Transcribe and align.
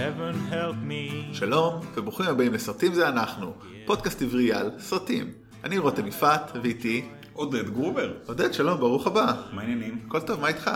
heaven 0.00 0.52
help 0.52 0.90
me. 0.90 1.34
שלום, 1.34 1.80
וברוכים 1.94 2.26
הבאים 2.26 2.54
לסרטים 2.54 2.94
זה 2.94 3.08
אנחנו, 3.08 3.54
פודקאסט 3.86 4.22
עברי 4.22 4.52
על 4.52 4.70
סרטים. 4.78 5.32
אני 5.64 5.78
רותם 5.78 6.06
יפעת, 6.06 6.52
ואיתי 6.62 7.04
עודד 7.32 7.70
גרובר, 7.70 8.12
עודד, 8.26 8.52
שלום, 8.52 8.80
ברוך 8.80 9.06
הבא. 9.06 9.32
מה 9.52 9.60
העניינים? 9.60 9.98
הכל 10.06 10.20
טוב, 10.20 10.40
מה 10.40 10.48
איתך? 10.48 10.70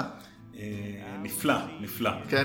אה, 0.56 0.62
נפלא, 1.22 1.54
נפלא. 1.80 2.10
כן, 2.28 2.44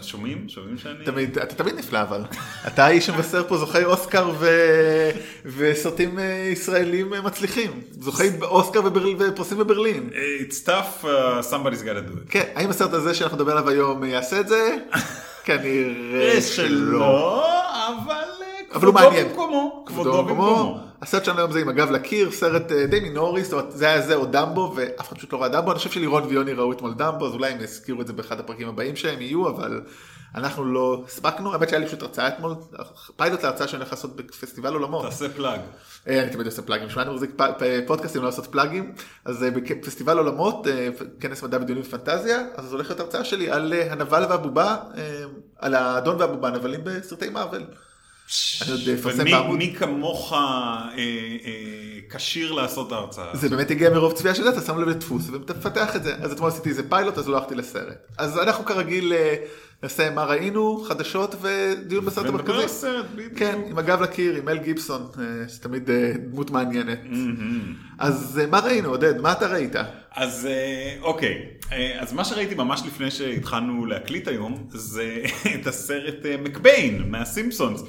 שומעים? 0.00 0.48
שומעים 0.48 0.78
שאני... 0.78 1.04
תמיד, 1.04 1.38
אתה 1.38 1.54
תמיד 1.54 1.74
נפלא 1.74 2.02
אבל. 2.02 2.22
אתה 2.66 2.84
האיש 2.84 3.06
שמבשר 3.06 3.48
פה 3.48 3.56
זוכי 3.56 3.84
אוסקר 3.84 4.30
ו... 4.38 4.46
וסרטים 5.44 6.18
אה, 6.18 6.48
ישראלים 6.52 7.14
אה, 7.14 7.20
מצליחים. 7.22 7.80
זוכי 7.90 8.28
אוסקר 8.42 8.80
ובר... 8.84 9.06
ופרסים 9.18 9.58
בברלין. 9.58 10.10
אה, 10.14 10.20
It's 10.48 10.66
tough, 10.66 11.04
uh, 11.04 11.06
somebody's 11.50 11.82
got 11.82 12.08
to 12.08 12.12
do 12.12 12.28
it. 12.28 12.30
כן, 12.30 12.44
האם 12.54 12.70
הסרט 12.70 12.92
הזה 12.92 13.14
שאנחנו 13.14 13.36
נדבר 13.36 13.52
עליו 13.52 13.68
היום 13.68 14.04
יעשה 14.04 14.40
את 14.40 14.48
זה? 14.48 14.76
כנראה 15.44 16.34
אה, 16.34 16.40
שלא. 16.40 17.44
אבל 17.86 18.14
אה, 18.42 18.64
כבודו. 18.70 18.92
במקומו. 18.92 19.82
כבודו 19.86 20.22
במקומו. 20.24 20.78
הסרט 21.04 21.24
שלנו 21.24 21.38
היום 21.38 21.52
זה 21.52 21.60
עם 21.60 21.68
הגב 21.68 21.90
לקיר, 21.90 22.30
סרט 22.30 22.72
אה, 22.72 22.86
די 22.86 23.00
מינורי, 23.00 23.44
זאת 23.44 23.52
אומרת 23.52 23.72
זה 23.72 23.86
היה 23.86 24.00
זה 24.00 24.14
או 24.14 24.26
דמבו, 24.26 24.72
ואף 24.76 25.08
אחד 25.08 25.16
פשוט 25.16 25.32
לא 25.32 25.42
ראה 25.42 25.48
דמבו, 25.48 25.70
אני 25.70 25.78
חושב 25.78 25.90
שלירון 25.90 26.22
ויוני 26.22 26.52
ראו 26.52 26.72
אתמול 26.72 26.94
דמבו, 26.94 27.26
אז 27.26 27.32
אולי 27.34 27.52
הם 27.52 27.60
יזכירו 27.60 28.00
את 28.00 28.06
זה 28.06 28.12
באחד 28.12 28.40
הפרקים 28.40 28.68
הבאים 28.68 28.96
שהם 28.96 29.20
יהיו, 29.20 29.48
אבל 29.48 29.80
אנחנו 30.34 30.64
לא 30.64 31.02
הספקנו, 31.06 31.52
האמת 31.52 31.68
שהיה 31.68 31.80
לי 31.80 31.86
פשוט 31.86 32.02
הרצאה 32.02 32.28
אתמול, 32.28 32.54
פיילוט 33.16 33.42
להרצאה 33.42 33.68
שאני 33.68 33.80
הולך 33.80 33.92
לעשות 33.92 34.16
בפסטיבל 34.16 34.72
עולמות. 34.72 35.04
תעשה 35.04 35.28
פלאג. 35.28 35.60
אה, 36.08 36.22
אני 36.22 36.30
תמיד 36.30 36.46
עושה 36.46 36.62
פלאגים, 36.62 36.90
שמענו 36.90 37.12
מחזיק 37.12 37.30
פודקאסטים 37.86 38.22
לא 38.22 38.28
לעשות 38.28 38.46
פלאגים, 38.46 38.94
אז 39.24 39.44
אה, 39.44 39.50
בפסטיבל 39.50 40.18
עולמות, 40.18 40.66
כנס 41.20 41.42
מדע 41.42 41.58
ודיונים 41.60 41.84
ופנטזיה, 41.86 42.42
אז 42.56 42.72
הולכת 42.72 43.00
הרצאה 43.00 43.24
שלי 43.24 43.50
על 43.50 43.72
הנבל 43.72 44.24
והבובה, 44.28 44.76
על 45.58 45.74
האדון 45.74 46.16
והבובה 46.20 46.50
נבלים 46.50 46.80
בסרטי 46.84 47.28
מארוול. 47.28 47.62
אפרסם 48.94 49.24
ומי 49.50 49.74
כמוך 49.78 50.32
אה, 50.32 50.38
אה, 50.96 51.98
כשיר 52.10 52.52
לעשות 52.52 52.86
את 52.86 52.92
ההרצאה? 52.92 53.36
זה 53.36 53.48
באמת 53.48 53.70
הגיע 53.70 53.90
מרוב 53.90 54.12
צפייה 54.12 54.34
של 54.34 54.42
זה, 54.42 54.48
אתה 54.48 54.60
שם 54.60 54.80
לב 54.80 54.88
לדפוס 54.88 55.22
ומפתח 55.32 55.96
את 55.96 56.02
זה. 56.04 56.14
אז 56.14 56.32
אתמול 56.32 56.50
עשיתי 56.50 56.68
איזה 56.68 56.88
פיילוט, 56.88 57.18
אז 57.18 57.28
הלכתי 57.28 57.54
לסרט. 57.54 58.06
אז 58.18 58.38
אנחנו 58.38 58.64
כרגיל 58.64 59.12
אה, 59.12 59.34
נעשה 59.84 60.10
מה 60.10 60.24
ראינו, 60.24 60.84
חדשות 60.88 61.34
ודיון 61.40 62.04
בסרט 62.04 62.26
ונדבר 62.26 62.52
על 62.52 62.60
המרכזי. 62.60 62.74
סרט, 62.74 63.06
בדיוק. 63.14 63.38
כן, 63.38 63.60
עם 63.70 63.78
הגב 63.78 64.02
לקיר, 64.02 64.36
עם 64.36 64.44
מל 64.44 64.58
גיבסון, 64.58 65.06
אה, 65.18 65.48
שתמיד 65.48 65.90
אה, 65.90 66.12
דמות 66.30 66.50
מעניינת. 66.50 66.98
מהמם. 67.04 67.74
אז 67.98 68.40
אה, 68.42 68.46
מה 68.46 68.58
ראינו, 68.60 68.88
עודד? 68.88 69.20
מה 69.20 69.32
אתה 69.32 69.46
ראית? 69.46 69.76
אז 70.14 70.48
אוקיי, 71.00 71.46
אז 71.98 72.12
מה 72.12 72.24
שראיתי 72.24 72.54
ממש 72.54 72.82
לפני 72.86 73.10
שהתחלנו 73.10 73.86
להקליט 73.86 74.28
היום, 74.28 74.66
זה 74.68 75.22
את 75.60 75.66
הסרט 75.66 76.26
מקביין 76.42 77.10
מהסימפסונס. 77.10 77.82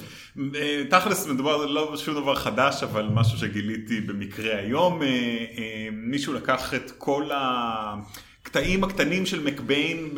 תכלס 0.90 1.26
מדובר 1.26 1.66
לא 1.66 1.96
שום 1.96 2.14
דבר 2.14 2.34
חדש, 2.34 2.82
אבל 2.82 3.08
משהו 3.12 3.38
שגיליתי 3.38 4.00
במקרה 4.00 4.58
היום. 4.58 5.00
מישהו 5.92 6.32
לקח 6.34 6.74
את 6.74 6.92
כל 6.98 7.30
הקטעים 8.56 8.84
הקטנים 8.84 9.26
של 9.26 9.42
מקביין 9.42 10.14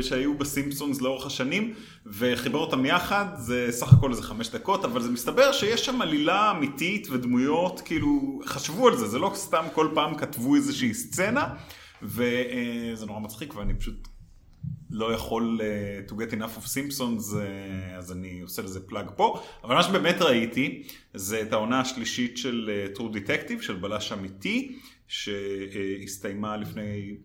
שהיו 0.00 0.38
בסימפסונס 0.38 1.00
לאורך 1.00 1.26
השנים, 1.26 1.74
וחיבר 2.06 2.58
אותם 2.58 2.86
יחד, 2.86 3.26
זה 3.36 3.66
סך 3.70 3.92
הכל 3.92 4.10
איזה 4.10 4.22
חמש 4.22 4.48
דקות, 4.48 4.84
אבל 4.84 5.02
זה 5.02 5.10
מסתבר 5.10 5.52
שיש 5.52 5.86
שם 5.86 6.02
עלילה 6.02 6.50
אמיתית 6.50 7.08
ודמויות, 7.10 7.80
כאילו, 7.80 8.40
חשבו 8.44 8.88
על 8.88 8.96
זה, 8.96 9.06
זה 9.06 9.18
לא 9.18 9.30
סתם 9.34 9.64
כל 9.72 9.88
פעם 9.94 10.14
כתבו 10.14 10.54
איזושהי 10.54 10.94
סצנה, 10.94 11.54
וזה 12.02 13.06
נורא 13.06 13.20
מצחיק, 13.20 13.56
ואני 13.56 13.74
פשוט 13.74 14.08
לא 14.90 15.12
יכול 15.12 15.60
uh, 15.60 16.10
to 16.10 16.14
get 16.14 16.32
enough 16.32 16.58
of 16.58 16.66
Simpsons, 16.66 17.32
uh, 17.32 17.98
אז 17.98 18.12
אני 18.12 18.40
עושה 18.40 18.62
לזה 18.62 18.80
פלאג 18.80 19.06
פה. 19.16 19.40
אבל 19.64 19.74
מה 19.74 19.82
שבאמת 19.82 20.22
ראיתי, 20.22 20.82
זה 21.14 21.42
את 21.42 21.52
העונה 21.52 21.80
השלישית 21.80 22.38
של 22.38 22.70
uh, 22.94 22.98
True 22.98 23.14
Detective, 23.14 23.62
של 23.62 23.74
בלש 23.74 24.12
אמיתי, 24.12 24.78
שהסתיימה 25.08 26.56
לפני 26.56 27.16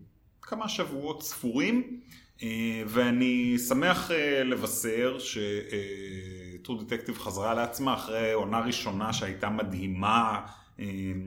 כמה 0.46 0.68
שבועות 0.68 1.22
ספורים, 1.22 2.00
uh, 2.38 2.42
ואני 2.86 3.58
שמח 3.68 4.10
uh, 4.10 4.14
לבשר 4.44 5.18
ש-True 5.18 6.70
Detective 6.70 7.18
חזרה 7.18 7.54
לעצמה 7.54 7.94
אחרי 7.94 8.32
עונה 8.32 8.58
ראשונה 8.60 9.12
שהייתה 9.12 9.50
מדהימה. 9.50 10.40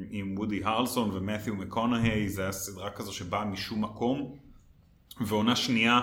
עם 0.10 0.36
וודי 0.38 0.64
הרלסון 0.64 1.10
ומת'יו 1.14 1.56
מקונהי, 1.56 2.30
זה 2.30 2.42
היה 2.42 2.52
סדרה 2.52 2.90
כזו 2.90 3.14
שבאה 3.14 3.46
משום 3.46 3.84
מקום. 3.84 4.38
ועונה 5.22 5.56
שנייה 5.56 6.02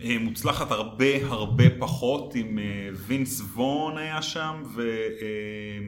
אה, 0.00 0.16
מוצלחת 0.20 0.70
הרבה 0.70 1.26
הרבה 1.26 1.64
פחות 1.78 2.34
עם 2.34 2.58
אה, 2.58 2.88
וינס 2.94 3.40
וון 3.40 3.98
היה 3.98 4.22
שם 4.22 4.62
ו... 4.74 4.82
אה, 5.22 5.86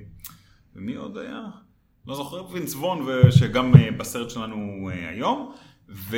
ומי 0.76 0.94
עוד 0.94 1.18
היה? 1.18 1.40
לא 2.06 2.14
זוכר, 2.14 2.46
וינס 2.52 2.74
וון 2.74 3.06
שגם 3.30 3.76
אה, 3.76 3.90
בסרט 3.90 4.30
שלנו 4.30 4.90
אה, 4.92 5.08
היום 5.08 5.54
ו... 5.94 6.16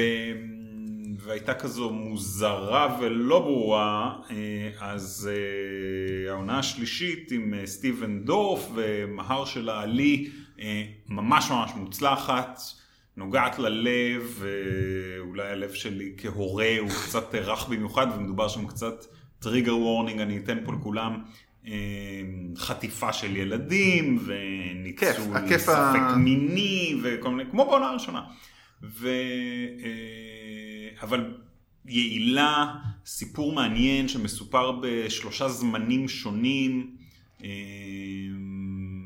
והייתה 1.19 1.55
כזו 1.55 1.91
מוזרה 1.91 2.99
ולא 3.01 3.39
ברורה 3.39 4.17
אה, 4.31 4.71
אז 4.81 5.31
אה, 5.33 6.33
העונה 6.33 6.59
השלישית 6.59 7.33
עם 7.33 7.55
אה, 7.55 7.67
סטיבן 7.67 8.21
דורף 8.21 8.69
ומהר 8.75 9.45
של 9.45 9.69
העלי 9.69 10.31
אה, 10.61 10.85
ממש 11.09 11.51
ממש 11.51 11.71
מוצלחת 11.77 12.61
נוגעת 13.17 13.59
ללב, 13.59 14.39
ואולי 14.39 15.49
הלב 15.49 15.73
שלי 15.73 16.13
כהורה 16.17 16.75
הוא 16.81 16.91
קצת 16.91 17.35
רך 17.35 17.69
במיוחד, 17.69 18.07
ומדובר 18.17 18.49
שם 18.49 18.67
קצת 18.67 19.05
טריגר 19.39 19.77
וורנינג, 19.77 20.21
אני 20.21 20.39
אתן 20.39 20.59
פה 20.65 20.73
לכולם 20.73 21.23
חטיפה 22.57 23.13
של 23.13 23.37
ילדים, 23.37 24.19
וניצול 24.27 25.59
ספק 25.59 26.17
מיני, 26.17 27.01
וכל 27.03 27.31
מיני, 27.31 27.51
כמו 27.51 27.65
בעונה 27.65 27.89
הראשונה. 27.89 28.23
ו... 28.83 29.09
אה, 29.85 31.03
אבל 31.03 31.35
יעילה, 31.85 32.75
סיפור 33.07 33.53
מעניין 33.53 34.09
שמסופר 34.09 34.73
בשלושה 34.83 35.49
זמנים 35.49 36.09
שונים, 36.09 36.97
אה, 37.45 37.49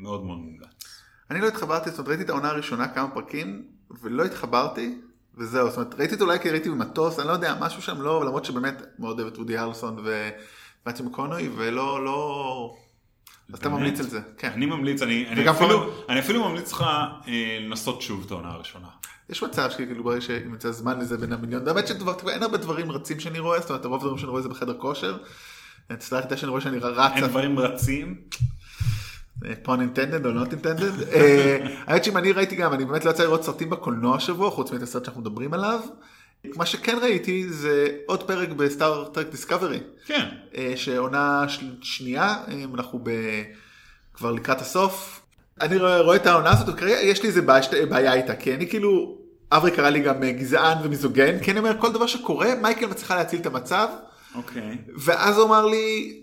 מאוד 0.01 0.25
מאוד 0.25 0.39
מומלץ. 0.39 0.67
אני 1.31 1.41
לא 1.41 1.47
התחברתי, 1.47 1.89
זאת 1.89 1.99
אומרת 1.99 2.09
ראיתי 2.09 2.23
את 2.23 2.29
העונה 2.29 2.49
הראשונה 2.49 2.87
כמה 2.87 3.09
פרקים, 3.09 3.63
ולא 4.01 4.25
התחברתי, 4.25 4.95
וזהו, 5.37 5.69
זאת 5.69 5.77
אומרת 5.77 5.95
ראיתי 5.95 6.15
את 6.15 6.21
אולי 6.21 6.39
כי 6.39 6.49
ראיתי 6.49 6.69
במטוס, 6.69 7.19
אני 7.19 7.27
לא 7.27 7.33
יודע, 7.33 7.55
משהו 7.59 7.81
שם 7.81 8.01
לא, 8.01 8.25
למרות 8.25 8.45
שבאמת 8.45 8.81
מאוד 8.99 9.19
אוהב 9.19 9.33
את 9.33 9.37
וודי 9.37 9.57
הרלסון 9.57 10.05
ומתיו 10.85 11.05
מקונוי, 11.05 11.49
ולא, 11.55 12.05
לא... 12.05 12.75
אז 13.53 13.59
אתה? 13.59 13.69
ממליץ 13.69 13.99
על 13.99 14.05
זה, 14.05 14.19
כן. 14.37 14.51
אני 14.51 14.65
ממליץ, 14.65 15.01
אני, 15.01 15.27
אני, 15.27 15.49
אפילו, 15.49 15.91
אני 16.09 16.19
אפילו 16.19 16.49
ממליץ 16.49 16.71
לך 16.71 16.81
אה, 17.27 17.57
לנסות 17.61 18.01
שוב 18.01 18.23
את 18.25 18.31
העונה 18.31 18.49
הראשונה. 18.49 18.87
יש 19.31 19.43
מצב 19.43 19.69
שכאילו 19.69 20.03
ברגע 20.03 20.21
שימצא 20.21 20.71
זמן 20.71 20.99
לזה 20.99 21.17
בין 21.17 21.33
המיליון, 21.33 21.65
באמת 21.65 21.87
שאין 21.87 21.97
הרבה 22.43 22.57
דברים 22.57 22.91
רצים 22.91 23.19
שאני 23.19 23.39
רואה, 23.39 23.59
זאת 23.59 23.69
אומרת 23.69 23.85
הרוב 23.85 24.01
הדברים 24.01 24.17
שאני 24.17 24.29
רואה 24.29 24.41
זה 24.41 24.49
בחדר 24.49 24.73
כושר. 24.77 25.17
אצלה 25.93 26.17
היחידה 26.17 26.37
שאני 26.37 26.49
רואה 26.49 26.61
שאני 26.61 26.77
רץ, 26.77 27.11
אין 27.15 27.25
דברים 27.27 27.59
רצים. 27.59 28.15
פון 29.63 29.81
אינטנדד 29.81 30.25
או 30.25 30.31
נוט 30.31 30.51
אינטנדד. 30.51 31.01
אה, 31.13 31.57
האמת 31.87 32.03
שאם 32.03 32.17
אני 32.17 32.31
ראיתי 32.31 32.55
גם, 32.55 32.73
אני 32.73 32.85
באמת 32.85 33.05
לא 33.05 33.09
יצא 33.09 33.23
לראות 33.23 33.43
סרטים 33.43 33.69
בקולנוע 33.69 34.15
השבוע, 34.15 34.51
חוץ 34.51 34.71
מאת 34.71 34.81
הסרט 34.81 35.05
שאנחנו 35.05 35.21
מדברים 35.21 35.53
עליו. 35.53 35.79
מה 36.55 36.65
שכן 36.65 36.97
ראיתי 37.01 37.49
זה 37.49 37.87
עוד 38.05 38.23
פרק 38.23 38.49
בסטאר 38.49 39.05
טרק 39.05 39.29
דיסקאברי, 39.31 39.79
כן. 40.05 40.27
שעונה 40.75 41.45
של- 41.47 41.75
שנייה, 41.81 42.35
אה, 42.47 42.63
אנחנו 42.75 43.03
כבר 44.13 44.31
לקראת 44.31 44.61
הסוף. 44.61 45.21
אני 45.61 45.77
רואה 45.77 46.01
רואה 46.01 46.15
את 46.15 46.27
העונה 46.27 46.51
הזאת, 46.51 46.69
וכרגע 46.69 46.99
יש 47.01 47.23
לי 47.23 47.29
איזה 47.29 47.41
בעיה 47.89 48.13
איתה, 48.13 48.35
כי 48.35 48.53
אני 48.53 48.69
כאילו, 48.69 49.20
אברי 49.51 49.71
קרא 49.71 49.89
לי 49.89 49.99
גם 49.99 50.23
אה, 50.23 50.31
גזען 50.31 50.77
ומיזוגן, 50.83 51.39
כי 51.39 51.51
אני 51.51 51.59
אומר, 51.59 51.71
כל 51.79 51.91
דבר 51.91 52.07
שקורה, 52.07 52.55
מייקל 52.61 52.85
מצליחה 52.85 53.15
להציל 53.15 53.39
את 53.41 53.45
המצב, 53.45 53.87
אוקיי. 54.35 54.77
ואז 54.97 55.37
הוא 55.37 55.45
אמר 55.47 55.65
לי, 55.65 56.17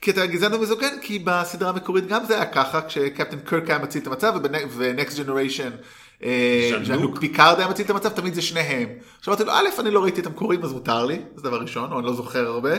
כי 0.00 0.10
אתה 0.10 0.26
גזען 0.26 0.54
ומיזוגן, 0.54 0.98
כי 1.00 1.18
בסדרה 1.18 1.68
המקורית 1.70 2.06
גם 2.06 2.24
זה 2.24 2.34
היה 2.34 2.46
ככה, 2.46 2.82
כשקפטן 2.82 3.38
קירק 3.40 3.70
היה 3.70 3.78
מציל 3.78 4.02
את 4.02 4.06
המצב, 4.06 4.34
ו 4.76 4.84
Next 4.84 5.18
Generation. 5.18 5.70
לוק 7.02 7.18
פיקארד 7.18 7.58
היה 7.58 7.68
מציל 7.68 7.84
את 7.84 7.90
המצב, 7.90 8.08
תמיד 8.08 8.34
זה 8.34 8.42
שניהם. 8.42 8.88
עכשיו 9.18 9.34
אמרתי 9.34 9.44
לו, 9.44 9.52
א', 9.52 9.80
אני 9.80 9.90
לא 9.90 10.02
ראיתי 10.02 10.20
את 10.20 10.26
המקורים, 10.26 10.64
אז 10.64 10.72
מותר 10.72 11.06
לי, 11.06 11.18
זה 11.36 11.42
דבר 11.42 11.60
ראשון, 11.60 11.92
או 11.92 11.98
אני 11.98 12.06
לא 12.06 12.14
זוכר 12.14 12.46
הרבה. 12.46 12.74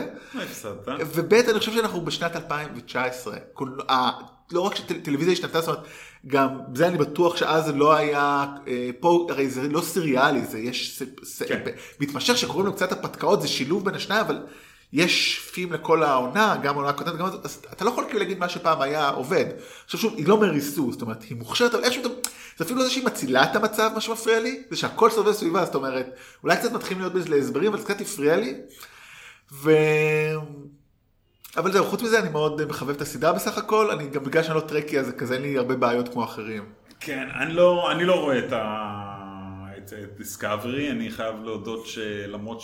וב' 1.14 1.34
אני 1.34 1.58
חושב 1.58 1.72
שאנחנו 1.72 2.00
בשנת 2.00 2.36
2019. 2.36 3.36
קולנוע- 3.52 3.84
אה, 3.90 4.10
לא 4.52 4.60
רק 4.60 4.74
שטלוויזיה 4.76 5.32
השתנתה, 5.32 5.60
זאת 5.60 5.68
אומרת, 5.68 5.84
גם 6.26 6.48
זה 6.74 6.88
אני 6.88 6.98
בטוח 6.98 7.36
שאז 7.36 7.68
לא 7.74 7.94
היה, 7.94 8.46
אה, 8.68 8.90
פה 9.00 9.26
הרי 9.30 9.50
זה 9.50 9.68
לא 9.68 9.80
סריאלי, 9.80 10.44
זה 10.44 10.58
יש, 10.58 11.02
כן. 11.48 11.60
מתמשך 12.00 12.36
שקוראים 12.36 12.66
לו 12.66 12.72
קצת 12.72 12.92
הפתקאות, 12.92 13.42
זה 13.42 13.48
שילוב 13.48 13.84
בין 13.84 13.94
השניים, 13.94 14.20
אבל 14.20 14.38
יש 14.92 15.40
פים 15.52 15.72
לכל 15.72 16.02
העונה, 16.02 16.56
גם 16.62 16.74
העונה 16.74 16.88
הקודמת, 16.88 17.18
גם 17.18 17.26
אז 17.26 17.62
אתה 17.72 17.84
לא 17.84 17.90
יכול 17.90 18.04
כאילו 18.04 18.18
להגיד 18.18 18.38
מה 18.38 18.48
שפעם 18.48 18.80
היה 18.80 19.08
עובד. 19.08 19.44
עכשיו 19.84 20.00
שוב, 20.00 20.14
היא 20.16 20.28
לא 20.28 20.40
מריסוס, 20.40 20.92
זאת 20.92 21.02
אומרת, 21.02 21.22
היא 21.22 21.36
מוכשרת, 21.36 21.74
אבל 21.74 21.84
איכשהו, 21.84 22.02
זה 22.56 22.64
אפילו 22.64 22.82
זה 22.82 22.90
שהיא 22.90 23.04
מצילה 23.04 23.44
את 23.44 23.56
המצב, 23.56 23.90
מה 23.94 24.00
שמפריע 24.00 24.40
לי, 24.40 24.62
זה 24.70 24.76
שהכל 24.76 25.10
סובב 25.10 25.32
סביבה, 25.32 25.64
זאת 25.64 25.74
אומרת, 25.74 26.06
אולי 26.42 26.56
קצת 26.56 26.72
מתחילים 26.72 27.00
להיות 27.00 27.12
בזה 27.12 27.28
להסברים, 27.28 27.72
אבל 27.72 27.78
זה 27.78 27.84
קצת 27.84 28.00
הפריע 28.00 28.36
לי. 28.36 28.54
ו... 29.52 29.70
אבל 31.56 31.72
זהו, 31.72 31.84
חוץ 31.84 32.02
מזה 32.02 32.18
אני 32.18 32.28
מאוד 32.28 32.64
מחבב 32.64 32.90
את 32.90 33.00
הסדרה 33.00 33.32
בסך 33.32 33.58
הכל, 33.58 33.90
אני 33.90 34.08
גם 34.08 34.24
בגלל 34.24 34.42
שאני 34.42 34.54
לא 34.54 34.60
טרקי 34.60 35.00
אז 35.00 35.12
כזה 35.18 35.34
אין 35.34 35.42
לי 35.42 35.58
הרבה 35.58 35.76
בעיות 35.76 36.08
כמו 36.08 36.24
אחרים. 36.24 36.64
כן, 37.00 37.28
אני 37.40 37.52
לא, 37.54 37.92
אני 37.92 38.04
לא 38.04 38.20
רואה 38.20 38.38
את 38.38 38.52
ה... 38.52 39.02
את, 39.78 39.92
Discovery, 40.18 40.90
אני 40.90 41.10
חייב 41.10 41.34
להודות 41.44 41.86
שלמרות 41.86 42.62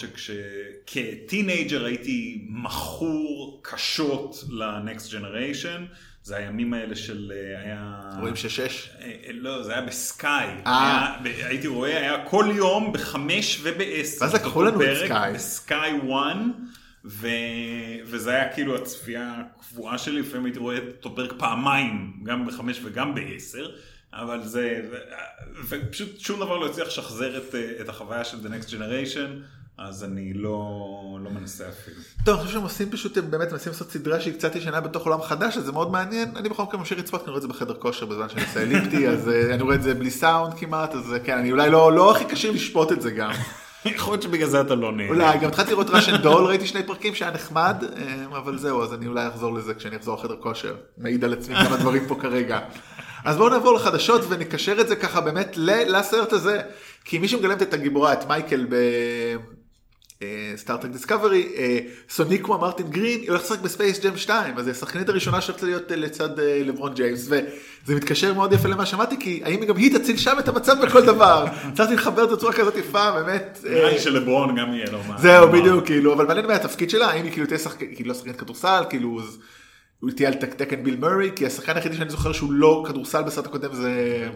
שכ 0.86 1.19
teenager 1.19 1.84
הייתי 1.84 2.44
מכור 2.50 3.60
קשות 3.62 4.44
ל 4.50 4.63
Next 4.63 5.12
Generation, 5.12 5.84
זה 6.24 6.36
הימים 6.36 6.74
האלה 6.74 6.96
של 6.96 7.32
אה, 7.34 7.60
היה... 7.64 8.00
רואים 8.20 8.36
ששש? 8.36 8.90
אה, 9.00 9.12
לא, 9.32 9.62
זה 9.62 9.72
היה 9.72 9.80
ב 9.82 9.95
Sky. 9.95 10.46
אה. 10.66 11.14
היה- 11.24 11.46
הייתי 11.46 11.66
רואה, 11.66 11.96
היה 11.98 12.24
כל 12.24 12.46
יום 12.54 12.92
בחמש 12.92 13.60
ובעשר. 13.62 14.24
ואז 14.24 14.34
לקחו 14.34 14.62
לנו 14.62 14.82
את 14.82 14.88
Sky. 15.04 15.32
ב 15.34 15.48
Sky 15.48 15.90
1, 15.98 16.06
ו... 17.04 17.26
וזה 18.04 18.30
היה 18.30 18.52
כאילו 18.54 18.76
הצפייה 18.76 19.34
הקבועה 19.58 19.98
שלי, 19.98 20.20
לפעמים 20.20 20.44
הייתי 20.44 20.58
רואה 20.58 20.78
אותו 20.96 21.16
פרק 21.16 21.32
פעמיים, 21.38 22.20
גם 22.24 22.46
בחמש 22.46 22.80
וגם 22.84 23.14
בעשר. 23.14 23.70
אבל 24.12 24.42
זה, 24.44 24.80
ו- 24.90 25.66
ופשוט 25.68 26.18
שום 26.18 26.40
דבר 26.40 26.56
לא 26.58 26.66
הצליח 26.66 26.86
לשחזר 26.86 27.36
את, 27.36 27.54
את 27.80 27.88
החוויה 27.88 28.24
של 28.24 28.36
The 28.36 28.48
Next 28.48 28.68
Generation, 28.68 29.28
אז 29.78 30.04
אני 30.04 30.32
לא, 30.32 31.18
לא 31.24 31.30
מנסה 31.30 31.68
אפילו. 31.68 31.96
טוב, 32.24 32.34
אני 32.34 32.44
חושב 32.44 32.52
שהם 32.52 32.62
עושים 32.62 32.90
פשוט, 32.90 33.16
הם 33.16 33.30
באמת 33.30 33.52
מנסים 33.52 33.72
לעשות 33.72 33.90
סדרה 33.90 34.20
שהיא 34.20 34.34
קצת 34.34 34.56
ישנה 34.56 34.80
בתוך 34.80 35.06
עולם 35.06 35.22
חדש, 35.22 35.56
אז 35.56 35.64
זה 35.64 35.72
מאוד 35.72 35.90
מעניין. 35.90 36.36
אני 36.36 36.48
בכל 36.48 36.62
מקרה 36.62 36.78
ממשיך 36.78 36.98
לצפות, 36.98 37.20
כי 37.20 37.24
אני 37.24 37.30
רואה 37.30 37.36
את 37.36 37.42
זה 37.42 37.48
בחדר 37.48 37.74
כושר 37.74 38.06
בזמן 38.06 38.28
שאני 38.28 38.42
עושה 38.42 38.62
אליפטי, 38.62 39.08
אז 39.08 39.28
אה, 39.28 39.54
אני 39.54 39.62
רואה 39.62 39.74
את 39.74 39.82
זה 39.82 39.94
בלי 39.94 40.10
סאונד 40.10 40.54
כמעט, 40.54 40.94
אז 40.94 41.12
אה, 41.12 41.18
כן, 41.18 41.38
אני 41.38 41.52
אולי 41.52 41.70
לא 41.70 41.92
לא 41.92 42.16
הכי 42.16 42.24
כשיר 42.28 42.50
לשפוט 42.50 42.92
את 42.92 43.02
זה 43.02 43.10
גם. 43.10 43.32
יכול 43.84 44.12
להיות 44.12 44.22
שבגלל 44.22 44.48
זה 44.48 44.60
אתה 44.60 44.74
לא 44.74 44.92
נהנה. 44.92 45.08
אולי, 45.08 45.38
גם 45.38 45.48
התחלתי 45.48 45.70
לראות 45.70 45.90
ראשן 45.90 46.16
דול, 46.16 46.44
ראיתי 46.44 46.66
שני 46.66 46.82
פרקים 46.82 47.14
שהיה 47.14 47.30
נחמד, 47.30 47.84
אה, 47.96 48.38
אבל 48.38 48.58
זהו, 48.58 48.82
אז 48.82 48.94
אני 48.94 49.06
אולי 49.06 49.28
אחזור 49.28 49.54
לזה 49.54 49.74
כשאני 49.74 49.96
אחזור 49.96 50.18
לחדר 50.18 50.36
כושר. 50.40 50.74
מעיד 50.98 51.24
על 51.24 51.32
עצמי 51.32 51.54
כמה 51.54 51.76
דברים 51.76 52.02
פה 52.08 52.14
כרגע. 52.20 52.58
אז 53.24 53.36
בואו 53.36 53.48
נעבור 53.48 53.74
לחדשות 53.74 54.20
ונקשר 54.28 54.80
את 54.80 54.88
זה 54.88 54.96
ככה 54.96 55.20
באמת 55.20 55.56
לסרט 55.86 56.32
הזה. 56.32 56.60
כי 57.04 57.18
מי 57.18 57.28
שמגלמת 57.28 57.62
את 57.62 57.74
הגיבורה, 57.74 58.12
את 58.12 58.28
מייקל 58.28 58.66
ב 60.22 60.30
Star 60.30 60.59
Trek 60.59 60.88
Discovery, 60.88 61.48
סוניקווה 62.10 62.58
מרטין 62.58 62.86
גרין, 62.90 63.20
היא 63.20 63.28
הולכת 63.28 63.44
לשחק 63.44 63.58
ב 63.60 63.67
Space 63.67 64.00
Jam 64.00 64.16
2, 64.16 64.58
אז 64.58 64.66
היא 64.66 64.72
השחקנית 64.72 65.08
הראשונה 65.08 65.40
שרצה 65.40 65.66
להיות 65.66 65.92
אה, 65.92 65.96
לצד 65.96 66.40
אה, 66.40 66.62
לברון 66.64 66.94
ג'יימס, 66.94 67.28
וזה 67.28 67.94
מתקשר 67.94 68.34
מאוד 68.34 68.52
יפה 68.52 68.68
למה 68.68 68.86
שאמרתי, 68.86 69.16
כי 69.20 69.40
האם 69.44 69.64
גם 69.64 69.76
היא 69.76 69.98
תציל 69.98 70.16
שם 70.16 70.36
את 70.38 70.48
המצב 70.48 70.76
בכל 70.82 71.06
דבר. 71.06 71.44
הצלחתי 71.72 71.94
לחבר 71.94 72.24
את 72.24 72.28
זה 72.28 72.36
בצורה 72.36 72.52
כזאת 72.52 72.76
יפה, 72.76 73.10
באמת. 73.12 73.58
נראה 73.64 73.84
אה, 73.84 73.90
לי 73.92 73.98
שלברון 73.98 74.56
גם 74.56 74.74
יהיה 74.74 74.90
לו 74.92 74.98
מה. 75.08 75.18
זהו, 75.18 75.52
בדיוק, 75.52 75.86
כאילו, 75.86 76.12
אבל 76.14 76.26
מעניין 76.26 76.46
מה 76.46 76.54
התפקיד 76.54 76.90
שלה, 76.90 77.06
האם 77.10 77.24
היא 77.24 77.32
כאילו 77.32 77.46
תהיה 77.46 77.58
שחקנית, 77.58 77.90
כאילו 77.96 78.08
לא 78.08 78.14
שחקנית 78.14 78.36
כדורסל, 78.36 78.82
כאילו, 78.90 79.20
הוא 80.00 80.10
תהיה 80.10 80.28
על 80.28 80.34
תק- 80.34 80.54
תקן 80.54 80.84
ביל 80.84 80.96
מרי, 80.96 81.30
כי 81.36 81.46
השחקן 81.46 81.76
היחידי 81.76 81.96
שאני 81.96 82.10
זוכר 82.10 82.32
שהוא 82.32 82.52
לא 82.52 82.84
כדורסל 82.88 83.22
בסרט 83.22 83.46
הקודם 83.46 83.74
זה. 83.74 84.28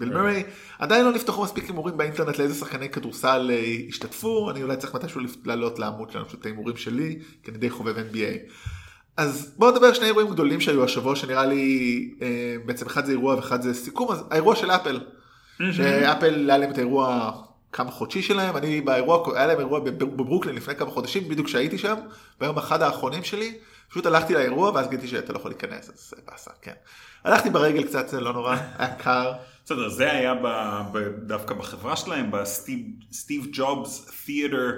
ביל 0.00 0.12
מרי. 0.12 0.42
עדיין 0.78 1.04
לא 1.04 1.12
נפתחו 1.12 1.42
מספיק 1.42 1.66
הימורים 1.66 1.96
באינטרנט 1.96 2.38
לאיזה 2.38 2.54
שחקני 2.54 2.88
כדורסל 2.88 3.50
אה, 3.52 3.76
השתתפו, 3.88 4.50
אני 4.50 4.62
אולי 4.62 4.76
צריך 4.76 4.94
מתישהו 4.94 5.20
לעלות 5.44 5.78
לעמוד 5.78 6.10
שלנו, 6.10 6.28
פשוט 6.28 6.46
ההימורים 6.46 6.76
שלי, 6.76 7.18
כי 7.42 7.50
אני 7.50 7.58
די 7.58 7.70
חובב 7.70 7.96
NBA. 7.96 8.52
אז 9.16 9.52
בואו 9.56 9.70
נדבר 9.70 9.86
על 9.86 9.94
שני 9.94 10.06
אירועים 10.06 10.28
גדולים 10.28 10.60
שהיו 10.60 10.84
השבוע, 10.84 11.16
שנראה 11.16 11.46
לי, 11.46 12.10
אה, 12.22 12.56
בעצם 12.64 12.86
אחד 12.86 13.04
זה 13.04 13.12
אירוע 13.12 13.34
ואחד 13.34 13.62
זה 13.62 13.74
סיכום, 13.74 14.10
אז 14.12 14.24
האירוע 14.30 14.56
של 14.56 14.70
אפל. 14.70 15.00
שאפל 15.72 16.50
היה 16.50 16.58
להם 16.58 16.70
את 16.70 16.78
האירוע 16.78 17.32
כמה 17.72 17.90
חודשי 17.90 18.22
שלהם, 18.22 18.56
אני 18.56 18.80
באירוע, 18.80 19.36
היה 19.36 19.46
להם 19.46 19.58
אירוע 19.58 19.80
בב- 19.80 20.04
בברוקלין 20.04 20.54
לפני 20.56 20.74
כמה 20.74 20.90
חודשים, 20.90 21.28
בדיוק 21.28 21.46
כשהייתי 21.46 21.78
שם, 21.78 21.94
ביום 22.40 22.58
אחד 22.58 22.82
האחרונים 22.82 23.24
שלי, 23.24 23.58
פשוט 23.90 24.06
הלכתי 24.06 24.34
לאירוע 24.34 24.70
ואז 24.70 24.88
גיליתי 24.88 25.08
שאתה 25.08 25.32
לא 25.32 25.38
יכול 25.38 25.50
להיכנס, 25.50 25.90
אז 25.90 26.10
זה 26.10 26.16
באסה, 26.30 26.50
כן. 26.62 26.72
הלכתי 27.24 27.50
ברגל 27.50 27.82
קצת, 27.82 28.08
זה 28.08 28.20
לא 28.20 28.32
נורא, 28.32 28.56
היה 28.78 28.94
קר. 28.94 29.32
בסדר, 29.64 29.88
זה 29.88 30.12
היה 30.12 30.34
ב, 30.34 30.46
ב, 30.92 30.98
דווקא 31.26 31.54
בחברה 31.54 31.96
שלהם, 31.96 32.30
ב 32.30 32.49
Steve 32.49 33.46
Jobs 33.52 34.10
Theater 34.26 34.70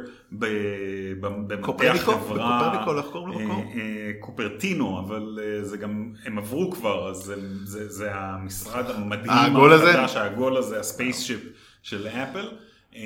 במטה 1.20 1.56
קופרניקו? 1.56 2.12
החברה. 2.12 2.61
בקופרניקו, 2.62 2.99
איך 2.99 3.06
קוראים 3.12 3.40
למקום? 3.40 3.61
אה, 3.75 3.81
אה, 3.81 4.12
קופרטינו, 4.20 5.00
אבל 5.00 5.38
אה, 5.43 5.64
זה 5.64 5.76
גם, 5.76 6.12
הם 6.25 6.38
עברו 6.38 6.70
כבר, 6.70 7.11
אז 7.11 7.17
זה, 7.17 7.34
זה, 7.64 7.88
זה 7.88 8.11
המשרד 8.14 8.90
המדהים 8.90 9.31
העגול 9.31 9.73
הזה? 9.73 10.00
העגול 10.20 10.56
הזה, 10.56 10.81
ה 10.81 10.87
spaceship 10.87 11.41
של 11.82 12.08
אפל. 12.08 12.49
אה, 12.96 13.00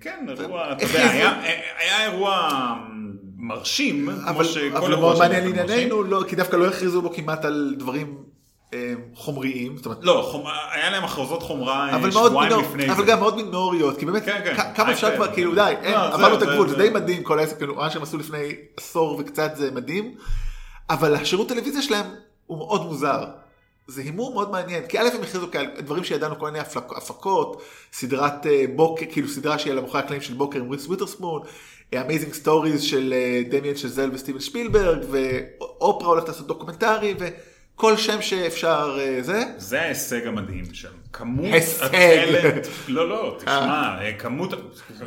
כן, 0.00 0.26
אירוע, 0.40 0.64
אתה 0.72 0.84
יודע, 0.84 1.10
היה, 1.10 1.42
היה 1.78 2.04
אירוע 2.12 2.48
מרשים, 3.36 4.08
כמו 4.10 4.30
אבל 4.30 4.44
שכל 4.44 4.76
אבל 4.76 4.96
מאוד 4.96 5.18
מעניין. 5.18 5.56
לענייננו, 5.56 6.02
לא- 6.02 6.24
כי 6.28 6.36
דווקא 6.36 6.56
לא 6.56 6.68
הכריזו 6.68 7.02
בו 7.02 7.12
כמעט 7.12 7.44
על 7.44 7.74
דברים 7.78 8.16
חומריים, 9.14 9.76
זאת 9.76 9.86
אומרת, 9.86 9.98
לא, 10.02 10.28
חומ... 10.30 10.44
היה 10.72 10.90
להם 10.90 11.04
הכרזות 11.04 11.42
חומרה 11.42 11.90
אה, 11.90 11.96
אבל 11.96 12.10
שבועיים 12.10 12.52
מינור, 12.52 12.62
לפני 12.70 12.90
אבל 12.92 13.04
זה. 13.04 13.10
גם 13.12 13.20
מאוד 13.20 13.36
מינוריות, 13.36 13.98
כי 13.98 14.06
באמת, 14.06 14.24
כן, 14.24 14.40
כן. 14.44 14.62
כמה 14.74 14.92
אפשר 14.92 15.10
כן. 15.10 15.16
כבר, 15.16 15.32
כאילו 15.34 15.54
די, 15.54 15.74
אין, 15.82 15.92
לא, 15.94 16.14
עברנו 16.14 16.34
את 16.36 16.42
הגבול, 16.42 16.68
זה- 16.68 16.76
זה 16.76 16.82
די 16.82 16.90
מדהים 16.90 17.22
כל 17.22 17.38
העסק, 17.38 17.56
כאילו, 17.58 17.74
מה 17.74 17.90
שהם 17.90 18.02
עשו 18.02 18.18
לפני 18.18 18.42
עשור 18.76 19.16
וקצת 19.20 19.52
זה 19.56 19.70
מדהים, 19.70 20.14
אבל 20.90 21.14
השירות 21.14 21.48
טלוויזיה 21.48 21.82
שלהם 21.82 22.06
הוא 22.46 22.58
מאוד 22.58 22.82
מוזר. 22.86 23.24
זה 23.86 24.02
הימור 24.02 24.34
מאוד 24.34 24.50
מעניין, 24.50 24.86
כי 24.86 24.98
א' 24.98 25.08
הם 25.14 25.22
הכריזו 25.22 25.46
כאל 25.52 25.66
דברים 25.78 26.04
שידענו 26.04 26.38
כל 26.38 26.46
מיני 26.46 26.58
הפקות, 26.96 27.62
סדרת 27.92 28.46
אה, 28.46 28.64
בוקר, 28.76 29.04
כאילו 29.12 29.28
סדרה 29.28 29.58
שהיא 29.58 29.72
על 29.72 29.78
המאחורי 29.78 29.98
הקלעים 30.02 30.22
של 30.22 30.34
בוקר 30.34 30.58
עם 30.58 30.70
ריס 30.70 30.86
וויטרספון, 30.86 31.42
Amazing 32.00 32.32
Stories 32.32 32.82
של 32.82 33.14
אה, 33.16 33.42
דמיאן 33.50 33.76
שזל 33.76 34.10
וסטיבן 34.12 34.40
שפילברג, 34.40 34.98
ואופרה 35.10 36.08
הולכת 36.08 36.28
לעשות 36.28 36.46
דוקומנטרי, 36.46 37.14
וכל 37.76 37.96
שם 37.96 38.22
שאפשר 38.22 38.98
אה, 39.00 39.22
זה. 39.22 39.42
זה 39.56 39.82
ההישג 39.82 40.26
המדהים 40.26 40.64
שם. 40.72 40.88
כמות. 41.12 41.46
הטלנט, 41.82 42.66
לא, 42.88 43.08
לא, 43.08 43.36
תשמע, 43.38 43.98
אה, 44.00 44.12
כמות... 44.18 44.54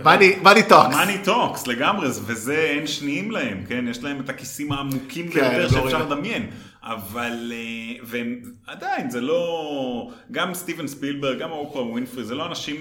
money 0.04 0.36
money 0.44 0.64
talks. 0.64 0.96
money 0.96 1.18
talks 1.24 1.68
לגמרי, 1.68 2.08
וזה 2.08 2.56
אין 2.58 2.88
שניים 2.88 3.32
להם, 3.32 3.64
כן? 3.68 3.86
יש 3.88 4.04
להם 4.04 4.22
את 4.22 4.30
הכיסים 4.30 4.72
העמוקים 4.72 5.30
כן, 5.32 5.40
ביותר 5.40 5.64
לא 5.64 5.70
שאפשר. 5.70 6.06
לדמיין. 6.06 6.50
אבל, 6.84 7.52
אה, 7.56 8.04
והם 8.04 8.42
עדיין, 8.68 9.10
זה 9.10 9.22
לא... 9.22 10.12
גם 10.32 10.54
סטיבן 10.54 10.88
ספילברג, 10.88 11.40
גם 11.40 11.52
אופרה 11.52 11.84
ווינפרי, 11.84 12.24
זה 12.24 12.36
לא 12.36 12.46
אנשים... 12.46 12.76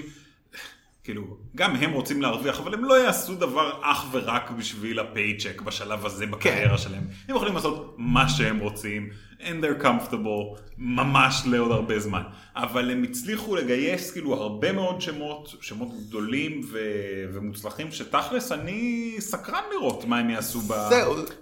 כאילו, 1.07 1.23
גם 1.57 1.77
הם 1.77 1.93
רוצים 1.93 2.23
להרוויח, 2.23 2.61
אבל 2.61 2.75
הם 2.75 2.85
לא 2.85 3.05
יעשו 3.05 3.35
דבר 3.35 3.73
אך 3.83 4.05
ורק 4.13 4.51
בשביל 4.51 4.99
ה 4.99 5.06
paycheck 5.06 5.61
בשלב 5.61 6.07
הזה 6.07 6.27
בקריירה 6.27 6.79
שלהם. 6.79 7.03
הם 7.29 7.37
יכולים 7.37 7.55
לעשות 7.55 7.95
מה 7.99 8.29
שהם 8.29 8.59
רוצים, 8.59 9.09
and 9.41 9.43
they're 9.63 9.85
comfortable, 9.85 10.61
ממש 10.79 11.43
לעוד 11.47 11.71
הרבה 11.71 11.99
זמן. 11.99 12.23
אבל 12.57 12.91
הם 12.91 13.03
הצליחו 13.03 13.57
לגייס 13.57 14.11
כאילו 14.11 14.35
הרבה 14.35 14.73
מאוד 14.73 15.01
שמות, 15.01 15.55
שמות 15.61 15.89
גדולים 16.09 16.61
ו- 16.73 17.25
ומוצלחים, 17.33 17.93
שתכלס 17.93 18.53
אני 18.53 19.15
סקרן 19.19 19.63
לראות 19.73 20.05
מה 20.05 20.19
הם 20.19 20.31
יעשו 20.31 20.61
ב-. 20.61 20.73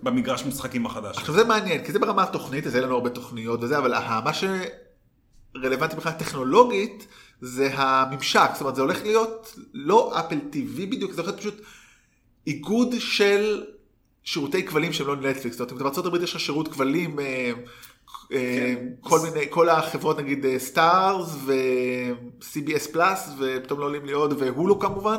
במגרש 0.03 0.45
משחקים 0.45 0.87
החדש. 0.87 1.19
עכשיו 1.19 1.35
זה 1.35 1.45
מעניין, 1.45 1.85
כי 1.85 1.93
זה 1.93 1.99
ברמה 1.99 2.23
התוכנית, 2.23 2.67
אז 2.67 2.77
אין 2.77 2.85
לנו 2.85 2.95
הרבה 2.95 3.11
תוכניות 3.11 3.63
וזה, 3.63 3.79
אבל 3.79 3.95
מה 4.25 4.31
שרלוונטי 4.35 5.97
מבחינה 5.97 6.15
טכנולוגית, 6.15 7.07
זה 7.41 7.71
הממשק, 7.73 8.51
זאת 8.53 8.61
אומרת 8.61 8.75
זה 8.75 8.83
הולך 8.83 9.03
להיות 9.03 9.55
לא 9.75 10.21
Apple 10.21 10.39
TV 10.53 10.87
בדיוק, 10.91 11.13
זה 11.13 11.21
הולך 11.21 11.29
להיות 11.29 11.41
פשוט 11.41 11.61
איגוד 12.47 12.95
של 12.99 13.65
שירותי 14.25 14.67
כבלים 14.67 14.93
שהם 14.93 15.07
לא 15.07 15.17
נטפליקס, 15.17 15.57
זאת 15.57 15.71
אומרת, 15.71 15.99
הברית 15.99 16.23
יש 16.23 16.35
לך 16.35 16.41
שירות 16.41 16.69
כבלים, 16.69 17.21
אה, 17.21 17.53
אה, 18.33 18.75
כל 19.01 19.19
מיני, 19.21 19.47
כל 19.51 19.69
החברות 19.69 20.19
נגיד 20.19 20.47
Starz 20.59 21.37
ו- 21.45 22.04
CBS 22.04 22.93
Plus, 22.93 23.31
ופתאום 23.39 23.81
לא 23.81 23.85
עולים 23.85 24.07
לי 24.07 24.13
עוד, 24.13 24.35
והולו 24.39 24.79
כמובן, 24.79 25.17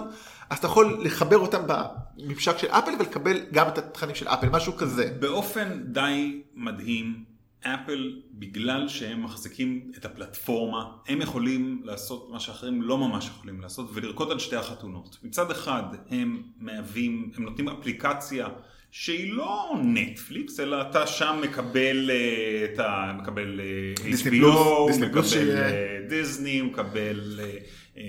אז 0.49 0.57
אתה 0.57 0.67
יכול 0.67 0.97
לחבר 1.01 1.37
אותם 1.37 1.61
בממשק 1.67 2.57
של 2.57 2.67
אפל 2.67 2.91
ולקבל 2.99 3.39
גם 3.51 3.67
את 3.67 3.77
התכנים 3.77 4.15
של 4.15 4.27
אפל, 4.27 4.49
משהו 4.49 4.77
כזה. 4.77 5.11
באופן 5.19 5.79
די 5.83 6.41
מדהים, 6.55 7.34
אפל, 7.65 8.21
בגלל 8.33 8.87
שהם 8.87 9.23
מחזיקים 9.23 9.91
את 9.97 10.05
הפלטפורמה, 10.05 10.85
הם 11.07 11.21
יכולים 11.21 11.81
לעשות 11.83 12.29
מה 12.31 12.39
שאחרים 12.39 12.81
לא 12.81 12.97
ממש 12.97 13.27
יכולים 13.27 13.61
לעשות, 13.61 13.89
ולרקוד 13.93 14.31
על 14.31 14.39
שתי 14.39 14.55
החתונות. 14.55 15.17
מצד 15.23 15.51
אחד, 15.51 15.83
הם 16.09 16.43
מהווים, 16.59 17.31
הם 17.35 17.43
נותנים 17.43 17.69
אפליקציה 17.69 18.47
שהיא 18.91 19.33
לא 19.33 19.75
נטפליקס, 19.83 20.59
אלא 20.59 20.81
אתה 20.81 21.07
שם 21.07 21.39
מקבל, 21.43 22.11
אה, 22.11 22.65
אתה 22.73 23.11
מקבל 23.21 23.59
אה, 23.59 24.03
דיסני 24.03 24.39
HBO, 24.39 24.41
פלוס, 24.41 24.97
דיסני 24.97 25.07
מקבל. 25.07 25.57
אה, 25.57 25.99
דיסני, 26.09 26.61
מקבל 26.61 27.39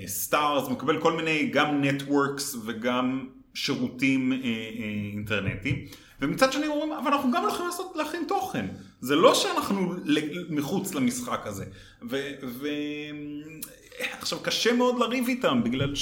Starz, 0.07 0.69
מקבל 0.69 1.01
כל 1.01 1.13
מיני 1.13 1.51
גם 1.53 1.85
networks 1.85 2.57
וגם 2.67 3.27
שירותים 3.55 4.33
אה, 4.33 4.39
אה, 4.39 4.43
אינטרנטיים. 5.13 5.85
ומצד 6.21 6.53
שני 6.53 6.67
אומרים, 6.67 6.93
אבל 6.93 7.13
אנחנו 7.13 7.31
גם 7.33 7.43
הולכים 7.43 7.67
לעשות, 7.67 7.93
להכין 7.97 8.25
תוכן. 8.29 8.67
זה 9.01 9.17
לא 9.17 9.35
שאנחנו 9.35 9.95
מחוץ 10.49 10.95
למשחק 10.95 11.47
הזה. 11.47 11.65
ו... 12.11 12.17
ו... 12.43 12.69
קשה 14.43 14.73
מאוד 14.73 14.99
לריב 14.99 15.29
איתם, 15.29 15.61
בגלל 15.65 15.95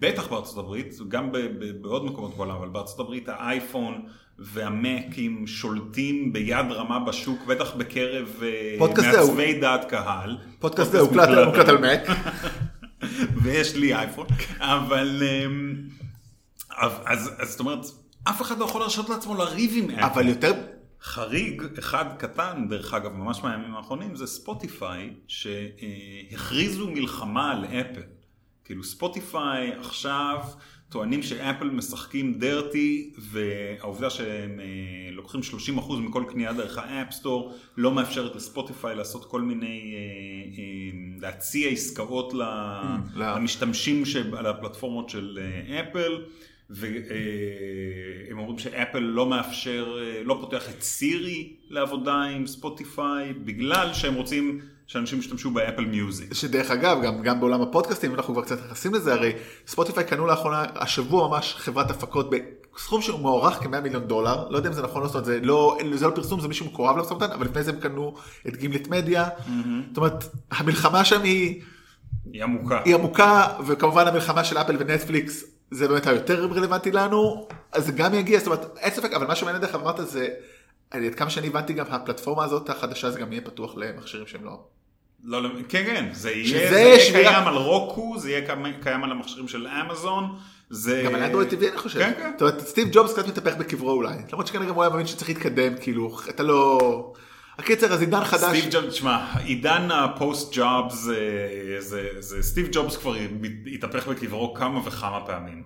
בטח 0.00 0.26
בארצות 0.28 0.58
הברית, 0.58 0.94
גם 1.08 1.32
ב- 1.32 1.38
ב- 1.38 1.82
בעוד 1.82 2.04
מקומות 2.04 2.36
בעולם, 2.36 2.56
אבל 2.56 2.68
בארצות 2.68 3.00
הברית 3.00 3.28
האייפון 3.28 4.02
והמקים 4.38 5.46
שולטים 5.46 6.32
ביד 6.32 6.66
רמה 6.70 6.98
בשוק, 6.98 7.44
בטח 7.46 7.74
בקרב 7.74 8.42
אה, 8.42 8.76
מעצבי 8.78 9.60
דעת 9.60 9.84
קהל. 9.84 10.38
פודקאסט 10.58 10.92
זה 10.92 11.00
הוקלט 11.00 11.68
על 11.68 11.78
מק. 11.78 12.00
ויש 13.42 13.74
לי 13.76 13.94
אייפון, 13.94 14.26
אבל 14.58 15.22
אמ, 15.22 15.74
אז 16.78 17.30
אז 17.38 17.50
זאת 17.50 17.60
אומרת, 17.60 17.86
אף 18.24 18.42
אחד 18.42 18.58
לא 18.58 18.64
יכול 18.64 18.80
להרשות 18.80 19.08
לעצמו 19.08 19.34
לריב 19.34 19.72
עם 19.76 19.90
אפל. 19.90 20.02
אבל 20.02 20.28
יותר, 20.28 20.52
חריג 21.02 21.62
אחד 21.78 22.04
קטן, 22.18 22.66
דרך 22.68 22.94
אגב, 22.94 23.12
ממש 23.12 23.40
מהימים 23.42 23.74
האחרונים, 23.74 24.16
זה 24.16 24.26
ספוטיפיי, 24.26 25.10
שהכריזו 25.28 26.90
מלחמה 26.90 27.52
על 27.52 27.64
אפל. 27.64 28.02
כאילו 28.64 28.84
ספוטיפיי 28.84 29.72
עכשיו 29.72 30.38
טוענים 30.88 31.22
שאפל 31.22 31.70
משחקים 31.70 32.38
dirty, 32.38 33.10
והעובדה 33.18 34.10
שהם 34.10 34.60
אה, 34.60 35.10
לוקחים 35.12 35.40
30% 35.78 35.92
מכל 35.92 36.24
קנייה 36.28 36.52
דרך 36.52 36.78
ה 36.78 36.86
App 36.86 37.08
Store, 37.08 37.54
לא 37.76 37.92
מאפשרת 37.92 38.36
לספוטיפיי 38.36 38.96
לעשות 38.96 39.24
כל 39.24 39.40
מיני, 39.40 39.94
אה, 39.94 39.98
אה, 40.58 40.98
להציע 41.20 41.70
עסקאות 41.70 42.34
לא. 42.34 42.46
למשתמשים 43.16 44.02
על 44.36 44.46
הפלטפורמות 44.46 45.08
של 45.08 45.38
אפל. 45.80 46.22
והם 46.70 48.38
אומרים 48.38 48.58
שאפל 48.58 48.98
לא 48.98 49.26
מאפשר, 49.26 49.96
לא 50.24 50.38
פותח 50.40 50.68
את 50.70 50.82
סירי 50.82 51.56
לעבודה 51.68 52.22
עם 52.22 52.46
ספוטיפיי, 52.46 53.32
בגלל 53.32 53.94
שהם 53.94 54.14
רוצים 54.14 54.60
שאנשים 54.86 55.18
ישתמשו 55.18 55.50
באפל 55.50 55.84
מיוזיק. 55.84 56.34
שדרך 56.34 56.70
אגב, 56.70 57.02
גם, 57.02 57.22
גם 57.22 57.40
בעולם 57.40 57.62
הפודקאסטים, 57.62 58.14
אנחנו 58.14 58.34
כבר 58.34 58.42
קצת 58.42 58.64
נכנסים 58.64 58.94
לזה, 58.94 59.12
הרי 59.12 59.32
ספוטיפיי 59.66 60.04
קנו 60.04 60.26
לאחרונה, 60.26 60.64
השבוע 60.74 61.28
ממש 61.28 61.54
חברת 61.58 61.90
הפקות 61.90 62.30
בסכום 62.76 63.02
שהוא 63.02 63.20
מוערך 63.20 63.54
כ-100 63.54 63.80
מיליון 63.80 64.04
דולר, 64.04 64.48
לא 64.48 64.56
יודע 64.56 64.68
אם 64.68 64.74
זה 64.74 64.82
נכון 64.82 65.02
או 65.02 65.08
לא, 65.14 65.20
זה 65.22 65.40
לא, 65.42 65.78
זה 65.94 66.06
לא 66.06 66.12
פרסום, 66.14 66.40
זה 66.40 66.48
מישהו 66.48 66.66
מקורב 66.66 67.10
ומתן, 67.10 67.32
אבל 67.32 67.46
לפני 67.46 67.62
זה 67.62 67.70
הם 67.70 67.80
קנו 67.80 68.14
את 68.48 68.56
גימלית 68.56 68.88
מדיה, 68.88 69.28
זאת 69.88 69.96
אומרת, 69.96 70.24
המלחמה 70.50 71.04
שם 71.04 71.22
היא, 71.22 71.62
היא 72.32 72.42
עמוקה. 72.42 72.82
היא 72.84 72.94
עמוקה, 72.94 73.46
וכמובן 73.66 74.06
המלחמה 74.06 74.44
של 74.44 74.58
אפל 74.58 74.76
ונטפליקס, 74.78 75.57
זה 75.70 75.88
באמת 75.88 76.06
היותר 76.06 76.44
רלוונטי 76.44 76.92
לנו, 76.92 77.48
אז 77.72 77.86
זה 77.86 77.92
גם 77.92 78.14
יגיע, 78.14 78.38
זאת 78.38 78.46
אומרת, 78.46 78.76
אין 78.78 78.90
ספק, 78.90 79.12
אבל 79.12 79.26
מה 79.26 79.34
שמעניין 79.36 79.62
דרך 79.62 79.74
אמרת 79.74 80.08
זה, 80.08 80.28
עד 80.90 81.14
כמה 81.16 81.30
שאני 81.30 81.46
הבנתי 81.46 81.72
גם 81.72 81.84
הפלטפורמה 81.90 82.44
הזאת 82.44 82.70
החדשה 82.70 83.10
זה 83.10 83.20
גם 83.20 83.32
יהיה 83.32 83.42
פתוח 83.42 83.74
למכשירים 83.76 84.26
שהם 84.26 84.44
לא 84.44 84.60
לא, 85.24 85.42
לא, 85.42 85.48
כן, 85.68 85.84
כן, 85.86 86.08
זה 86.12 86.30
יהיה, 86.30 86.70
זה 86.70 86.80
יהיה 86.80 87.00
שבירה- 87.00 87.32
קיים 87.32 87.48
על 87.48 87.54
רוקו, 87.54 88.18
זה 88.18 88.30
יהיה 88.30 88.46
קיים- 88.82 89.04
על 89.04 89.12
המכשירים 89.12 89.48
של 89.48 89.66
אמזון. 89.66 90.24
זה... 90.70 91.02
גם 91.06 91.14
על 91.14 91.22
אנדרואיד 91.22 91.48
TV 91.48 91.68
אני 91.68 91.76
חושב. 91.78 91.98
כן, 91.98 92.12
כן. 92.16 92.30
זאת 92.38 92.42
אומרת, 92.42 92.60
סטיב 92.60 92.88
ג'ובס 92.92 93.12
קצת 93.12 93.28
מתהפך 93.28 93.56
בקברו 93.56 93.90
אולי. 93.90 94.14
למרות 94.32 94.46
שכנראה 94.46 94.70
הוא 94.72 94.82
היה 94.82 94.92
מבין 94.92 95.06
שצריך 95.06 95.28
להתקדם, 95.28 95.72
כאילו, 95.80 96.18
אתה 96.28 96.42
לא... 96.42 96.78
הקיצר, 97.58 97.92
אז 97.92 98.00
עידן 98.00 98.24
חדש. 98.24 98.58
סטיב 98.58 98.64
ג'ובס, 98.70 98.92
תשמע, 98.92 99.34
עידן 99.44 99.90
הפוסט 99.90 100.50
ג'ובס, 100.52 100.94
זה, 100.94 101.76
זה, 101.78 102.08
זה 102.18 102.42
סטיב 102.42 102.68
ג'ובס 102.72 102.96
כבר 102.96 103.14
התהפך 103.74 104.08
בקברו 104.08 104.54
כמה 104.54 104.88
וכמה 104.88 105.20
פעמים 105.26 105.62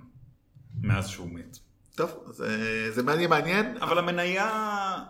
מאז 0.82 1.08
שהוא 1.08 1.28
מת. 1.32 1.58
טוב, 1.94 2.10
אז 2.28 2.42
אה, 2.42 2.90
זה 2.90 3.02
מעניין 3.02 3.30
מעניין. 3.30 3.76
אבל 3.80 3.98
המניה, 3.98 4.48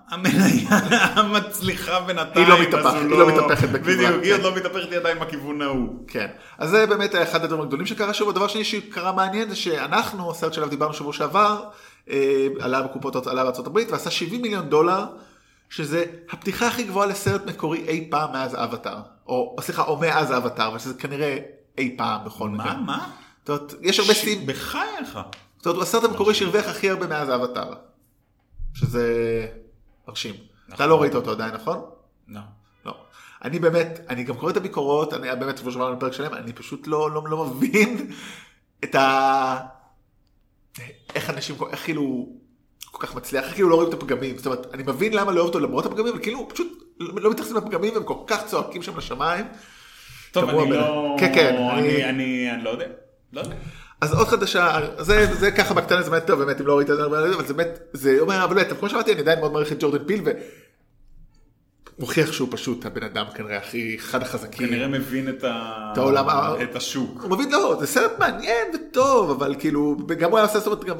המניה 0.08 0.68
המצליחה 1.16 2.00
בינתיים, 2.00 2.46
היא 2.46 2.54
לא 2.54 2.62
מתהפכת, 2.62 3.00
היא 3.00 3.10
לא 3.10 3.28
מתהפכת 3.28 3.68
בכיוון, 3.68 3.94
בדיוק, 3.94 4.22
היא 4.22 4.32
עוד 4.32 4.40
כן. 4.40 4.46
לא 4.46 4.56
מתהפכת 4.56 4.90
לי 4.90 4.96
עדיין 4.96 5.18
בכיוון 5.18 5.62
ההוא. 5.62 6.04
כן. 6.08 6.26
אז 6.58 6.70
זה 6.70 6.86
באמת 6.86 7.14
אחד 7.14 7.44
הדברים 7.44 7.62
הגדולים 7.62 7.86
שקרה 7.86 8.14
שוב. 8.14 8.28
הדבר 8.28 8.44
השני 8.44 8.64
שקרה 8.64 9.12
מעניין 9.12 9.48
זה 9.48 9.56
שאנחנו, 9.56 10.30
הסרט 10.30 10.52
שעליו 10.52 10.70
דיברנו 10.70 10.94
שבוע 10.94 11.12
שעבר, 11.12 11.64
אה, 12.10 12.46
עלה 12.60 12.82
בקופות, 12.82 13.26
עלה 13.26 13.50
הברית 13.58 13.90
ועשה 13.90 14.10
70 14.10 14.42
מיליון 14.42 14.68
דולר, 14.68 15.04
שזה 15.72 16.04
הפתיחה 16.30 16.68
הכי 16.68 16.84
גבוהה 16.84 17.06
לסרט 17.06 17.46
מקורי 17.46 17.78
אי 17.88 18.08
פעם 18.10 18.32
מאז 18.32 18.54
האבטאר. 18.54 19.00
או 19.26 19.56
סליחה, 19.60 19.82
או 19.82 19.96
מאז 20.00 20.30
האבטאר, 20.30 20.68
אבל 20.68 20.78
שזה 20.78 20.94
כנראה 20.94 21.38
אי 21.78 21.94
פעם 21.98 22.24
בכל 22.24 22.48
מקרה. 22.48 22.74
מה, 22.74 22.80
מה? 22.80 23.10
זאת 23.40 23.48
אומרת, 23.48 23.74
יש 23.82 23.98
הרבה 23.98 24.14
סים... 24.14 24.46
בחייך. 24.46 25.18
זאת 25.56 25.66
אומרת, 25.66 25.76
הוא 25.76 25.82
הסרט 25.82 26.04
המקורי 26.04 26.34
שהרוויח 26.34 26.68
הכי 26.68 26.90
הרבה 26.90 27.06
מאז 27.06 27.28
האבטאר. 27.28 27.74
שזה 28.74 29.46
מרשים. 30.08 30.34
אתה 30.74 30.86
לא 30.86 31.02
ראית 31.02 31.14
אותו 31.14 31.30
עדיין, 31.30 31.54
נכון? 31.54 31.84
לא. 32.28 32.40
לא. 32.86 32.94
אני 33.44 33.58
באמת, 33.58 34.00
אני 34.08 34.24
גם 34.24 34.36
קורא 34.36 34.50
את 34.50 34.56
הביקורות, 34.56 35.14
אני 35.14 35.36
באמת, 35.36 35.60
כמו 35.60 35.72
שאמרנו 35.72 35.96
בפרק 35.96 36.12
שלם, 36.12 36.34
אני 36.34 36.52
פשוט 36.52 36.86
לא, 36.86 37.10
לא, 37.10 37.22
לא 37.28 37.44
מבין 37.44 38.10
את 38.84 38.94
ה... 38.94 39.58
איך 41.14 41.30
אנשים, 41.30 41.56
איך 41.70 41.84
כאילו 41.84 42.28
כל 42.94 43.06
כך 43.06 43.14
מצליח, 43.14 43.52
כאילו 43.54 43.68
לא 43.68 43.74
רואים 43.74 43.88
את 43.88 43.94
הפגמים. 43.94 44.36
זאת 44.36 44.46
אומרת, 44.46 44.66
אני 44.74 44.82
מבין 44.86 45.12
למה 45.14 45.32
לא 45.32 45.40
אוהב 45.40 45.46
אותו 45.46 45.60
למרות 45.60 45.86
הפגמים, 45.86 46.06
אבל 46.12 46.22
כאילו 46.22 46.48
פשוט 46.48 46.68
לא 47.00 47.30
מתייחסים 47.30 47.56
לפגמים 47.56 47.94
והם 47.94 48.04
כל 48.04 48.14
כך 48.26 48.46
צועקים 48.46 48.82
שם 48.82 48.96
לשמיים. 48.98 49.44
טוב, 50.32 50.48
אני 50.48 50.58
הבן- 50.62 50.70
לא... 50.70 51.16
כן, 51.20 51.32
כן, 51.34 51.56
אני, 51.56 51.80
אני- 51.80 52.04
אני, 52.04 52.50
אני 52.54 52.64
לא 52.64 52.70
יודע. 52.70 52.86
לא 53.32 53.40
יודע. 53.40 53.54
אז 54.00 54.14
עוד 54.14 54.28
חדשה, 54.28 54.78
זה, 54.98 55.26
זה 55.34 55.50
ככה 55.50 55.74
בקטנה, 55.74 56.02
זה 56.02 56.10
באמת 56.10 56.26
טוב, 56.26 56.38
באמת, 56.44 56.60
אם 56.60 56.66
לא 56.66 56.76
ראית 56.76 56.90
את 56.90 56.96
זה, 56.96 57.04
אבל 57.04 57.44
זה 57.46 57.54
באמת, 57.54 57.78
זה 57.92 58.16
אומר, 58.20 58.44
אבל 58.44 58.54
באמת, 58.54 58.72
כמו 58.78 58.88
שאמרתי, 58.88 59.12
אני 59.12 59.20
עדיין 59.20 59.38
מאוד 59.40 59.52
מעריך 59.52 59.72
את 59.72 59.76
ג'ורדן 59.82 60.04
פיל, 60.04 60.20
ומוכיח 61.98 62.32
שהוא 62.32 62.48
פשוט 62.50 62.86
הבן 62.86 63.02
אדם 63.02 63.26
כנראה 63.34 63.56
הכי, 63.58 63.96
אחד 63.96 64.22
החזקים. 64.22 64.68
כנראה 64.68 64.88
מבין 64.88 65.28
את, 65.28 65.44
ה... 65.44 65.90
את 65.92 65.98
העולם 65.98 66.26
את 66.62 66.76
השוק. 66.76 67.22
הוא 67.22 67.30
מבין, 67.30 67.50
לא, 67.52 67.76
זה 67.80 67.86
סרט 67.86 68.12
מעניין 68.18 68.66
וטוב, 68.74 69.30
אבל 69.30 69.54
כאילו, 69.58 69.96
גם 70.18 70.30
הוא 70.30 70.38
היה 70.38 70.46
עושה, 70.46 70.66
אומרת, 70.66 70.84
גם, 70.84 70.96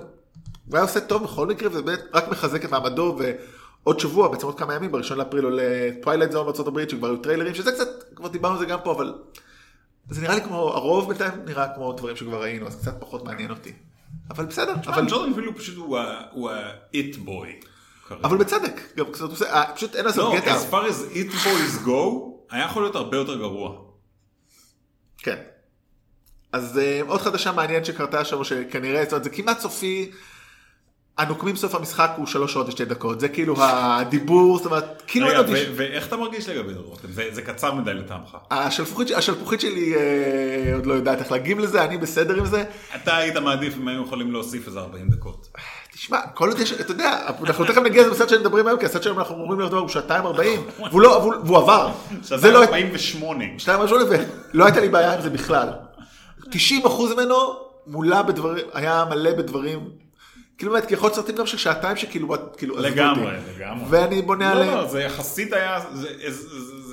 הוא 0.69 0.77
היה 0.77 0.83
עושה 0.83 1.01
טוב 1.01 1.23
בכל 1.25 1.47
מקרה, 1.47 1.69
וזה 1.71 1.83
באמת 1.83 2.01
רק 2.13 2.29
מחזק 2.29 2.65
את 2.65 2.71
מעמדו, 2.71 3.19
ועוד 3.19 4.01
שבוע, 4.01 4.29
בעצם 4.29 4.47
עוד 4.47 4.59
כמה 4.59 4.75
ימים, 4.75 4.93
בראשון 4.93 5.19
לאפריל 5.19 5.45
עולה 5.45 5.91
טווילייט 6.03 6.33
זון 6.33 6.67
הברית, 6.67 6.91
שכבר 6.91 7.07
היו 7.07 7.17
טריילרים, 7.17 7.55
שזה 7.55 7.73
קצת, 7.73 8.15
כבר 8.17 8.29
דיברנו 8.29 8.55
על 8.55 8.61
זה 8.61 8.67
גם 8.67 8.79
פה, 8.85 8.93
אבל 8.93 9.15
זה 10.11 10.21
נראה 10.21 10.35
לי 10.35 10.41
כמו, 10.41 10.57
הרוב 10.57 11.09
בינתיים 11.09 11.45
נראה 11.45 11.75
כמו 11.75 11.93
דברים 11.93 12.17
שכבר 12.17 12.43
ראינו, 12.43 12.67
אז 12.67 12.77
קצת 12.77 13.01
פחות 13.01 13.25
מעניין 13.25 13.51
אותי. 13.51 13.73
אבל 14.31 14.45
בסדר, 14.47 14.75
אבל, 14.87 15.09
ג'ורדן 15.09 15.35
פיל 15.35 15.45
הוא 15.45 15.55
פשוט, 15.57 15.77
הוא 16.33 16.51
ה-it 16.51 17.17
boy. 17.27 17.67
אבל 18.25 18.37
בצדק, 18.37 18.81
גם 18.97 19.13
קצת 19.13 19.21
עושה, 19.21 19.53
אה, 19.53 19.75
פשוט 19.75 19.97
אין 19.97 20.05
לא, 20.17 20.37
גטע. 20.37 20.57
as 20.57 20.73
far 20.73 20.91
as 20.91 21.17
it 21.17 21.33
boys 21.33 21.87
go, 21.87 22.23
היה 22.51 22.65
יכול 22.65 22.83
להיות 22.83 22.97
הרבה 22.97 23.17
יותר 23.17 23.37
גרוע. 23.39 23.77
כן. 25.19 25.39
אז 26.53 26.79
אה, 26.79 27.01
עוד 27.07 27.21
חדשה 27.21 27.53
מעניינת 27.53 27.87
שקרתה 27.87 28.25
שם, 28.25 28.45
שכנראה, 28.45 29.05
זאת 29.05 29.13
אומרת, 29.13 29.25
זה 29.25 29.31
כמעט 29.31 29.61
סופי. 29.61 30.11
הנוקמים 31.19 31.57
סוף 31.57 31.75
המשחק 31.75 32.11
הוא 32.17 32.27
שלוש 32.27 32.53
שעות 32.53 32.69
ושתי 32.69 32.85
דקות, 32.85 33.21
זה 33.21 33.29
כאילו 33.29 33.55
הדיבור, 33.59 34.57
זאת 34.57 34.67
אומרת, 34.67 35.03
כאילו 35.07 35.27
רגע. 35.27 35.41
ו- 35.41 35.73
ואיך 35.77 36.07
אתה 36.09 36.17
מרגיש 36.17 36.49
לגבי 36.49 36.75
זה 36.75 36.81
רותם? 36.81 37.09
זה 37.33 37.43
קצר 37.43 37.75
מדי 37.75 37.95
לטעמך. 37.95 38.37
השלפוחית, 38.51 39.09
שלי 39.61 39.95
אה, 39.97 40.01
עוד 40.75 40.87
לא 40.87 40.95
יודעת 40.95 41.19
איך 41.19 41.33
להגיב 41.33 41.59
לזה, 41.59 41.85
אני 41.85 41.99
בסדר 41.99 42.35
עם 42.39 42.47
זה. 42.47 42.65
אתה 43.03 43.17
היית 43.17 43.37
מעדיף 43.37 43.75
אם 43.79 43.89
היו 43.89 44.03
יכולים 44.03 44.33
להוסיף 44.33 44.67
איזה 44.67 44.79
40 44.81 45.09
דקות. 45.09 45.49
תשמע, 45.93 46.19
כל 46.35 46.49
עוד 46.49 46.59
יש, 46.59 46.73
אתה 46.73 46.93
יודע, 46.93 47.19
אנחנו 47.45 47.65
תכף 47.65 47.77
נגיע 47.83 48.03
לזה 48.03 48.11
בסרט 48.11 48.29
שמדברים 48.29 48.67
היום, 48.67 48.79
כי 48.79 48.87
הסרט 48.87 49.03
שלנו 49.03 49.19
אנחנו 49.19 49.35
אומרים 49.35 49.59
להיות 49.61 49.73
הוא 49.73 49.89
שעתיים 49.89 50.27
ארבעים, 50.27 50.61
והוא 50.91 51.01
לא, 51.01 51.09
והוא- 51.09 51.57
עבר. 51.59 51.91
לא, 52.53 52.65
48. 52.65 53.45
שתיים 53.59 53.81
משהו 53.81 53.97
ולא 54.55 54.65
הייתה 54.65 54.81
לי 54.81 54.89
בעיה 54.89 55.15
עם 55.15 55.21
זה 55.21 55.31
בכלל. 55.31 55.69
90 56.51 56.87
אחוז 56.87 57.13
ממנו 57.13 57.37
מולא 57.87 58.23
בדברים, 58.23 58.65
היה 58.75 59.05
מלא 59.11 59.31
בדברים, 59.35 59.81
כאילו 60.59 60.73
באמת, 60.73 60.87
כי 60.87 60.95
יכול 60.95 61.07
להיות 61.07 61.17
סרטים 61.17 61.35
גם 61.37 61.47
של 61.47 61.57
שעתיים 61.59 61.97
שכאילו, 61.97 62.35
כאילו, 62.57 62.77
לגמרי. 62.79 63.33
לגמרי. 63.59 63.85
ואני 63.89 64.23
בונה 64.23 64.55
לא, 64.55 64.61
עליהם. 64.61 64.75
לא, 64.79 64.87
זה 64.87 65.03
יחסית 65.03 65.53
היה, 65.53 65.81
זה- 65.93 66.09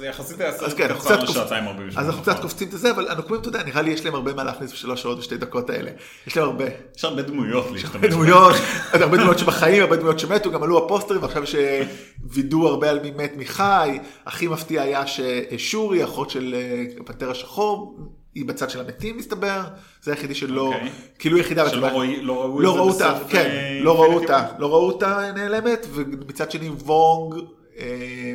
יחסית 0.06 0.42
היה 0.42 0.51
סרט 0.51 0.74
כן, 0.78 0.94
קצר 0.94 1.24
לשעתיים 1.24 1.68
48. 1.68 2.01
אז 2.01 2.08
אנחנו 2.10 2.22
קצת. 2.22 2.42
קופצים 2.42 2.68
את 2.68 2.80
זה, 2.80 2.92
אבל 2.92 3.08
הנוקמים, 3.10 3.39
אתה 3.39 3.50
יודע, 3.50 3.63
נראה 3.63 3.82
לי 3.82 3.92
יש 3.92 4.06
להם 4.06 4.16
הרבה 4.16 4.34
מה 4.34 4.44
להכניס 4.44 4.72
בשלוש 4.72 5.01
שעות 5.01 5.20
ושתי 5.20 5.38
דקות 5.38 5.70
האלה. 5.70 5.92
יש 6.28 6.38
להם 6.38 6.46
הרבה. 6.46 6.66
יש 6.98 7.06
הרבה 7.06 7.22
דמויות 7.22 7.72
להשתמש. 7.72 7.94
הרבה 7.96 8.08
דמויות, 8.08 8.54
הרבה 8.94 9.18
דמויות 9.18 9.39
שבחיים, 9.39 9.82
הרבה 9.84 9.96
דמויות 9.96 10.20
שמתו, 10.20 10.51
גם 10.51 10.63
עלו 10.63 10.86
הפוסטרים, 10.86 11.22
ועכשיו 11.24 11.44
שווידאו 11.48 12.68
הרבה 12.68 12.89
על 12.89 13.00
מי 13.00 13.12
מת 13.12 13.34
מחי. 13.38 14.00
הכי 14.25 14.48
מפתיע 14.48 14.82
היה 14.82 15.04
ששורי, 15.08 16.04
אחות 16.04 16.30
של 16.30 16.56
אה, 16.58 17.04
פנתר 17.06 17.32
השחור, 17.32 17.98
היא 18.39 18.46
בצד 18.48 18.69
של 18.69 18.79
המתים 18.79 19.17
מסתבר, 19.17 19.62
זה 20.03 20.12
היחידי 20.12 20.36
שלא, 20.36 20.62
אוקיי. 20.67 20.89
כאילו 21.19 21.38
יחידה, 21.38 21.69
שלא 21.69 21.88
רואי- 21.88 22.22
לא 22.22 22.41
ראו 22.41 22.62
לא 22.62 22.75
ראו 22.75 22.89
אותה, 22.89 23.19
כן, 23.29 23.50
אה, 23.50 23.79
לא 23.81 24.01
ראו 24.01 24.13
אותה? 24.13 24.46
לא 24.60 24.67
ראו 24.72 24.88
אותה 24.88 25.31
נעלמת, 25.36 25.88
ומצד 25.93 26.51
שני 26.51 26.69
וונג, 26.69 27.36
אה, 27.79 28.34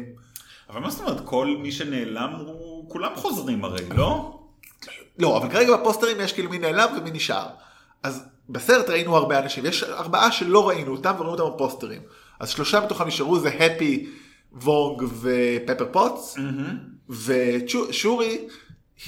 אבל 0.71 0.81
מה 0.81 0.91
זאת 0.91 1.01
אומרת, 1.01 1.21
כל 1.25 1.57
מי 1.63 1.73
שנעלם, 1.73 2.31
כולם 2.89 3.11
חוזרים 3.15 3.65
הרי, 3.65 3.81
לא? 3.97 4.39
לא, 5.19 5.37
אבל 5.37 5.49
כרגע 5.51 5.77
בפוסטרים 5.77 6.17
יש 6.21 6.33
כאילו 6.33 6.51
מי 6.51 6.59
נעלם 6.59 6.89
ומי 6.99 7.11
נשאר. 7.11 7.47
אז 8.03 8.25
בסרט 8.49 8.91
ראינו 8.91 9.17
הרבה 9.17 9.39
אנשים, 9.39 9.67
יש 9.67 9.83
ארבעה 9.83 10.33
שלא 10.33 10.69
ראינו 10.69 10.93
אותם 10.93 11.15
וראינו 11.19 11.43
אותם 11.43 11.55
בפוסטרים. 11.55 12.01
אז 12.41 12.49
שלושה 12.49 12.81
מתוכם 12.81 13.07
נשארו 13.07 13.39
זה 13.39 13.49
הפי, 13.49 14.07
וונג 14.63 15.03
ופפר 15.21 15.87
פוטס, 15.93 16.37
ושורי, 17.11 18.39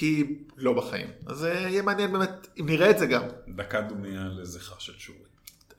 היא 0.01 0.25
לא 0.57 0.73
בחיים. 0.73 1.07
אז 1.27 1.45
אה, 1.45 1.51
יהיה 1.51 1.83
מעניין 1.83 2.13
באמת 2.13 2.47
אם 2.61 2.67
נראה 2.67 2.91
את 2.91 2.99
זה 2.99 3.07
גם. 3.07 3.23
דקת 3.49 3.81
דומייה 3.81 4.25
לזכר 4.41 4.75
של 4.79 4.93
שורי. 4.99 5.19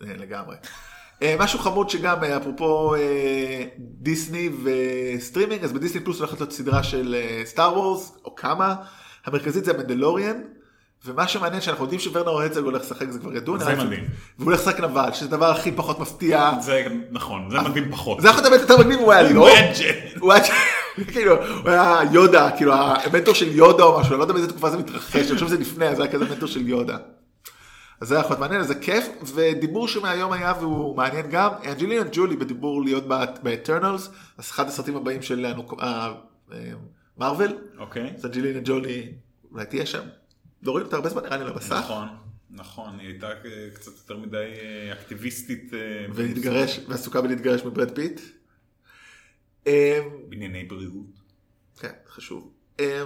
אה, 0.01 0.17
לגמרי. 0.17 0.55
אה, 1.21 1.35
משהו 1.39 1.59
חמוד 1.59 1.89
שגם, 1.89 2.23
אפרופו 2.23 2.95
דיסני 3.77 4.49
וסטרימינג, 4.63 5.63
אז 5.63 5.73
בדיסני 5.73 6.01
פלוס 6.01 6.19
הולכת 6.19 6.39
להיות 6.39 6.51
סדרה 6.51 6.83
של 6.83 7.15
סטאר 7.45 7.77
וורס, 7.77 8.17
או 8.25 8.35
כמה, 8.35 8.75
המרכזית 9.25 9.65
זה 9.65 9.71
המנדלוריאן, 9.71 10.41
ומה 11.05 11.27
שמעניין 11.27 11.61
שאנחנו 11.61 11.83
יודעים 11.83 11.99
שוורנר 11.99 12.29
הרצוג 12.29 12.65
הולך 12.65 12.81
לשחק, 12.81 13.09
זה 13.09 13.19
כבר 13.19 13.35
ידוע. 13.35 13.57
זה. 13.57 13.75
מדהים. 13.75 14.07
והוא 14.37 14.51
הולך 14.51 14.59
לשחק 14.59 14.79
נבל, 14.79 15.09
שזה 15.13 15.25
הדבר 15.25 15.51
הכי 15.51 15.71
פחות 15.71 15.99
מפתיע. 15.99 16.51
זה 16.61 16.85
נכון, 17.11 17.49
זה 17.49 17.61
מדהים 17.61 17.91
פחות. 17.91 18.21
זה 18.21 18.29
יכול 18.29 18.43
להיות 18.43 18.61
יותר 18.61 18.77
מגניב, 18.77 18.99
הוא 18.99 19.13
היה 19.13 19.31
לא. 19.31 19.47
היה 19.47 19.73
ג'ט. 19.73 20.17
הוא 20.19 20.33
היה 20.33 20.43
כאילו, 21.13 21.45
הוא 21.45 21.69
היה 21.69 21.99
יודה, 22.11 22.49
כאילו 22.57 22.73
המנטור 22.73 23.33
של 23.33 23.47
יודה 23.55 23.83
או 23.83 23.99
משהו, 23.99 24.11
אני 24.11 24.19
לא 24.19 24.23
יודע 24.23 24.33
באיזה 24.33 24.49
תקופה 24.49 24.69
זה 24.69 24.77
מתרחש, 24.77 25.15
אני 25.15 25.33
חושב 25.33 25.47
שזה 25.47 25.57
לפני, 25.57 25.95
זה 25.95 26.03
היה 26.03 26.11
כזה 26.11 26.25
מנטור 26.25 26.47
של 26.47 26.67
יודה. 26.67 26.97
אז 28.01 28.07
זה 28.07 28.15
היה 28.15 28.25
יכול 28.25 28.37
מעניין, 28.37 28.63
זה 28.63 28.75
כיף, 28.75 29.07
ודיבור 29.35 29.87
שמהיום 29.87 30.31
היה 30.31 30.53
והוא 30.59 30.97
מעניין 30.97 31.25
גם, 31.29 31.51
אנג'לינה 31.65 32.03
ג'ולי 32.11 32.35
בדיבור 32.35 32.83
להיות 32.83 33.03
ב 33.43 33.50
Eternals, 33.50 34.09
אז 34.37 34.45
אחד 34.49 34.67
הסרטים 34.67 34.95
הבאים 34.95 35.21
של 35.21 35.45
הנוק- 35.45 35.81
אה, 35.81 36.13
אה, 37.21 37.37
אוקיי. 37.77 38.13
אז 38.17 38.25
אנג'לינה 38.25 38.59
ג'ולי 38.63 39.11
אולי 39.51 39.65
תהיה 39.65 39.85
שם, 39.85 40.03
לא 40.63 40.71
רואים 40.71 40.85
אותה 40.85 40.95
הרבה 40.95 41.09
זמן 41.09 41.23
נראה 41.23 41.37
לי 41.37 41.43
על 41.43 41.49
המסך, 41.49 41.71
נכון, 41.83 42.07
נכון, 42.51 42.99
היא 42.99 43.07
הייתה 43.07 43.27
אה, 43.27 43.33
קצת 43.73 43.91
יותר 43.97 44.17
מדי 44.17 44.45
אקטיביסטית. 44.93 45.71
ולהתגרש, 46.13 46.79
ועסוקה 46.87 47.21
בלהתגרש 47.21 47.63
מברד 47.65 47.91
פיט. 47.91 48.21
אה, 49.67 49.99
בענייני 50.29 50.63
בריאות. 50.63 51.17
כן, 51.79 51.91
חשוב. 52.07 52.51
אה, 52.79 53.03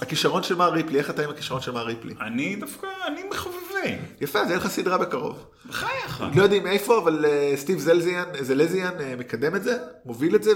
הכישרון 0.00 0.42
של 0.42 0.54
מר 0.54 0.72
ריפלי, 0.72 0.98
איך 0.98 1.10
אתה 1.10 1.22
עם 1.22 1.30
הכישרון 1.30 1.60
של 1.60 1.70
מר 1.72 1.86
ריפלי? 1.86 2.14
אני 2.20 2.56
דווקא, 2.56 2.86
אני 3.06 3.20
מחובבי. 3.30 3.96
יפה, 4.20 4.40
אז 4.40 4.48
יהיה 4.48 4.58
לך 4.58 4.66
סדרה 4.66 4.98
בקרוב. 4.98 5.46
בחייך. 5.68 6.24
לא 6.34 6.42
יודעים 6.42 6.66
איפה, 6.66 6.98
אבל 6.98 7.24
אה, 7.24 7.52
סטיב 7.56 7.78
זלזיאן, 7.78 8.24
זלזיאן 8.40 9.00
אה, 9.00 9.16
מקדם 9.16 9.56
את 9.56 9.62
זה, 9.62 9.78
מוביל 10.04 10.36
את 10.36 10.42
זה, 10.42 10.50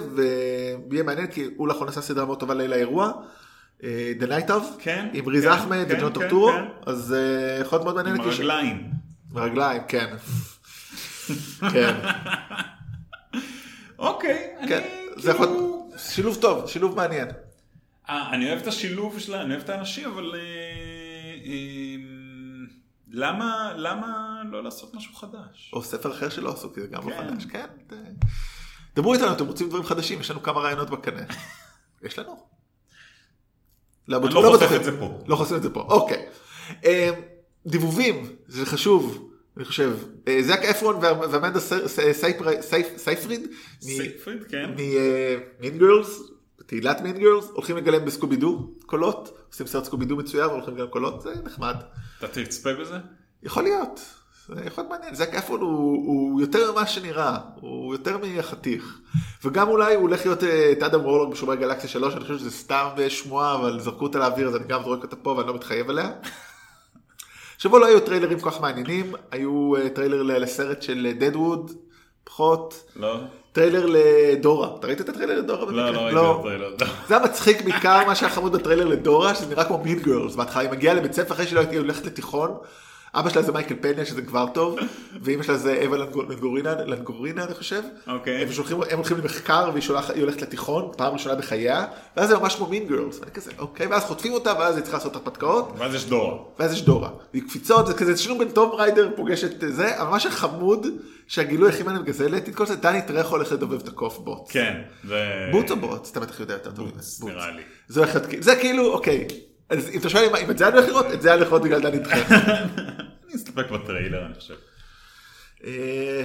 ויהיה 0.90 1.02
מעניין, 1.02 1.26
כי 1.26 1.48
הוא 1.56 1.68
לאחרונה 1.68 1.90
עשה 1.90 2.00
סדרה 2.00 2.24
מאוד 2.24 2.40
טובה 2.40 2.54
ליל 2.54 2.72
האירוע, 2.72 3.12
אה, 3.84 4.12
The 4.20 4.24
Night 4.24 4.48
of, 4.48 4.62
כן, 4.78 5.08
עם 5.12 5.28
ריז 5.28 5.44
כן, 5.44 5.50
אחמד 5.50 5.84
כן, 5.88 5.96
וג'ון 5.96 6.12
כן, 6.12 6.20
טורטורו. 6.20 6.50
אז 6.86 7.14
יכול 7.60 7.76
להיות 7.76 7.84
מאוד 7.84 7.94
מעניין. 7.94 8.16
עם 8.16 8.20
הרגליים. 8.20 8.90
רגליים, 9.34 9.82
כן. 9.88 10.06
כן, 11.72 11.94
אוקיי, 13.98 14.54
אני. 14.60 15.07
זה 15.18 15.30
יכול. 15.30 15.46
להיות 15.46 15.78
שילוב 15.98 16.38
טוב, 16.40 16.66
שילוב 16.66 16.96
מעניין. 16.96 17.28
אה, 18.08 18.30
אני 18.32 18.48
אוהב 18.48 18.60
את 18.60 18.66
השילוב 18.66 19.18
שלה, 19.18 19.42
אני 19.42 19.50
אוהב 19.54 19.62
את 19.62 19.68
האנשים, 19.68 20.08
אבל... 20.08 20.34
אה, 20.34 20.40
אה, 21.44 21.96
למה, 23.10 23.72
למה 23.76 24.42
לא 24.50 24.64
לעשות 24.64 24.94
משהו 24.94 25.14
חדש? 25.14 25.70
או 25.72 25.82
ספר 25.82 26.12
אחר 26.12 26.28
שלא 26.28 26.52
עשו, 26.52 26.74
כי 26.74 26.80
זה 26.80 26.86
גם 26.86 27.08
לא 27.08 27.14
כן. 27.14 27.28
חדש, 27.28 27.44
כן. 27.44 27.66
דברו 28.96 29.14
איתנו, 29.14 29.32
אתם 29.32 29.46
רוצים 29.46 29.68
דברים 29.68 29.84
חדשים, 29.84 30.20
יש 30.20 30.30
לנו 30.30 30.42
כמה 30.42 30.60
רעיונות 30.60 30.90
בקנה. 30.90 31.22
יש 32.06 32.18
לנו? 32.18 32.46
לא, 34.08 34.16
אני 34.16 34.34
לא 34.34 34.56
חושף. 34.56 34.72
את 34.76 34.84
זה 34.84 34.98
פה. 34.98 35.18
לא 35.26 35.36
חושפים 35.36 35.56
את 35.56 35.62
זה 35.62 35.70
פה, 35.70 35.80
אוקיי. 35.80 36.26
דיבובים, 37.66 38.36
זה 38.46 38.66
חשוב, 38.66 39.30
אני 39.58 39.64
חושב. 39.64 39.92
אה, 40.28 40.42
זאק 40.42 40.64
אפרון 40.64 40.96
ואמנדה 41.02 41.60
סייפריד, 42.12 43.46
סייפריד, 43.80 44.44
כן. 44.48 44.70
מ 44.76 44.97
Mean 44.97 45.78
Girls, 45.78 46.20
תהילת 46.66 47.00
Mean 47.00 47.18
Girls, 47.18 47.50
הולכים 47.52 47.76
לגלם 47.76 48.04
בסקובי 48.04 48.36
דו 48.36 48.70
קולות, 48.86 49.38
עושים 49.52 49.66
סרט 49.66 49.84
סקובי 49.84 50.04
דו 50.04 50.16
מצויר 50.16 50.50
והולכים 50.50 50.74
לגלם 50.74 50.86
קולות, 50.86 51.20
זה 51.20 51.30
נחמד. 51.44 51.76
אתה 52.18 52.28
תצפה 52.28 52.74
בזה? 52.74 52.96
יכול 53.42 53.62
להיות, 53.62 54.00
זה 54.48 54.54
יכול 54.66 54.84
להיות 54.84 54.92
מעניין, 54.92 55.14
זאק 55.14 55.34
אפרון 55.34 55.60
הוא, 55.60 56.06
הוא 56.06 56.40
יותר 56.40 56.72
ממה 56.72 56.86
שנראה, 56.86 57.38
הוא 57.60 57.94
יותר 57.94 58.18
מהחתיך. 58.18 59.00
וגם 59.44 59.68
אולי 59.68 59.94
הוא 59.94 60.02
הולך 60.02 60.26
להיות 60.26 60.44
אה, 60.44 60.72
את 60.72 60.82
אדם 60.82 61.00
וורלוג 61.00 61.30
בשומרי 61.30 61.56
גלקסיה 61.56 61.88
3, 61.88 62.14
אני 62.14 62.22
חושב 62.22 62.38
שזה 62.38 62.50
סתם 62.50 62.88
אה, 62.98 63.10
שמועה, 63.10 63.54
אבל 63.54 63.80
זרקו 63.80 64.04
אותה 64.04 64.18
לאוויר 64.18 64.48
אז 64.48 64.56
אני 64.56 64.64
גם 64.64 64.82
זורק 64.82 65.02
אותה 65.02 65.16
פה 65.16 65.30
ואני 65.30 65.48
לא 65.48 65.54
מתחייב 65.54 65.90
עליה. 65.90 66.10
השבוע 67.58 67.78
לא 67.78 67.86
היו 67.86 68.00
טריילרים 68.00 68.40
כל 68.40 68.50
כך 68.50 68.60
מעניינים, 68.60 69.12
היו 69.30 69.76
אה, 69.76 69.88
טריילר 69.88 70.22
לסרט 70.22 70.82
של 70.82 71.12
דדווד, 71.18 71.72
פחות, 72.24 72.90
לא? 72.96 73.16
טריילר 73.52 73.86
לדורה, 73.88 74.70
אתה 74.78 74.86
ראית 74.86 75.00
את 75.00 75.08
הטריילר 75.08 75.38
לדורה? 75.38 75.72
לא? 75.72 75.90
לא 75.92 76.00
ראיתי 76.00 76.20
את 76.20 76.38
הטריילר. 76.40 76.74
זה 77.08 77.16
היה 77.16 77.24
מצחיק 77.24 77.62
בעיקר 77.62 78.04
מה 78.06 78.14
שהיה 78.14 78.32
חמוד 78.32 78.52
בטריילר 78.52 78.84
לדורה, 78.84 79.34
שזה 79.34 79.46
נראה 79.46 79.64
כמו 79.64 79.78
Mean 79.78 80.02
Girls, 80.02 80.34
בהתחלה 80.34 80.62
היא 80.62 80.70
מגיעה 80.70 80.94
לבית 80.94 81.12
ספר 81.12 81.34
אחרי 81.34 81.46
שהיא 81.46 81.56
לא 81.56 81.78
הולכת 81.78 82.06
לתיכון, 82.06 82.56
אבא 83.14 83.28
שלה 83.28 83.42
זה 83.42 83.52
מייקל 83.52 83.74
פניה 83.80 84.06
שזה 84.06 84.22
כבר 84.22 84.46
טוב, 84.54 84.78
ואימא 85.22 85.42
שלה 85.42 85.56
זה 85.56 85.82
אווה 85.84 85.98
לנגור- 85.98 86.22
לנגורינה, 86.28 86.74
לנגורינה 86.74 87.44
אני 87.44 87.54
חושב. 87.54 87.82
אוקיי. 88.06 88.42
הם, 88.42 88.52
שולחים, 88.52 88.76
הם 88.90 88.96
הולכים 88.98 89.16
למחקר 89.18 89.68
והיא 89.72 89.82
שולח, 89.82 90.10
הולכת 90.20 90.42
לתיכון, 90.42 90.90
פעם 90.96 91.12
ראשונה 91.12 91.34
בחייה, 91.34 91.86
ואז 92.16 92.28
זה 92.28 92.38
ממש 92.38 92.54
כמו 92.54 92.66
Mean 92.66 92.86
Girls, 92.86 93.18
ואני 93.20 93.30
כזה, 93.30 93.50
אוקיי, 93.58 93.86
ואז 93.86 94.04
חוטפים 94.04 94.32
אותה, 94.32 94.52
ואז 94.58 94.74
היא 94.76 94.82
צריכה 94.82 94.96
לעשות 94.96 95.16
הרפתקאות, 95.16 95.72
ואז 95.78 95.94
יש 95.94 96.04
דורה. 96.04 96.36
ואז 96.58 96.72
יש 96.72 96.82
דורה. 96.82 97.10
והיא 97.32 97.42
קפיצות, 97.42 97.86
זה 97.86 97.94
כזה 97.94 98.16
שילוב 98.16 98.38
בין 98.38 98.48
Tomb 98.50 98.70
Raider 98.74 99.10
פוגש 99.16 99.44
את 99.44 99.64
זה, 99.68 100.00
אבל 100.02 100.10
מה 100.10 100.20
שחמוד, 100.20 100.86
שהגילוי 101.26 101.68
הכי 101.68 101.82
מעניין 101.82 102.04
בגזלת, 102.04 102.48
את 102.48 102.54
כל 102.54 102.66
זה, 102.66 102.76
דני 102.76 103.02
טרחו 103.02 103.36
הולך 103.36 103.52
לדובב 103.52 103.80
את 103.80 103.88
הקוף 103.88 104.18
בוט. 104.18 104.38
כן. 104.50 104.74
זה... 105.04 105.24
בוטס 105.52 105.70
או 105.70 105.76
בוטס? 105.76 106.10
אתה 106.12 106.20
בטח 106.20 106.40
יודע 106.40 106.54
יותר 106.54 106.70
טוב. 106.70 106.88
ממני. 106.88 107.34
נראה 107.34 107.50
לי. 107.50 107.62
זה 108.42 108.56
כאילו, 108.56 108.92
אוקיי. 108.92 109.26
אז 109.70 109.88
אם 109.88 109.98
אתה 110.00 110.08
שואל 110.10 110.24
אם- 110.36 110.50
את 110.50 110.58
זה 110.58 110.68
אני 110.68 110.76
הולך 110.76 110.88
לראות, 110.88 111.06
את 111.14 111.22
זה 111.22 111.28
אני 111.30 111.38
הולך 111.38 111.48
לראות 111.52 111.62
בגלל 111.62 111.80
דני 111.82 112.04
טרחו. 112.04 112.34
אני 113.26 113.34
אסתפק 113.36 113.70
בטריילר, 113.70 114.26
אני 114.26 114.34
חושב. 114.34 114.54
אה, 115.64 116.24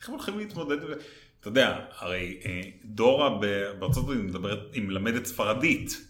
איך 0.00 0.08
הם 0.08 0.14
הולכים 0.14 0.38
להתמודד? 0.38 0.76
אתה 1.40 1.48
יודע, 1.48 1.78
הרי 1.98 2.40
אה, 2.44 2.60
דורה 2.84 3.38
בארצות 3.78 4.04
הברית 4.04 4.20
מדברת, 4.20 4.58
היא 4.72 4.82
מלמדת 4.82 5.26
ספרדית. 5.26 6.04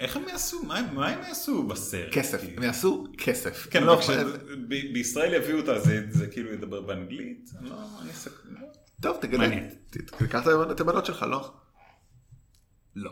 איך 0.00 0.16
הם 0.16 0.28
יעשו? 0.28 0.62
מה 0.62 0.78
הם- 0.78 0.94
מה 0.94 1.08
הם 1.08 1.22
יעשו 1.28 1.62
בסרט? 1.66 2.12
כסף, 2.12 2.40
כאילו? 2.40 2.56
הם 2.56 2.62
יעשו 2.62 3.06
כסף. 3.18 3.66
כן, 3.70 3.82
לא, 3.84 3.94
אבל 3.94 4.02
כשב- 4.02 4.36
בישראל 4.92 5.34
יביאו 5.34 5.58
אותה, 5.58 5.78
זה 5.78 6.02
זה 6.10 6.26
כאילו 6.26 6.52
ידבר 6.52 6.80
באנגלית? 6.80 7.50
לא, 7.60 7.74
אני. 8.02 8.10
לא. 8.44 8.66
טוב, 9.00 9.16
תגלה. 9.20 9.38
מעניין. 9.38 9.70
ת- 9.90 9.96
תיקח 10.18 10.42
את 10.70 10.80
הבנות 10.80 11.06
שלך, 11.06 11.22
לא? 11.22 11.52
לא. 12.96 13.10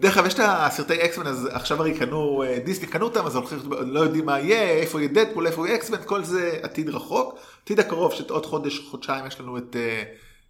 דרך 0.00 0.16
אגב, 0.16 0.26
יש 0.26 0.34
את 0.34 0.40
הסרטי 0.42 1.04
אקסמן, 1.04 1.26
אז 1.26 1.48
עכשיו 1.52 1.80
הרי 1.80 1.98
קנו, 1.98 2.42
אה, 2.42 2.58
דיסני 2.64 2.86
קנו 2.86 3.04
אותם, 3.04 3.26
אז 3.26 3.36
הולכים, 3.36 3.58
לא 3.86 4.00
יודעים 4.00 4.26
מה 4.26 4.40
יהיה, 4.40 4.62
איפה 4.62 5.00
יהיה 5.00 5.12
דדפול, 5.12 5.46
איפה 5.46 5.66
יהיה 5.66 5.76
אקסמן, 5.76 5.98
כל 6.04 6.24
זה 6.24 6.58
עתיד 6.62 6.88
רחוק. 6.88 7.38
עתיד 7.64 7.80
הקרוב, 7.80 8.12
שעוד 8.12 8.46
חודש, 8.46 8.78
חודשיים 8.78 9.26
יש 9.26 9.40
לנו 9.40 9.58
את 9.58 9.76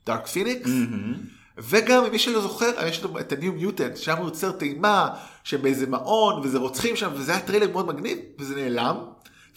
Dark 0.06 0.26
Phoenix. 0.26 0.70
וגם, 1.58 2.04
מי 2.12 2.18
שלא 2.18 2.40
זוכר, 2.40 2.70
יש 2.86 3.04
לנו 3.04 3.18
את 3.18 3.32
ה-New 3.32 3.62
Mutant, 3.62 3.96
שהוא 3.96 4.16
סרט 4.16 4.52
אימה, 4.52 5.08
שבאיזה 5.44 5.86
מעון, 5.86 6.40
וזה 6.44 6.58
רוצחים 6.58 6.96
שם, 6.96 7.10
וזה 7.14 7.32
היה 7.32 7.40
טריילר 7.40 7.70
מאוד 7.72 7.86
מגניב, 7.86 8.18
וזה 8.38 8.56
נעלם. 8.56 8.96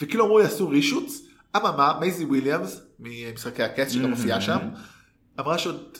וכאילו 0.01 0.25
אמרו 0.25 0.39
יעשו 0.39 0.69
רישוץ, 0.69 1.21
אממה, 1.57 1.93
מייזי 1.99 2.25
וויליאמס, 2.25 2.81
ממשחקי 2.99 3.63
הקץ, 3.63 3.91
שגם 3.91 4.09
מופיעה 4.09 4.41
שם, 4.41 4.59
אמרה 5.39 5.57
שעוד 5.57 5.97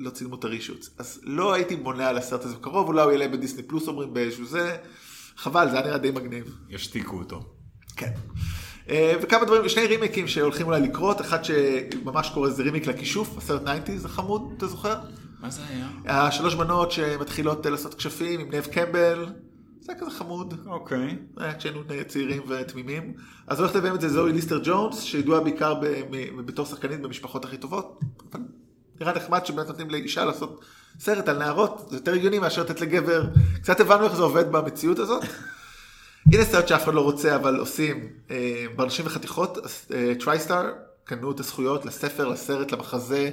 לא 0.00 0.10
צילמו 0.10 0.34
את 0.34 0.44
הרישוץ. 0.44 0.90
אז 0.98 1.20
לא 1.22 1.52
הייתי 1.52 1.76
מונע 1.76 2.08
על 2.08 2.18
הסרט 2.18 2.44
הזה 2.44 2.56
בקרוב, 2.56 2.88
אולי 2.88 3.02
הוא 3.02 3.12
יעלה 3.12 3.28
בדיסני 3.28 3.62
פלוס 3.62 3.88
אומרים 3.88 4.14
באיזשהו 4.14 4.46
זה. 4.46 4.76
חבל, 5.36 5.70
זה 5.70 5.76
היה 5.76 5.86
נראה 5.86 5.98
די 5.98 6.10
מגניב. 6.10 6.56
ישתיקו 6.68 7.18
אותו. 7.18 7.40
כן. 7.96 8.10
אה, 8.88 9.14
וכמה 9.22 9.44
דברים, 9.44 9.68
שני 9.68 9.86
רימיקים 9.86 10.28
שהולכים 10.28 10.66
אולי 10.66 10.80
לקרות, 10.80 11.20
אחד 11.20 11.44
שממש 11.44 12.30
קורה 12.34 12.50
זה 12.50 12.62
רימיק 12.62 12.86
לכישוף, 12.86 13.38
הסרט 13.38 13.62
90 13.62 13.98
זה 13.98 14.08
חמוד, 14.08 14.52
אתה 14.56 14.66
זוכר? 14.66 15.00
מה 15.40 15.50
זה 15.50 15.62
היה? 15.68 15.88
השלוש 16.04 16.54
בנות 16.54 16.92
שמתחילות 16.92 17.66
אה, 17.66 17.70
לעשות 17.70 17.94
כשפים 17.94 18.40
עם 18.40 18.54
נב 18.54 18.66
קמבל, 18.66 19.26
זה 19.80 19.92
היה 19.92 20.00
כזה 20.00 20.10
חמוד, 20.10 20.54
אוקיי. 20.66 21.18
אה, 21.40 21.54
כשהיינו 21.54 21.80
צעירים 22.08 22.42
ותמימים. 22.48 23.14
אז 23.46 23.60
הולכת 23.60 23.74
לביים 23.74 23.94
את 23.94 24.00
זה 24.00 24.08
זוהי 24.08 24.32
ליסטר 24.32 24.60
ג'ונס, 24.64 25.00
שידועה 25.00 25.40
בעיקר 25.40 25.74
ב- 25.74 26.40
בתור 26.44 26.66
שחקנית 26.66 27.00
במשפחות 27.00 27.44
הכי 27.44 27.56
טובות. 27.56 28.00
אבל 28.32 28.40
נראה 29.00 29.12
נחמד 29.12 29.46
שבאמת 29.46 29.68
נותנים 29.68 29.90
לאישה 29.90 30.24
לעשות 30.24 30.60
סרט 31.00 31.28
על 31.28 31.38
נערות, 31.38 31.86
זה 31.90 31.96
יותר 31.96 32.14
הגיוני 32.14 32.38
מאשר 32.38 32.62
לתת 32.62 32.80
לגבר. 32.80 33.24
קצת 33.62 33.80
הבנו 33.80 34.04
איך 34.04 34.14
זה 34.14 34.22
עובד 34.22 34.52
במציאות 34.52 34.98
הזאת. 34.98 35.22
הנה 36.32 36.44
סרט 36.44 36.68
שאף 36.68 36.84
אחד 36.84 36.94
לא 36.94 37.00
רוצה 37.00 37.36
אבל 37.36 37.56
עושים, 37.56 38.08
אה, 38.30 38.64
ברנשים 38.76 39.06
וחתיכות, 39.06 39.58
טרייסטאר 40.20 40.72
קנו 41.04 41.30
את 41.30 41.40
הזכויות 41.40 41.84
לספר, 41.84 42.28
לסרט, 42.28 42.72
למחזה, 42.72 43.30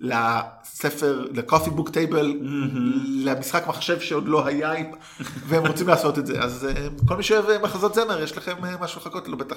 לספר, 0.00 1.26
ל 1.32 1.37
coffee 1.37 1.70
book 1.70 1.90
table, 1.90 2.40
למשחק 3.24 3.66
מחשב 3.66 4.00
שעוד 4.00 4.28
לא 4.28 4.46
היה, 4.46 4.72
והם 5.20 5.66
רוצים 5.66 5.88
לעשות 5.88 6.18
את 6.18 6.26
זה. 6.26 6.40
אז 6.40 6.64
אה, 6.64 6.88
כל 7.08 7.16
מי 7.16 7.22
שאוהב 7.22 7.50
אה, 7.50 7.58
מחזות 7.58 7.94
זמר, 7.94 8.22
יש 8.22 8.36
לכם 8.36 8.64
אה, 8.64 8.76
משהו 8.80 9.00
לחכות 9.00 9.28
לו 9.28 9.36
בטח 9.36 9.56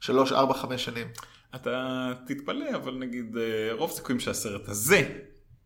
שלוש, 0.00 0.32
ארבע, 0.32 0.54
חמש 0.54 0.84
שנים. 0.84 1.06
אתה 1.54 2.12
תתפלא, 2.26 2.74
אבל 2.74 2.94
נגיד, 2.94 3.36
אה, 3.36 3.72
רוב 3.72 3.90
סיכויים 3.90 4.20
שהסרט 4.20 4.68
הזה 4.68 5.08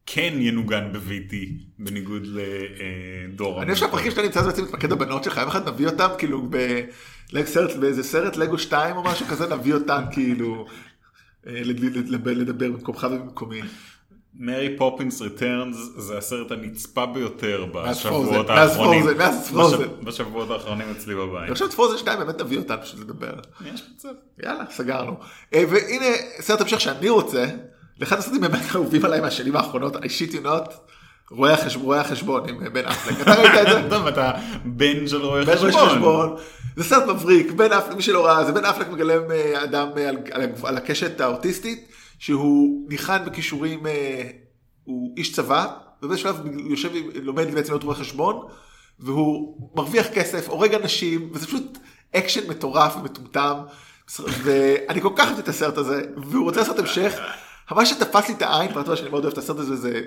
כן 0.06 0.34
ינוגן 0.36 0.92
בביתי, 0.92 1.58
בניגוד 1.78 2.22
לדור. 2.26 3.62
אני 3.62 3.74
חושב 3.74 3.86
שהפרקים 3.86 4.10
שאתה 4.10 4.22
נמצא 4.22 4.42
בעצם 4.42 4.64
מתמקד 4.64 4.92
בבנות 4.92 5.24
שלך, 5.24 5.36
יום 5.36 5.48
אחד 5.48 5.68
נביא 5.68 5.86
אותם 5.86 6.08
כאילו 6.18 6.48
באיזה 7.80 8.02
סרט 8.02 8.36
לגו 8.36 8.58
2 8.58 8.96
או 8.96 9.02
משהו 9.02 9.26
כזה, 9.26 9.56
נביא 9.56 9.74
אותם 9.74 10.02
כאילו 10.10 10.66
אה, 11.46 11.62
לדבר 12.24 12.70
במקומך 12.70 13.06
ובמקומי. 13.10 13.60
מרי 14.38 14.76
פופינס 14.78 15.20
Returns 15.20 15.76
זה 15.96 16.18
הסרט 16.18 16.50
הנצפה 16.50 17.06
ביותר 17.06 17.66
בשבועות 17.72 18.46
Frozen, 18.46 18.52
האחרונים. 18.52 19.02
Frozen, 19.02 19.42
Frozen. 19.52 19.88
בשבועות 20.02 20.50
האחרונים 20.50 20.86
אצלי 20.90 21.14
בבית. 21.14 21.42
אני 21.42 21.54
חושב 21.54 21.70
ש 21.70 21.77
Frozen 21.77 21.98
2 21.98 22.18
באמת 22.18 22.40
נביא 22.40 22.58
אותם 22.58 22.76
בשביל 22.82 23.02
לדבר. 23.02 23.34
יש 23.74 23.82
מצב. 23.94 24.08
יאללה, 24.42 24.64
סגרנו. 24.70 25.16
אה, 25.54 25.64
והנה 25.68 26.06
סרט 26.40 26.60
המשך 26.60 26.80
שאני 26.80 27.08
רוצה, 27.08 27.46
לאחד 28.00 28.18
הסרטים 28.18 28.40
באמת 28.40 28.62
אהובים 28.74 29.04
עליי 29.04 29.20
מהשנים 29.20 29.56
האחרונות, 29.56 29.96
I 29.96 29.98
shit 29.98 30.32
you 30.32 30.44
not, 30.44 30.72
רואי 31.30 31.52
החשבון, 31.52 31.84
רואי 31.84 31.98
החשבון 31.98 32.48
עם 32.48 32.72
בן 32.72 32.84
אפלק. 32.84 33.20
אתה 33.20 33.34
ראית 33.34 33.52
את 33.54 33.72
זה? 33.72 33.82
טוב, 33.96 34.06
אתה 34.06 34.30
בן 34.64 35.08
של 35.08 35.24
רואה 35.24 35.42
רואי 35.44 35.72
חשבון. 35.72 36.36
זה 36.76 36.84
סרט 36.84 37.08
מבריק, 37.08 37.50
בן 37.50 37.72
אפלק, 37.72 37.96
מי 37.96 38.02
שלא 38.02 38.26
ראה, 38.26 38.44
זה 38.44 38.52
בן 38.52 38.64
אפלק 38.64 38.88
מגלם 38.88 39.30
אה, 39.30 39.64
אדם 39.64 39.88
אה, 39.96 40.10
על 40.62 40.76
הקשת 40.76 41.20
האוטיסטית, 41.20 41.88
שהוא 42.24 42.88
ניחן 42.88 43.24
בכישורים, 43.24 43.86
אה, 43.86 44.30
הוא 44.84 45.14
איש 45.16 45.32
צבא, 45.32 45.66
ובאיזשהו 46.02 46.34
שלב 46.34 46.46
הוא 46.46 46.70
יושב, 46.70 46.90
לומד 47.22 47.54
בעצם 47.54 47.72
להיות 47.72 47.84
רואה 47.84 47.96
חשבון, 47.96 48.46
והוא 48.98 49.70
מרוויח 49.74 50.06
כסף, 50.06 50.48
הורג 50.48 50.74
אנשים, 50.74 51.30
וזה 51.32 51.46
פשוט 51.46 51.78
אקשן 52.16 52.50
מטורף 52.50 52.96
ומטומטם. 52.96 53.54
ואני 54.18 55.00
כל 55.00 55.12
כך 55.16 55.28
אוהב 55.28 55.38
את 55.38 55.48
הסרט 55.48 55.78
הזה, 55.78 56.02
והוא 56.16 56.44
רוצה 56.44 56.60
לעשות 56.60 56.78
המשך. 56.78 57.20
מה 57.70 57.86
שתפס 57.86 58.28
לי 58.28 58.34
את 58.34 58.42
העין, 58.42 58.72
פרט 58.72 58.96
שאני 58.96 59.10
מאוד 59.10 59.24
אוהב 59.24 59.32
את 59.32 59.38
הסרט 59.38 59.58
הזה, 59.58 59.76
זה... 59.76 60.00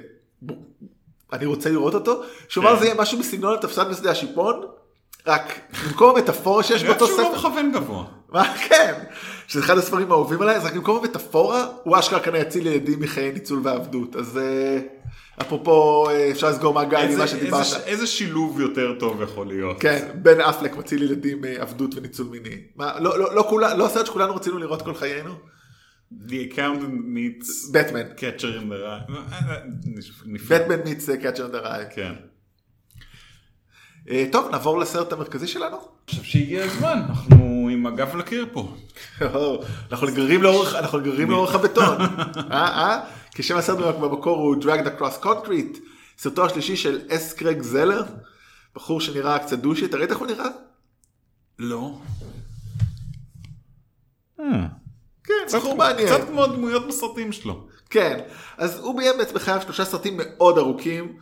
אני 1.33 1.45
רוצה 1.45 1.69
לראות 1.69 1.93
אותו, 1.93 2.23
שהוא 2.49 2.63
אמר 2.63 2.73
כן. 2.73 2.79
זה 2.79 2.85
יהיה 2.85 3.01
משהו 3.01 3.19
בסגנון 3.19 3.53
התפסן 3.53 3.89
בשדה 3.89 4.11
השיפון, 4.11 4.61
רק 5.27 5.59
במקום 5.83 6.15
המטאפורה 6.15 6.63
שיש 6.63 6.83
באותו 6.83 7.07
שהוא 7.07 7.21
לא 7.21 7.23
ספר, 7.23 7.37
מכוון 7.37 7.71
גבוה. 7.71 8.16
מה 8.29 8.57
כן, 8.69 8.93
שזה 9.47 9.59
אחד 9.59 9.77
הספרים 9.77 10.11
האהובים 10.11 10.41
עליי, 10.41 10.55
אז 10.55 10.65
רק 10.65 10.73
במקום 10.73 10.97
המטאפורה, 10.97 11.67
הוא 11.83 11.99
אשכרה 11.99 12.19
כנראה 12.19 12.39
יציל 12.41 12.67
ילדים 12.67 12.99
מחיי 12.99 13.31
ניצול 13.31 13.59
ועבדות, 13.63 14.15
אז 14.15 14.37
אה, 14.37 14.79
אפרופו 15.41 16.09
אה, 16.09 16.31
אפשר 16.31 16.49
לסגור 16.49 16.73
מעגל 16.73 16.97
עם 17.11 17.17
מה 17.17 17.27
שדיברת, 17.27 17.59
איזה- 17.65 17.77
איזה 17.85 18.07
שילוב 18.07 18.61
יותר 18.61 18.95
טוב 18.99 19.21
יכול 19.21 19.47
להיות. 19.47 19.77
כן, 19.81 20.07
בן 20.15 20.41
אפלק 20.41 20.77
מציל 20.77 21.03
ילדים 21.03 21.41
מעבדות 21.41 21.95
וניצול 21.95 22.27
מיני, 22.27 22.55
מה, 22.75 22.99
לא, 22.99 23.19
לא, 23.19 23.35
לא, 23.35 23.45
כולה, 23.49 23.73
לא 23.73 23.85
הסרט 23.85 24.05
שכולנו 24.05 24.35
רצינו 24.35 24.57
לראות 24.57 24.81
כל 24.81 24.95
חיינו? 24.95 25.33
The 26.27 26.53
accountant 26.53 27.15
meets 27.15 27.71
בטמן, 27.73 28.01
catcher 28.17 28.41
in 28.61 28.71
the 28.71 28.75
rye. 28.83 29.11
בטמן 30.49 30.79
מיץ 30.85 31.09
קאצ'ר 31.09 31.47
דראי. 31.47 31.83
כן. 31.95 32.13
אה, 34.09 34.25
טוב, 34.31 34.47
נעבור 34.51 34.79
לסרט 34.79 35.13
המרכזי 35.13 35.47
שלנו. 35.47 35.75
אני 35.77 35.85
חושב 36.09 36.23
שהגיע 36.23 36.63
הזמן, 36.63 37.01
אנחנו 37.09 37.56
עם 37.77 37.85
הגב 37.85 38.15
לקיר 38.15 38.45
פה. 38.51 38.75
אנחנו 39.91 40.07
נגררים 40.07 40.43
לאורך, 40.43 40.75
אנחנו 40.75 40.99
נגררים 40.99 41.31
לאורך 41.31 41.55
הבטון. 41.55 41.97
אה, 42.51 42.67
אה? 42.67 42.99
כי 43.31 43.43
שם 43.43 43.57
הסרט 43.57 43.95
במקור 43.95 44.37
הוא 44.37 44.55
Dragged 44.63 44.99
Across 44.99 45.23
Concrete, 45.23 45.77
סרטו 46.17 46.45
השלישי 46.45 46.75
של 46.75 47.01
אס 47.09 47.33
קרייג 47.33 47.61
זאלר, 47.61 48.03
בחור 48.75 49.01
שנראה 49.01 49.39
קצת 49.39 49.59
דושי, 49.59 49.85
אתה 49.85 49.97
ראית 49.97 50.09
איך 50.09 50.19
הוא 50.19 50.27
נראה? 50.27 50.47
לא. 51.59 51.99
כן, 55.23 55.57
בחור 55.57 55.75
מעניין. 55.75 56.07
קצת 56.07 56.27
כמו 56.27 56.43
הדמויות 56.43 56.87
בסרטים 56.87 57.31
שלו. 57.31 57.67
כן, 57.89 58.19
אז 58.57 58.79
הוא 58.79 58.97
ביים 58.97 59.17
בעצם 59.17 59.35
בחייו 59.35 59.61
שלושה 59.61 59.85
סרטים 59.85 60.17
מאוד 60.17 60.57
ארוכים. 60.57 61.17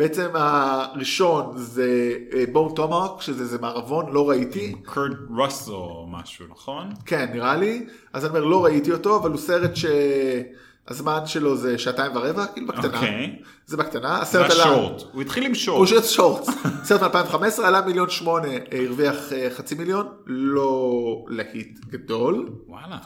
בעצם 0.00 0.28
הראשון 0.34 1.52
זה 1.56 2.16
Bone 2.52 2.72
Tomahawk, 2.74 3.22
שזה 3.22 3.42
איזה 3.42 3.58
מערבון, 3.58 4.12
לא 4.12 4.28
ראיתי. 4.30 4.74
קורט 4.84 5.10
רוסו 5.36 5.74
או 5.74 6.06
משהו, 6.10 6.46
נכון? 6.50 6.88
כן, 7.06 7.30
נראה 7.32 7.56
לי. 7.56 7.86
אז 8.12 8.24
אני 8.24 8.30
אומר, 8.30 8.44
לא 8.44 8.64
ראיתי 8.64 8.92
אותו, 8.92 9.16
אבל 9.16 9.30
הוא 9.30 9.38
סרט 9.38 9.70
שהזמן 9.76 11.26
שלו 11.26 11.56
זה 11.56 11.78
שעתיים 11.78 12.16
ורבע, 12.16 12.46
כאילו 12.46 12.66
בקטנה. 12.66 12.96
אוקיי. 12.96 13.38
זה 13.66 13.76
בקטנה. 13.76 14.16
זה 14.16 14.22
הסרט 14.22 14.50
עלה... 14.50 14.62
השורט. 14.64 15.02
הוא 15.12 15.22
התחיל 15.22 15.44
עם 15.44 15.50
הוא 15.50 15.86
שורט. 15.86 16.04
שורט. 16.04 16.44
סרט 16.84 17.02
מ-2015 17.02 17.62
עלה 17.64 17.80
מיליון 17.86 18.10
שמונה, 18.10 18.48
אה, 18.48 18.58
הרוויח 18.86 19.32
אה, 19.32 19.48
חצי 19.50 19.74
מיליון, 19.74 20.06
לא 20.26 20.84
להיט 21.28 21.78
גדול, 21.88 22.48
וואלה. 22.66 22.98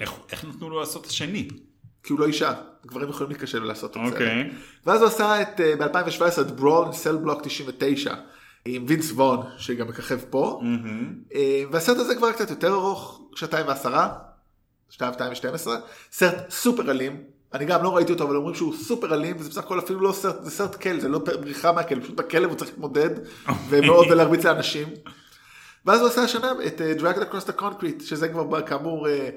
איך- 0.00 0.12
איך 0.32 0.44
נתנו 0.44 0.70
לו 0.70 0.80
לעשות 0.80 1.02
את 1.04 1.10
השני? 1.10 1.48
כי 2.04 2.12
הוא 2.12 2.20
לא 2.20 2.26
אישה, 2.26 2.52
גברים 2.86 3.08
יכולים 3.08 3.30
להיכשל 3.30 3.62
ולעשות 3.62 3.96
את 3.96 4.02
זה. 4.06 4.12
אוקיי. 4.12 4.50
ואז 4.86 5.00
הוא 5.00 5.08
עשה 5.08 5.42
את, 5.42 5.60
אה, 5.60 5.76
ב-2017 5.76 6.40
את 6.40 6.50
ברול 6.50 6.92
סל 6.92 7.16
בלוק 7.16 7.40
99, 7.42 8.14
עם 8.64 8.84
וינס 8.88 9.12
וון, 9.12 9.40
שגם 9.58 9.88
מככב 9.88 10.18
פה, 10.30 10.60
אה, 11.34 11.62
והסרט 11.70 11.96
הזה 11.96 12.14
כבר 12.14 12.32
קצת 12.32 12.50
יותר 12.50 12.74
ארוך, 12.74 13.20
שעתיים 13.34 13.66
ועשרה, 13.68 14.12
שעתיים 14.90 15.32
ושתיים 15.32 15.54
עשרה, 15.54 15.76
סרט 16.12 16.50
סופר 16.50 16.90
אלים. 16.90 17.22
אני 17.54 17.64
גם 17.64 17.82
לא 17.82 17.96
ראיתי 17.96 18.12
אותו, 18.12 18.24
אבל 18.24 18.36
אומרים 18.36 18.54
שהוא 18.54 18.74
סופר 18.76 19.14
אלים, 19.14 19.36
וזה 19.38 19.50
בסך 19.50 19.58
הכל 19.58 19.78
אפילו 19.78 20.00
לא 20.00 20.12
סרט, 20.12 20.36
זה 20.44 20.50
סרט 20.50 20.74
כלא, 20.74 21.00
זה 21.00 21.08
לא 21.08 21.18
בריחה 21.18 21.72
מהכלא, 21.72 22.02
פשוט 22.02 22.16
בכלא 22.16 22.46
הוא 22.46 22.54
צריך 22.54 22.70
להתמודד, 22.70 23.10
ומאוד 23.68 24.06
ולהרביץ 24.10 24.44
לאנשים. 24.44 24.88
ואז 25.86 26.00
הוא 26.00 26.08
עשה 26.08 26.22
השנה 26.22 26.52
את 26.66 26.80
Dragged 26.98 27.32
Across 27.32 27.48
the 27.48 27.60
Concrete, 27.60 28.04
שזה 28.04 28.28
כבר 28.28 28.62
כאמור 28.62 29.08
אה, 29.08 29.28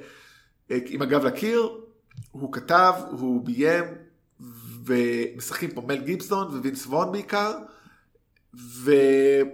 עם 0.69 1.01
הגב 1.01 1.25
לקיר, 1.25 1.69
הוא 2.31 2.53
כתב, 2.53 2.93
הוא 3.11 3.45
ביים, 3.45 3.83
ומשחקים 4.85 5.71
פה 5.71 5.81
מל 5.81 6.01
גיבסון 6.01 6.47
ווינס 6.47 6.85
וון 6.85 7.11
בעיקר, 7.11 7.53
והסרט 8.53 9.51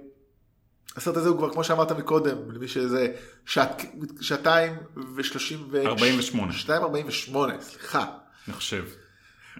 הזה 1.18 1.30
הוא 1.30 1.38
כבר, 1.38 1.54
כמו 1.54 1.64
שאמרת 1.64 1.92
מקודם, 1.92 2.52
למי 2.52 2.68
שזה, 2.68 3.16
שעת, 3.46 3.82
שעתיים 4.22 4.74
ושלושים 5.16 5.68
ו... 5.72 5.86
48. 5.86 6.54
שעתיים 6.54 6.84
ארבעים 6.84 7.08
ושמונה, 7.08 7.62
סליחה. 7.62 8.06
אני 8.48 8.56
חושב. 8.56 8.86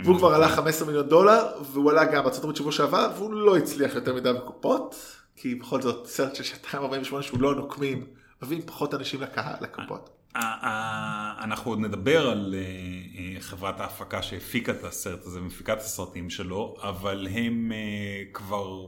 והוא 0.04 0.18
כבר 0.18 0.34
עלה 0.34 0.50
15 0.50 0.88
מיליון 0.88 1.10
דולר, 1.10 1.48
והוא 1.72 1.92
עלה 1.92 2.06
גם 2.06 2.24
בארצות 2.24 2.44
הברית 2.44 2.58
שבוע 2.58 2.72
שעבר, 2.72 3.12
והוא 3.16 3.34
לא 3.34 3.58
הצליח 3.58 3.96
יותר 3.96 4.16
מדי 4.16 4.34
בקופות, 4.34 4.96
כי 5.36 5.56
בכל 5.56 5.82
זאת 5.82 6.08
סרט 6.08 6.36
של 6.36 6.44
שעתיים 6.44 6.84
48 6.84 7.24
שהוא 7.24 7.42
לא 7.42 7.56
נוקמים, 7.56 8.08
מביאים 8.42 8.62
פחות 8.66 8.94
אנשים 8.94 9.22
לקהל, 9.22 9.56
לקופות. 9.62 10.10
אנחנו 10.36 11.72
עוד 11.72 11.80
נדבר 11.80 12.30
על 12.30 12.56
אה, 12.58 12.60
אה, 12.60 13.42
חברת 13.42 13.80
ההפקה 13.80 14.22
שהפיקה 14.22 14.72
את 14.72 14.84
הסרט 14.84 15.26
הזה, 15.26 15.42
מפיקת 15.42 15.78
הסרטים 15.78 16.30
שלו, 16.30 16.76
אבל 16.82 17.28
הם 17.32 17.72
אה, 17.72 18.24
כבר, 18.34 18.88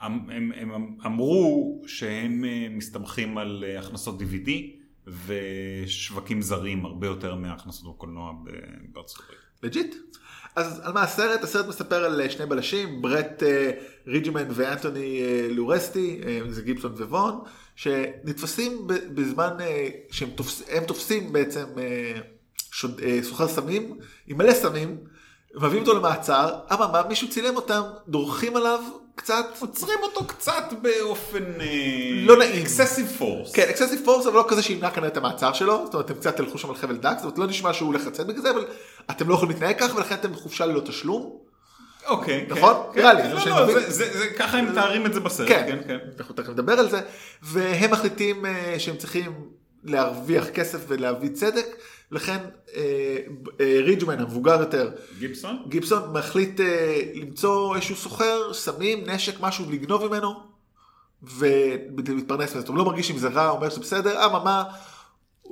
הם, 0.00 0.30
הם, 0.30 0.52
הם 0.72 0.96
אמרו 1.06 1.82
שהם 1.86 2.44
מסתמכים 2.70 3.38
על 3.38 3.64
הכנסות 3.78 4.20
DVD 4.20 4.50
ושווקים 5.26 6.42
זרים 6.42 6.84
הרבה 6.84 7.06
יותר 7.06 7.34
מהכנסות 7.34 7.94
בקולנוע 7.94 8.32
בארצות 8.92 9.20
הברית. 9.24 9.38
legit. 9.62 9.94
אז 10.56 10.80
על 10.84 10.92
מה 10.92 11.02
הסרט? 11.02 11.42
הסרט 11.42 11.66
מספר 11.66 12.04
על 12.04 12.28
שני 12.28 12.46
בלשים, 12.46 13.02
ברט 13.02 13.42
רידג'מן 14.06 14.48
ואנטוני 14.50 15.22
אה, 15.22 15.48
לורסטי, 15.50 16.20
זה 16.48 16.62
גיבסון 16.62 16.92
ו-וון, 16.92 17.40
שנתפסים 17.76 18.86
בזמן 18.86 19.56
אה, 19.60 19.88
שהם 20.10 20.30
תופס, 20.30 20.62
הם 20.70 20.84
תופסים 20.84 21.32
בעצם 21.32 21.64
אה, 21.78 22.12
שוד, 22.72 23.00
אה, 23.04 23.18
סוחר 23.22 23.48
סמים, 23.48 23.98
עם 24.26 24.38
מלא 24.38 24.54
סמים, 24.54 24.98
מביאים 25.54 25.82
אותו 25.82 25.98
למעצר, 25.98 26.54
אממה 26.72 27.02
מישהו 27.08 27.30
צילם 27.30 27.56
אותם, 27.56 27.82
דורכים 28.08 28.56
עליו 28.56 28.80
קצת, 29.14 29.44
עוצרים 29.60 29.98
אותו 30.02 30.24
קצת 30.24 30.72
באופן... 30.82 31.44
לא 32.26 32.36
נעים. 32.36 32.62
Excessive 32.62 33.06
force. 33.18 33.52
כן, 33.52 33.66
excessive 33.70 34.00
force 34.04 34.26
אבל 34.26 34.36
לא 34.36 34.44
כזה 34.48 34.62
שימנע 34.62 34.90
כנראה 34.90 35.08
את 35.08 35.16
המעצר 35.16 35.52
שלו, 35.52 35.82
זאת 35.84 35.94
אומרת 35.94 36.10
אתם 36.10 36.20
קצת 36.20 36.36
תלכו 36.36 36.58
שם 36.58 36.70
על 36.70 36.76
חבל 36.76 36.96
דק, 36.96 37.14
זאת 37.16 37.24
אומרת 37.24 37.38
לא 37.38 37.46
נשמע 37.46 37.72
שהוא 37.72 37.86
הולך 37.86 38.06
לצאת 38.06 38.26
בגלל 38.26 38.42
זה, 38.42 38.50
אבל 38.50 38.64
אתם 39.10 39.28
לא 39.28 39.34
יכולים 39.34 39.54
להתנהג 39.54 39.78
ככה 39.78 39.96
ולכן 39.96 40.14
אתם 40.14 40.32
בחופשה 40.32 40.66
ללא 40.66 40.80
תשלום. 40.80 41.43
אוקיי. 42.06 42.46
כן, 42.48 42.54
נכון? 42.54 42.74
כן, 42.94 43.00
נראה 43.00 43.12
לי, 43.14 43.22
כן, 43.22 43.28
זה 43.28 43.34
לא, 43.34 43.40
שאני 43.40 43.50
לא, 43.56 43.62
מבין. 43.64 43.78
זה- 43.80 43.90
זה- 43.90 44.18
זה- 44.18 44.26
ככה 44.38 44.58
הם 44.58 44.70
מתארים 44.72 45.06
את 45.06 45.14
זה 45.14 45.20
בסרט. 45.20 45.48
כן, 45.48 45.64
כן, 45.68 45.78
כן. 45.86 45.98
אנחנו 46.18 46.34
תכף 46.34 46.48
נדבר 46.48 46.72
על 46.72 46.90
זה, 46.90 47.00
והם 47.42 47.90
מחליטים 47.90 48.46
אה, 48.46 48.74
שהם 48.78 48.96
צריכים 48.96 49.32
להרוויח 49.84 50.48
כסף 50.48 50.78
ולהביא 50.88 51.28
צדק, 51.34 51.66
לכן 52.10 52.36
אה, 52.76 53.16
אה, 53.60 53.80
ריג'מן 53.84 54.18
המבוגר 54.18 54.60
יותר, 54.60 54.90
גיבסון? 55.18 55.56
גיבסון 55.68 56.12
מחליט 56.12 56.60
אה, 56.60 57.00
למצוא 57.14 57.74
איזשהו 57.76 57.96
סוחר, 57.96 58.52
סמים, 58.52 59.04
נשק, 59.10 59.34
משהו, 59.40 59.64
לגנוב 59.70 60.06
ממנו, 60.06 60.34
ולהתפרנס 61.22 62.56
מזה. 62.56 62.68
הוא 62.68 62.76
לא 62.76 62.84
מרגיש 62.84 63.10
עם 63.10 63.18
זה 63.18 63.28
רע, 63.28 63.50
אומר 63.50 63.68
שזה 63.70 63.80
בסדר, 63.80 64.26
אממה, 64.26 64.64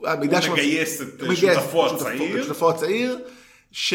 המידע 0.05 0.37
הוא 0.37 0.43
שהוא- 0.45 0.55
מגייס 0.57 1.01
את 1.03 1.07
שותפו 2.47 2.71
הצעיר. 2.71 3.19
ש... 3.73 3.95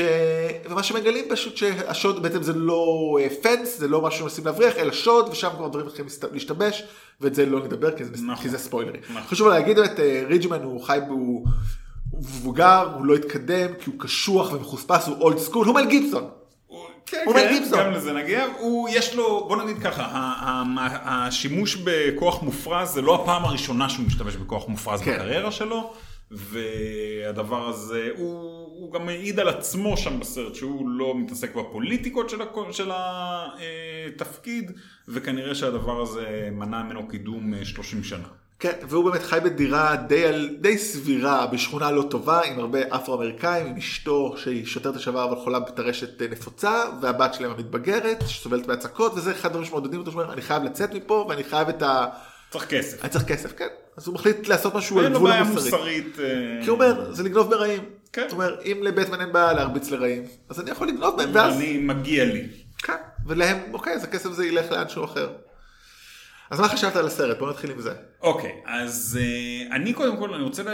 ומה 0.69 0.83
שמגלים 0.83 1.25
פשוט 1.29 1.57
שהשוד 1.57 2.23
בעצם 2.23 2.43
זה 2.43 2.53
לא 2.53 3.17
אה, 3.21 3.27
פנס, 3.41 3.77
זה 3.79 3.87
לא 3.87 4.01
משהו 4.01 4.19
שמנסים 4.19 4.45
להבריח, 4.45 4.75
אלא 4.77 4.91
שוד, 4.93 5.29
ושם 5.31 5.49
כבר 5.57 5.67
דברים 5.67 5.85
מתחילים 5.85 6.09
להשתבש, 6.33 6.83
ואת 7.21 7.35
זה 7.35 7.45
לא 7.45 7.59
נדבר 7.65 7.97
כי 7.97 8.05
זה, 8.05 8.11
נכון. 8.23 8.43
כי 8.43 8.49
זה 8.49 8.57
ספוילרים. 8.57 9.01
נכון. 9.09 9.21
חשוב 9.21 9.47
להגיד 9.47 9.79
את 9.79 9.99
ריג'מן 10.27 10.63
הוא 10.63 10.83
חי, 10.83 10.99
הוא, 11.07 11.45
מבוגר, 12.13 12.91
הוא 12.95 13.05
לא 13.05 13.15
התקדם, 13.15 13.73
כי 13.79 13.89
הוא 13.89 13.99
קשוח 13.99 14.53
ומחוספס, 14.53 15.07
הוא 15.07 15.17
אולד 15.21 15.37
סקול, 15.37 15.67
הוא 15.67 15.75
מל 15.75 15.85
גיבסון. 15.85 16.29
כן, 17.05 17.23
הוא 17.25 17.33
כן, 17.33 17.49
גיבסון. 17.53 17.79
גם 17.79 17.91
לזה 17.91 18.13
נגיע. 18.13 18.45
הוא, 18.59 18.89
יש 18.91 19.15
לו, 19.15 19.45
בוא 19.47 19.63
נגיד 19.63 19.83
ככה, 19.83 20.03
ה- 20.03 20.63
ה- 20.79 21.27
השימוש 21.27 21.75
בכוח 21.75 22.43
מופרז 22.43 22.89
זה 22.89 23.01
לא 23.01 23.15
הפעם 23.15 23.45
הראשונה 23.45 23.89
שהוא 23.89 24.05
משתמש 24.05 24.35
בכוח 24.35 24.67
מופרז 24.67 25.01
כן. 25.01 25.13
בקריירה 25.13 25.51
שלו, 25.51 25.93
והדבר 26.31 27.69
הזה, 27.69 28.09
הוא, 28.17 28.39
הוא 28.79 28.93
גם 28.93 29.05
מעיד 29.05 29.39
על 29.39 29.49
עצמו 29.49 29.97
שם 29.97 30.19
בסרט, 30.19 30.55
שהוא 30.55 30.89
לא 30.89 31.13
מתעסק 31.17 31.55
בפוליטיקות 31.55 32.29
של, 32.29 32.41
הכ- 32.41 32.71
של 32.71 32.91
התפקיד, 32.93 34.71
וכנראה 35.07 35.55
שהדבר 35.55 36.01
הזה 36.01 36.49
מנע 36.51 36.83
ממנו 36.83 37.07
קידום 37.07 37.53
אה, 37.53 37.65
30 37.65 38.03
שנה. 38.03 38.27
כן, 38.59 38.71
והוא 38.89 39.09
באמת 39.09 39.23
חי 39.23 39.39
בדירה 39.43 39.95
די, 39.95 40.23
די 40.61 40.77
סבירה, 40.77 41.47
בשכונה 41.47 41.91
לא 41.91 42.01
טובה, 42.09 42.41
עם 42.43 42.59
הרבה 42.59 42.79
אפרו-אמריקאים, 42.95 43.67
עם 43.67 43.77
אשתו 43.77 44.35
שהיא 44.37 44.65
שוטרת 44.65 44.95
לשעבר 44.95 45.23
אבל 45.23 45.35
חולה 45.35 45.59
בטרשת 45.59 46.21
אה, 46.21 46.27
נפוצה, 46.27 46.83
והבת 47.01 47.33
שלהם 47.33 47.51
המתבגרת, 47.51 48.23
שסובלת 48.27 48.67
מהצקות, 48.67 49.13
וזה 49.15 49.31
אחד 49.31 49.49
הדברים 49.49 49.65
שמעודדים 49.65 49.99
אותו, 49.99 50.11
שאומר, 50.11 50.33
אני 50.33 50.41
חייב 50.41 50.63
לצאת 50.63 50.93
מפה, 50.93 51.25
ואני 51.29 51.43
חייב 51.43 51.69
את 51.69 51.81
ה... 51.81 52.05
צריך 52.57 52.69
כסף. 52.69 53.01
אני 53.01 53.09
צריך 53.09 53.25
כסף, 53.25 53.53
כן. 53.57 53.67
אז 53.97 54.07
הוא 54.07 54.15
מחליט 54.15 54.47
לעשות 54.47 54.75
משהו 54.75 54.99
על 54.99 55.05
אין 55.05 55.13
לו 55.13 55.19
גבול 55.19 55.31
בעיה 55.31 55.41
המוסרי. 55.41 55.71
מוסרית. 55.71 56.19
אה, 56.19 56.25
כי 56.63 56.69
הוא 56.69 56.75
אומר, 56.75 57.13
זה 57.13 57.23
לגנוב 57.23 57.49
ברעים. 57.49 57.83
כן. 58.13 58.21
הוא 58.21 58.31
אומר, 58.31 58.55
אם 58.65 58.79
לבטמן 58.83 59.21
אין 59.21 59.31
בעיה 59.31 59.53
להרביץ 59.53 59.91
לרעים, 59.91 60.23
אז 60.49 60.59
אני 60.59 60.71
יכול 60.71 60.87
לגנוב 60.87 61.15
מהם, 61.15 61.29
ואז... 61.33 61.55
אני 61.55 61.77
מגיע 61.77 62.25
לי. 62.25 62.47
כן, 62.77 62.93
ולהם, 63.25 63.57
אוקיי, 63.73 63.93
אז 63.93 64.03
הכסף 64.03 64.29
הזה 64.29 64.45
ילך 64.45 64.71
לאנשהו 64.71 65.05
אחר. 65.05 65.29
אז 66.51 66.59
מה 66.59 66.67
חשבת 66.67 66.95
על 66.95 67.05
הסרט? 67.05 67.39
בוא 67.39 67.49
נתחיל 67.49 67.71
עם 67.71 67.81
זה. 67.81 67.93
אוקיי, 68.21 68.61
אז 68.65 69.19
uh, 69.21 69.75
אני 69.75 69.93
קודם 69.93 70.17
כל, 70.17 70.33
אני 70.33 70.43
רוצה 70.43 70.63
לה, 70.63 70.71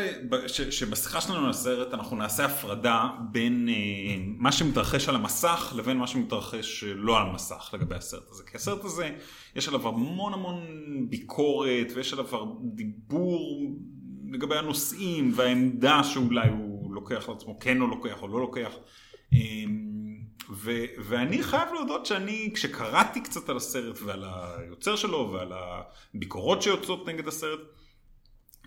ש, 0.48 0.62
שבשיחה 0.62 1.22
שלנו 1.22 1.44
על 1.44 1.50
הסרט 1.50 1.94
אנחנו 1.94 2.18
נעשה 2.18 2.46
הפרדה 2.46 3.08
בין 3.32 3.70
uh, 3.70 3.72
מה 4.38 4.52
שמתרחש 4.52 5.10
על 5.10 5.16
המסך 5.16 5.74
לבין 5.78 5.98
מה 5.98 6.08
שמתרחש 6.08 6.84
uh, 6.84 6.88
לא 6.96 7.18
על 7.18 7.28
המסך 7.28 7.70
לגבי 7.74 7.96
הסרט 7.96 8.30
הזה. 8.32 8.44
כי 8.52 8.58
הסרט 8.58 8.86
הזה, 8.86 9.10
יש 9.56 9.68
עליו 9.68 9.88
המון 9.88 10.34
המון 10.34 10.66
ביקורת 11.10 11.88
ויש 11.96 12.14
עליו 12.14 12.26
דיבור 12.76 13.76
לגבי 14.32 14.58
הנושאים 14.58 15.32
והעמדה 15.36 16.04
שאולי 16.04 16.50
הוא 16.50 16.94
לוקח 16.96 17.30
לעצמו, 17.30 17.60
כן 17.60 17.82
או 17.82 17.88
לוקח 17.88 18.22
או 18.22 18.28
לא 18.28 18.40
לוקח. 18.40 18.72
Um, 19.34 19.93
ו- 20.50 20.86
ואני 20.98 21.44
חייב 21.44 21.74
להודות 21.74 22.06
שאני, 22.06 22.52
כשקראתי 22.54 23.22
קצת 23.22 23.50
על 23.50 23.58
הסרט 23.58 24.00
ועל 24.02 24.24
היוצר 24.28 24.96
שלו 24.96 25.32
ועל 25.34 25.52
הביקורות 25.54 26.62
שיוצאות 26.62 27.08
נגד 27.08 27.28
הסרט, 27.28 27.60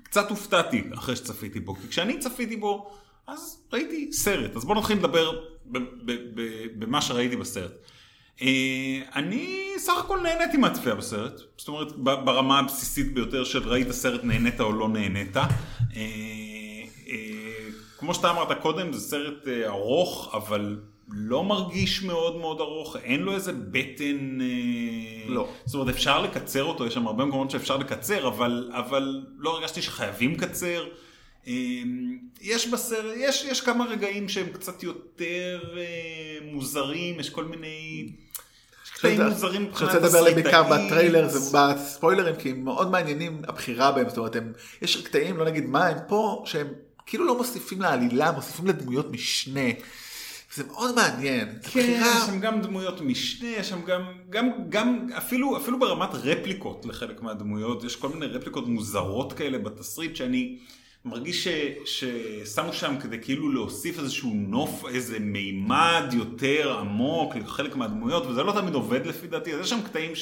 קצת 0.03 0.31
הופתעתי 0.31 0.83
אחרי 0.95 1.17
שצפיתי 1.17 1.61
בו, 1.61 1.75
כי 1.75 1.89
כשאני 1.89 2.19
צפיתי 2.19 2.57
בו, 2.57 2.91
אז 3.27 3.63
ראיתי 3.73 4.13
סרט. 4.13 4.57
אז 4.57 4.65
בואו 4.65 4.79
נתחיל 4.79 4.99
לדבר 4.99 5.41
במה 6.79 7.03
שראיתי 7.03 7.37
בסרט. 7.37 7.73
אה, 8.43 9.01
אני 9.15 9.73
סך 9.79 9.93
הכל 9.99 10.21
נהניתי 10.21 10.57
מהצפייה 10.57 10.95
בסרט, 10.95 11.41
זאת 11.57 11.69
אומרת 11.69 11.97
ברמה 11.97 12.59
הבסיסית 12.59 13.15
ביותר 13.15 13.45
של 13.45 13.69
ראית 13.69 13.91
סרט 13.91 14.25
נהנית 14.25 14.61
או 14.61 14.73
לא 14.73 14.89
נהנית. 14.89 15.37
אה, 15.37 15.47
אה, 17.09 17.69
כמו 17.99 18.15
שאתה 18.15 18.31
אמרת 18.31 18.61
קודם, 18.63 18.93
זה 18.93 19.01
סרט 19.01 19.49
ארוך, 19.67 20.35
אבל 20.35 20.79
לא 21.09 21.45
מרגיש 21.45 22.03
מאוד 22.03 22.37
מאוד 22.37 22.61
ארוך, 22.61 22.97
אין 22.97 23.21
לו 23.21 23.35
איזה 23.35 23.53
בטן... 23.53 24.41
אה, 24.41 25.29
לא. 25.29 25.49
זאת 25.65 25.75
אומרת, 25.75 25.95
אפשר 25.95 26.23
לקצר 26.23 26.65
אותו, 26.65 26.87
יש 26.87 26.95
שם 26.95 27.07
הרבה 27.07 27.25
מקומות 27.25 27.51
שאפשר 27.51 27.77
לקצר, 27.77 28.29
אבל, 28.29 28.71
אבל 28.73 29.25
לא 29.39 29.57
הרגשתי 29.57 29.83
שחייבים 29.83 30.33
לקצר. 30.33 30.85
אמ, 31.47 32.19
יש 32.41 32.69
בסרט, 32.69 33.15
יש, 33.17 33.45
יש 33.45 33.61
כמה 33.61 33.85
רגעים 33.85 34.29
שהם 34.29 34.47
קצת 34.53 34.83
יותר 34.83 35.61
אה, 35.77 36.39
מוזרים, 36.53 37.21
יש 37.21 37.31
כל 37.31 37.45
מיני... 37.45 38.09
יש 38.85 38.91
קטעים 38.91 39.23
מוזרים 39.23 39.61
אני 39.61 39.69
מבחינת 39.69 39.95
רוצה 39.95 40.07
לדבר 40.07 40.19
עליהם 40.19 40.35
בעיקר. 40.35 40.63
בטריילר 40.63 41.29
ובספוילרים, 41.29 42.37
כי 42.37 42.51
הם 42.51 42.65
מאוד 42.65 42.91
מעניינים 42.91 43.43
הבחירה 43.49 43.93
בהם, 43.93 44.09
זאת 44.09 44.19
אומרת, 44.19 44.37
הם, 44.37 44.53
יש 44.83 44.97
קטעים, 44.97 45.37
לא 45.37 45.45
נגיד 45.45 45.67
מה, 45.67 45.87
הם 45.87 45.99
פה, 46.09 46.43
שהם 46.47 46.67
כאילו 47.07 47.25
לא 47.25 47.37
מוסיפים 47.39 47.81
לעלילה, 47.81 48.33
מוסיפים 48.33 48.67
לדמויות 48.67 49.11
משנה. 49.11 49.71
זה 50.57 50.65
מאוד 50.65 50.95
מעניין. 50.95 51.49
כן, 51.49 51.69
בחירה... 51.69 52.07
יש 52.07 52.27
שם 52.27 52.41
גם 52.41 52.61
דמויות 52.61 53.01
משנה, 53.01 53.49
יש 53.49 53.69
שם 53.69 53.83
גם, 53.83 54.03
גם, 54.31 54.51
גם 54.69 55.07
אפילו, 55.17 55.57
אפילו 55.57 55.79
ברמת 55.79 56.15
רפליקות 56.15 56.87
לחלק 56.87 57.23
מהדמויות, 57.23 57.85
יש 57.85 57.97
כל 57.97 58.09
מיני 58.09 58.27
רפליקות 58.27 58.69
מוזרות 58.69 59.33
כאלה 59.33 59.59
בתסריט 59.59 60.17
שאני 60.17 60.59
מרגיש 61.05 61.49
ש, 61.49 61.49
ששמו 61.85 62.73
שם 62.73 62.95
כדי 63.01 63.19
כאילו 63.23 63.53
להוסיף 63.53 63.99
איזשהו 63.99 64.31
נופך, 64.35 64.85
איזה 64.89 65.19
מימד 65.19 66.05
יותר 66.13 66.79
עמוק 66.79 67.37
לחלק 67.37 67.77
מהדמויות, 67.77 68.27
וזה 68.27 68.43
לא 68.43 68.53
תמיד 68.53 68.75
עובד 68.75 69.07
לפי 69.07 69.27
דעתי, 69.27 69.55
אז 69.55 69.61
יש 69.61 69.71
שם 69.71 69.83
קטעים 69.83 70.13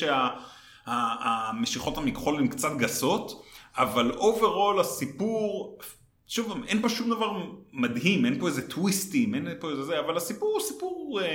שהמשיכות 0.86 1.98
המכחול 1.98 2.38
הן 2.38 2.48
קצת 2.48 2.72
גסות, 2.76 3.44
אבל 3.76 4.10
overall 4.10 4.80
הסיפור, 4.80 5.78
שוב 6.28 6.64
אין 6.66 6.82
פה 6.82 6.88
שום 6.88 7.10
דבר 7.10 7.32
מדהים, 7.72 8.24
אין 8.24 8.40
פה 8.40 8.48
איזה 8.48 8.68
טוויסטים, 8.68 9.34
אין 9.34 9.48
פה 9.60 9.70
איזה 9.70 9.84
זה, 9.84 10.00
אבל 10.00 10.16
הסיפור 10.16 10.52
הוא 10.52 10.60
סיפור, 10.60 11.20
אה, 11.22 11.26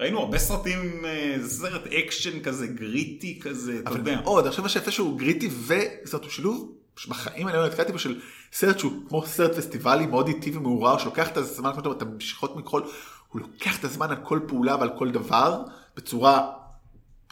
ראינו 0.00 0.18
הרבה 0.18 0.38
סרטים, 0.38 1.04
אה, 1.04 1.36
סרט 1.46 1.86
אקשן 1.86 2.40
כזה 2.42 2.66
gritty 2.66 3.40
כזה, 3.40 3.78
אתה 3.78 3.90
אבל 3.90 3.98
יודע. 3.98 4.20
מאוד, 4.20 4.44
אני 4.44 4.50
חושב 4.50 4.62
מה 4.62 4.68
שיפה 4.68 4.90
שהוא 4.90 5.18
gritty 5.18 5.48
אומרת, 5.48 6.22
הוא 6.22 6.30
שילוב 6.30 6.72
שבחיים 6.96 7.48
אני 7.48 7.56
לא 7.56 7.66
נתקלתי 7.66 7.92
בו 7.92 7.98
של 7.98 8.20
סרט 8.52 8.78
שהוא 8.78 8.92
כמו 9.08 9.26
סרט 9.26 9.56
פסטיבלי 9.56 10.06
מאוד 10.06 10.28
איטי 10.28 10.56
ומעורר 10.56 10.98
שלוקח 10.98 11.28
את 11.28 11.36
הזמן, 11.36 11.70
כמו 11.70 11.78
שאתה 11.78 11.88
אומר, 11.88 11.96
את 11.96 12.02
המשיכות 12.02 12.56
מכחול, 12.56 12.82
הוא 13.28 13.40
לוקח 13.40 13.78
את 13.78 13.84
הזמן 13.84 14.10
על 14.10 14.16
כל 14.22 14.40
פעולה 14.46 14.76
ועל 14.76 14.90
כל 14.98 15.10
דבר 15.10 15.62
בצורה, 15.96 16.52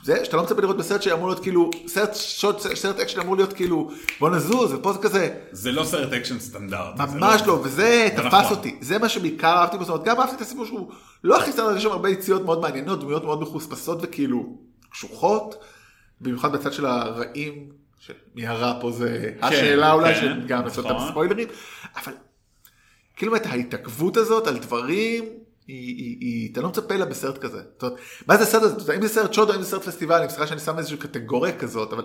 זה 0.04 0.24
שאתה 0.24 0.36
לא 0.36 0.42
מצפה 0.42 0.60
לראות 0.60 0.76
בסרט 0.76 1.02
שאמור 1.02 1.28
להיות 1.28 1.42
כאילו, 1.42 1.70
סרט, 1.86 2.14
שוט, 2.14 2.60
סרט 2.60 3.00
אקשן 3.00 3.20
אמור 3.20 3.36
להיות 3.36 3.52
כאילו 3.52 3.90
בוא 4.20 4.30
נזוז 4.30 4.72
ופה 4.72 4.92
זה 4.92 4.98
כזה, 4.98 5.34
זה 5.52 5.72
לא 5.72 5.84
סרט 5.84 6.12
אקשן 6.12 6.38
סטנדרטי. 6.38 7.02
זה 7.10 7.18
ממש 7.18 7.42
לא, 7.46 7.52
וזה 7.52 7.70
זה 7.76 8.08
תפס 8.16 8.26
נכון. 8.26 8.56
אותי, 8.56 8.76
זה 8.80 8.98
מה 8.98 9.08
שבעיקר 9.08 9.56
אהבתי 9.56 9.78
בו, 9.78 9.84
זאת 9.84 9.92
אומרת, 9.92 10.06
גם 10.06 10.20
אהבתי 10.20 10.36
את 10.36 10.40
הסיפור 10.40 10.66
שהוא 10.66 10.90
לא 11.24 11.38
הכי 11.38 11.52
סטנדרט, 11.52 11.76
יש 11.76 11.82
שם 11.82 11.90
הרבה 11.90 12.08
יציאות 12.08 12.44
מאוד 12.44 12.60
מעניינות, 12.60 13.00
דמויות 13.00 13.24
מאוד 13.24 13.42
מחוספסות 13.42 13.98
וכאילו 14.02 14.58
קשוחות, 14.90 15.64
במיוחד 16.20 16.52
בצד 16.52 16.72
של 16.72 16.86
הרעים, 16.86 17.68
שמי 18.00 18.46
הרע 18.46 18.80
פה 18.80 18.90
זה 18.90 19.32
השאלה 19.42 19.92
אולי, 19.92 20.14
כן, 20.14 20.40
שגם 20.44 20.64
לעשות 20.64 20.86
את 20.86 20.90
נכון. 20.90 21.06
הספוילרים, 21.08 21.48
אבל 21.96 22.12
כאילו 23.16 23.32
באמת 23.32 23.46
ההתעכבות 23.46 24.16
הזאת 24.16 24.46
על 24.46 24.58
דברים, 24.58 25.24
היא, 25.68 25.96
היא, 25.96 26.16
היא, 26.20 26.52
אתה 26.52 26.60
לא 26.60 26.68
מצפה 26.68 26.96
לה 26.96 27.04
בסרט 27.04 27.38
כזה. 27.38 27.62
זאת 27.72 27.82
אומרת, 27.82 27.98
מה 28.26 28.36
זה 28.36 28.42
הסרט 28.42 28.62
הזה? 28.62 28.74
אתה 28.74 28.82
יודע, 28.82 28.94
אם 28.94 29.02
זה 29.02 29.08
סרט 29.08 29.34
שוד 29.34 29.50
או 29.50 29.54
אם 29.54 29.62
זה 29.62 29.68
סרט 29.68 29.82
פסטיבל, 29.82 30.28
סליחה 30.28 30.46
שאני 30.46 30.60
שם 30.60 30.78
איזושהי 30.78 30.98
קטגוריה 30.98 31.58
כזאת, 31.58 31.92
אבל 31.92 32.04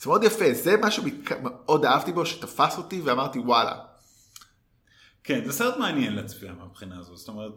זה 0.00 0.10
מאוד 0.10 0.24
יפה, 0.24 0.44
זה 0.52 0.76
מה 0.76 0.90
שמאוד 0.90 1.84
אהבתי 1.84 2.12
בו, 2.12 2.26
שתפס 2.26 2.78
אותי 2.78 3.00
ואמרתי 3.00 3.38
וואלה. 3.38 3.74
כן, 5.24 5.44
זה 5.44 5.52
סרט 5.52 5.76
מעניין 5.76 6.14
להצביע 6.14 6.52
מהבחינה 6.52 6.98
הזו, 6.98 7.16
זאת 7.16 7.28
אומרת, 7.28 7.52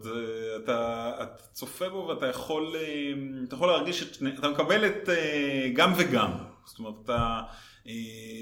אתה, 0.64 1.12
אתה 1.22 1.42
צופה 1.52 1.88
בו 1.88 2.06
ואתה 2.08 2.26
יכול, 2.26 2.76
אה, 2.76 3.12
אתה 3.44 3.54
יכול 3.54 3.68
להרגיש 3.68 4.02
את 4.02 4.38
אתה 4.38 4.48
מקבל 4.48 4.86
את 4.86 5.08
אה, 5.08 5.70
גם 5.74 5.92
וגם, 5.96 6.30
זאת 6.64 6.78
אומרת, 6.78 6.94
אתה 7.04 7.40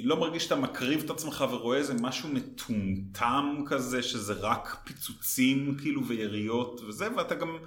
לא 0.02 0.20
מרגיש 0.20 0.44
שאתה 0.44 0.56
מקריב 0.56 1.02
את 1.04 1.10
עצמך 1.10 1.44
ורואה 1.50 1.78
איזה 1.78 1.94
משהו 2.00 2.28
מטומטם 2.28 3.62
כזה, 3.66 4.02
שזה 4.02 4.32
רק 4.32 4.76
פיצוצים 4.84 5.76
כאילו 5.82 6.06
ויריות 6.06 6.80
וזה, 6.88 7.08
ואתה 7.16 7.34
גם, 7.34 7.58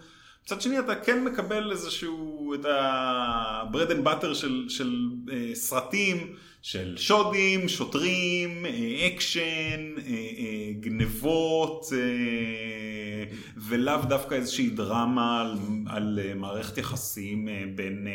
מצד 0.46 0.62
שני 0.62 0.80
אתה 0.80 0.96
כן 0.96 1.24
מקבל 1.24 1.72
איזשהו, 1.72 2.54
את 2.54 2.66
ה-bread 2.66 3.90
and 3.92 4.08
butter 4.08 4.34
של, 4.34 4.66
של 4.70 5.10
אה, 5.32 5.56
סרטים, 5.56 6.36
של 6.62 6.98
שודים, 6.98 7.70
שוטרים, 7.70 8.66
אה, 8.66 9.08
אקשן, 9.08 9.96
אה, 9.98 10.04
אה, 10.08 10.74
גנבות, 10.80 11.86
אה, 11.94 13.36
ולאו 13.58 14.02
דווקא 14.10 14.36
איזושהי 14.36 14.70
דרמה 14.70 15.42
על, 15.42 15.58
על 15.88 16.20
אה, 16.24 16.34
מערכת 16.34 16.78
יחסים 16.78 17.50
אה, 17.50 17.64
בין, 17.76 18.08
אה, 18.08 18.14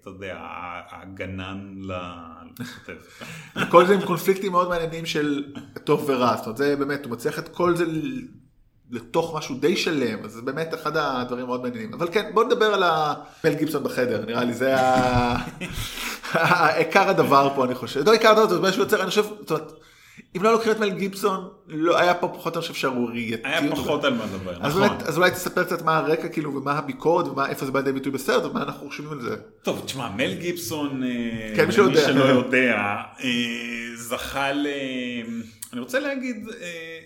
אתה 0.00 0.10
יודע, 0.10 0.38
הגנן 0.90 1.74
לכותב. 1.80 2.35
וכל 3.56 3.86
זה 3.86 3.94
עם 3.94 4.00
קונפליקטים 4.02 4.52
מאוד 4.52 4.68
מעניינים 4.68 5.06
של 5.06 5.44
טוב 5.84 6.04
ורע, 6.08 6.36
זאת 6.36 6.46
אומרת 6.46 6.56
זה 6.56 6.76
באמת, 6.76 7.04
הוא 7.04 7.12
מצליח 7.12 7.38
את 7.38 7.48
כל 7.48 7.76
זה 7.76 7.84
לתוך 8.90 9.36
משהו 9.36 9.54
די 9.54 9.76
שלם, 9.76 10.24
אז 10.24 10.32
זה 10.32 10.42
באמת 10.42 10.74
אחד 10.74 10.96
הדברים 10.96 11.44
המאוד 11.44 11.62
מעניינים. 11.62 11.94
אבל 11.94 12.08
כן, 12.12 12.30
בוא 12.34 12.44
נדבר 12.44 12.74
על 12.74 12.82
המל 12.82 13.54
גיבסון 13.54 13.84
בחדר, 13.84 14.24
נראה 14.26 14.44
לי 14.44 14.54
זה 14.54 14.74
עיקר 16.76 17.08
הדבר 17.08 17.52
פה 17.54 17.64
אני 17.64 17.74
חושב. 17.74 18.06
לא 18.06 18.12
עיקר 18.12 18.30
הדבר, 18.30 18.48
זה 18.48 18.60
משהו 18.60 18.82
יוצר, 18.82 19.00
אני 19.00 19.10
חושב, 19.10 19.22
זאת 19.22 19.50
אומרת, 19.50 19.72
אם 20.36 20.42
לא 20.42 20.52
לוקחים 20.52 20.72
את 20.72 20.78
מל 20.78 20.90
גיבסון, 20.90 21.48
לא 21.66 21.98
היה 21.98 22.14
פה 22.14 22.28
פחות, 22.28 22.56
אני 22.56 22.60
חושב, 22.60 22.74
שערורייתי. 22.74 23.42
היה 23.44 23.70
פחות 23.70 24.04
על 24.04 24.14
מה 24.14 24.24
לדבר, 24.24 24.58
אז, 24.60 24.76
נכון. 24.78 24.98
אז 25.04 25.18
אולי 25.18 25.30
תספר 25.30 25.64
קצת 25.64 25.82
מה 25.82 25.96
הרקע 25.96 26.28
כאילו 26.28 26.54
ומה 26.54 26.72
הביקורת 26.72 27.26
ואיפה 27.26 27.66
זה 27.66 27.72
בא 27.72 27.80
לידי 27.80 27.92
ביטוי 27.92 28.12
בסרט 28.12 28.44
ומה 28.44 28.62
אנחנו 28.62 28.88
חושבים 28.88 29.12
על 29.12 29.20
זה. 29.20 29.36
טוב, 29.62 29.82
תשמע, 29.84 30.08
מל 30.16 30.34
גיבסון, 30.34 31.02
אה, 31.02 31.08
כן, 31.56 31.66
מי 31.66 31.72
שלא 31.72 31.82
יודע. 31.82 32.06
שלא 32.06 32.24
יודע, 32.24 32.76
אה, 33.24 33.96
זכה 33.96 34.52
ל... 34.52 34.66
אני 35.72 35.80
רוצה 35.80 36.00
להגיד, 36.00 36.48
אה, 36.60 36.98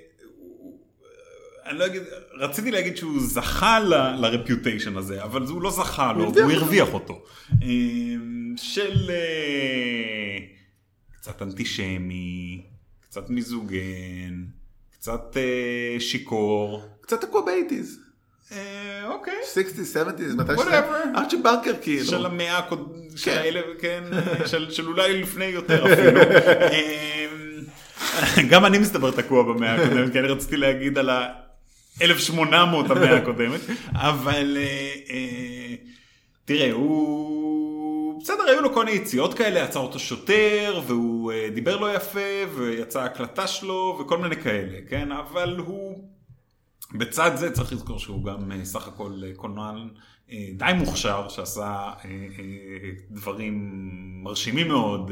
אני 1.67 1.79
לא 1.79 1.87
אגיד, 1.87 2.03
רציתי 2.35 2.71
להגיד 2.71 2.97
שהוא 2.97 3.21
זכה 3.21 3.81
לרפיוטיישן 4.19 4.97
הזה, 4.97 5.23
אבל 5.23 5.43
הוא 5.43 5.63
לא 5.63 5.71
זכה 5.71 6.13
לו, 6.13 6.25
הוא. 6.25 6.51
הרוויח 6.53 6.95
אותו. 6.95 7.23
של 8.57 9.11
קצת 11.21 11.43
אנטישמי, 11.43 12.63
קצת 13.11 13.31
מיזוגן, 13.31 14.45
קצת 14.93 15.37
אה, 15.37 16.01
שיכור. 16.01 16.83
קצת 17.01 17.21
תקוע 17.21 17.45
באייטיז. 17.45 18.01
אה, 18.53 19.07
אוקיי. 19.09 19.35
60's, 19.55 19.97
70's, 19.97 20.37
מתי 20.37 20.53
Whatever. 20.53 21.17
ארצ'י 21.17 21.37
בנקר 21.37 21.73
כאילו. 21.83 22.07
של 22.07 22.27
המאה 22.27 22.59
הקודמת, 22.59 23.19
של 23.19 23.31
כן. 23.31 23.39
האלה, 23.39 23.61
כן, 23.81 24.05
של, 24.51 24.71
של 24.71 24.87
אולי 24.87 25.23
לפני 25.23 25.45
יותר 25.45 25.93
אפילו. 25.93 26.21
אמ, 28.37 28.47
גם 28.51 28.67
אני 28.67 28.79
מסתבר 28.79 29.11
תקוע 29.11 29.43
במאה 29.43 29.75
הקודמת, 29.75 30.13
כי 30.13 30.19
אני 30.19 30.29
רציתי 30.29 30.57
להגיד 30.57 30.99
על 30.99 31.11
ה-1800 31.11 32.33
המאה 32.91 33.17
הקודמת, 33.17 33.61
אבל 33.93 34.57
אה, 34.61 34.95
אה, 35.11 35.75
תראה, 36.45 36.73
הוא... 36.73 37.40
בסדר, 38.23 38.43
היו 38.49 38.61
לו 38.61 38.75
כל 38.75 38.85
מיני 38.85 38.97
יציאות 38.97 39.35
כאלה, 39.35 39.65
עצר 39.65 39.81
אותו 39.81 39.99
שוטר, 39.99 40.81
והוא 40.87 41.33
אה, 41.33 41.49
דיבר 41.55 41.77
לא 41.77 41.95
יפה, 41.95 42.21
ויצאה 42.55 43.05
הקלטה 43.05 43.47
שלו, 43.47 43.99
וכל 44.01 44.19
מיני 44.19 44.37
כאלה, 44.37 44.79
כן? 44.89 45.13
אבל 45.13 45.57
הוא... 45.59 46.09
בצד 46.95 47.31
זה 47.35 47.51
צריך 47.53 47.73
לזכור 47.73 47.99
שהוא 47.99 48.25
גם 48.25 48.53
אה, 48.53 48.65
סך 48.65 48.89
הכל 48.89 49.13
אה, 49.27 49.35
קולנוען 49.37 49.89
די 50.57 50.73
מוכשר, 50.77 51.29
שעשה 51.29 51.91
דברים 53.11 53.71
מרשימים 54.25 54.69
מאוד, 54.69 55.11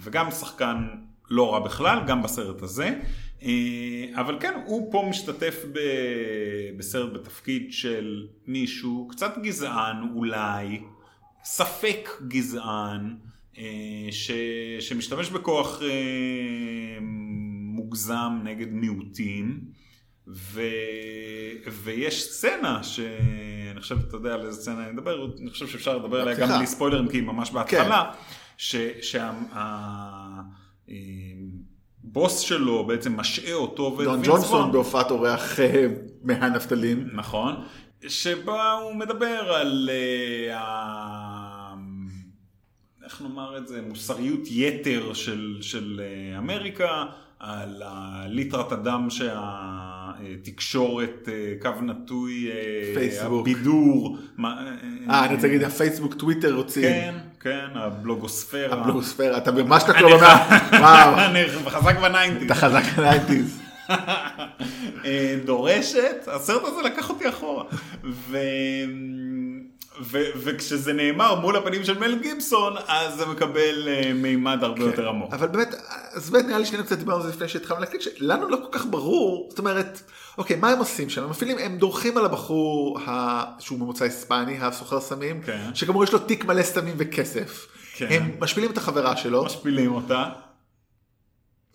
וגם 0.00 0.30
שחקן 0.30 0.88
לא 1.30 1.52
רע 1.54 1.60
בכלל, 1.60 1.98
גם 2.06 2.22
בסרט 2.22 2.62
הזה. 2.62 3.00
אבל 4.14 4.36
כן, 4.40 4.54
הוא 4.66 4.92
פה 4.92 5.06
משתתף 5.10 5.64
ב- 5.72 6.78
בסרט 6.78 7.12
בתפקיד 7.12 7.72
של 7.72 8.26
מישהו 8.46 9.08
קצת 9.10 9.38
גזען 9.42 9.96
אולי, 10.14 10.80
ספק 11.44 12.08
גזען, 12.28 13.16
אה, 13.58 13.62
ש, 14.10 14.30
שמשתמש 14.80 15.30
בכוח 15.30 15.82
אה, 15.82 16.98
מוגזם 17.74 18.40
נגד 18.44 18.72
מיעוטים. 18.72 19.60
ו... 20.28 20.60
ויש 21.82 22.24
סצנה 22.24 22.82
שאני 22.82 23.80
חושב, 23.80 23.98
אתה 24.08 24.16
יודע 24.16 24.34
על 24.34 24.46
איזה 24.46 24.62
סצנה 24.62 24.84
אני 24.84 24.92
מדבר, 24.92 25.26
אני 25.40 25.50
חושב 25.50 25.68
שאפשר 25.68 25.98
לדבר 25.98 26.20
עליה 26.20 26.34
גם. 26.34 26.48
בלי 26.48 26.66
ספוילרים 26.66 27.08
כי 27.08 27.16
היא 27.16 27.22
ממש 27.22 27.50
בהתחלה, 27.50 28.12
ש... 28.56 28.76
שהבוס 32.02 32.38
שלו 32.38 32.86
בעצם 32.86 33.20
משעה 33.20 33.54
אותו 33.54 33.94
ואת 33.98 34.06
דון 34.06 34.20
ג'ונסון. 34.24 34.72
בהופעת 34.72 35.10
אורח 35.10 35.60
אה, 35.60 35.86
מהנפתלים. 36.22 37.08
נכון, 37.12 37.54
שבה 38.08 38.72
הוא 38.72 38.94
מדבר 38.96 39.54
על 39.54 39.90
אה, 39.92 40.58
ה... 40.58 41.23
איך 43.04 43.22
נאמר 43.22 43.58
את 43.58 43.68
זה, 43.68 43.82
מוסריות 43.82 44.40
יתר 44.50 45.12
של, 45.12 45.58
של 45.60 46.00
אה, 46.04 46.38
אמריקה, 46.38 47.04
על 47.40 47.82
הליטרת 47.86 48.72
הדם 48.72 49.08
שהתקשורת, 50.40 51.28
אה, 51.28 51.54
קו 51.62 51.70
נטוי, 51.82 52.50
אה, 52.50 52.94
פייסבוק. 52.94 53.48
הבידור. 53.48 54.18
אה, 54.44 55.24
אני 55.24 55.34
רוצה 55.34 55.46
להגיד, 55.46 55.62
הפייסבוק, 55.62 56.14
טוויטר 56.14 56.54
רוצים. 56.54 56.82
כן, 56.82 57.14
כן, 57.40 57.66
הבלוגוספירה. 57.74 58.80
הבלוגוספירה, 58.80 59.38
אתה 59.38 59.52
ממש 59.52 59.82
תקוע 59.88 59.96
אני 59.96 60.12
במאה. 60.12 60.58
וואו, 60.80 61.18
אני 61.18 61.44
חזק 61.66 61.98
בניינטיז. 61.98 62.44
אתה 62.44 62.54
חזק 62.54 62.82
בניינטיז. 62.96 63.60
דורשת, 65.44 66.28
הסרט 66.32 66.62
הזה 66.64 66.82
לקח 66.82 67.10
אותי 67.10 67.28
אחורה. 67.28 67.64
ו... 70.02 70.18
וכשזה 70.36 70.92
נאמר 70.92 71.40
מול 71.40 71.56
הפנים 71.56 71.84
של 71.84 71.98
מל 71.98 72.18
גיבסון, 72.22 72.74
אז 72.86 73.14
זה 73.16 73.26
מקבל 73.26 73.88
אה, 73.88 74.12
מימד 74.14 74.58
הרבה 74.64 74.84
יותר 74.84 75.08
עמוק. 75.08 75.32
אבל 75.34 75.46
באמת, 75.48 75.74
אז 76.12 76.30
באמת 76.30 76.44
נראה 76.46 76.58
לי 76.58 76.66
שנינו 76.66 76.84
קצת 76.84 76.98
דיברנו 76.98 77.16
על 77.20 77.26
זה 77.26 77.36
לפני 77.36 77.48
שהתחלנו 77.48 77.80
להקליט, 77.80 78.02
שלנו 78.02 78.48
לא 78.48 78.56
כל 78.56 78.78
כך 78.78 78.86
ברור, 78.90 79.46
זאת 79.50 79.58
אומרת, 79.58 80.02
אוקיי, 80.38 80.56
מה 80.56 80.70
הם 80.70 80.78
עושים 80.78 81.10
שם? 81.10 81.22
הם 81.24 81.30
מפעילים, 81.30 81.58
הם 81.58 81.78
דורכים 81.78 82.16
על 82.16 82.24
הבחור 82.24 82.98
ה- 83.06 83.44
שהוא 83.60 83.78
ממוצא 83.78 84.04
היספני, 84.04 84.58
הסוחר 84.60 85.00
סמים, 85.00 85.42
כן. 85.42 85.70
שכאמור 85.74 86.04
יש 86.04 86.12
לו 86.12 86.18
תיק 86.18 86.44
מלא 86.44 86.62
סמים 86.62 86.94
וכסף. 86.98 87.66
כן. 87.96 88.06
הם 88.10 88.30
משפילים 88.40 88.70
את 88.70 88.78
החברה 88.78 89.16
שלו, 89.16 89.44
משפילים 89.44 89.92
אותה. 89.94 90.24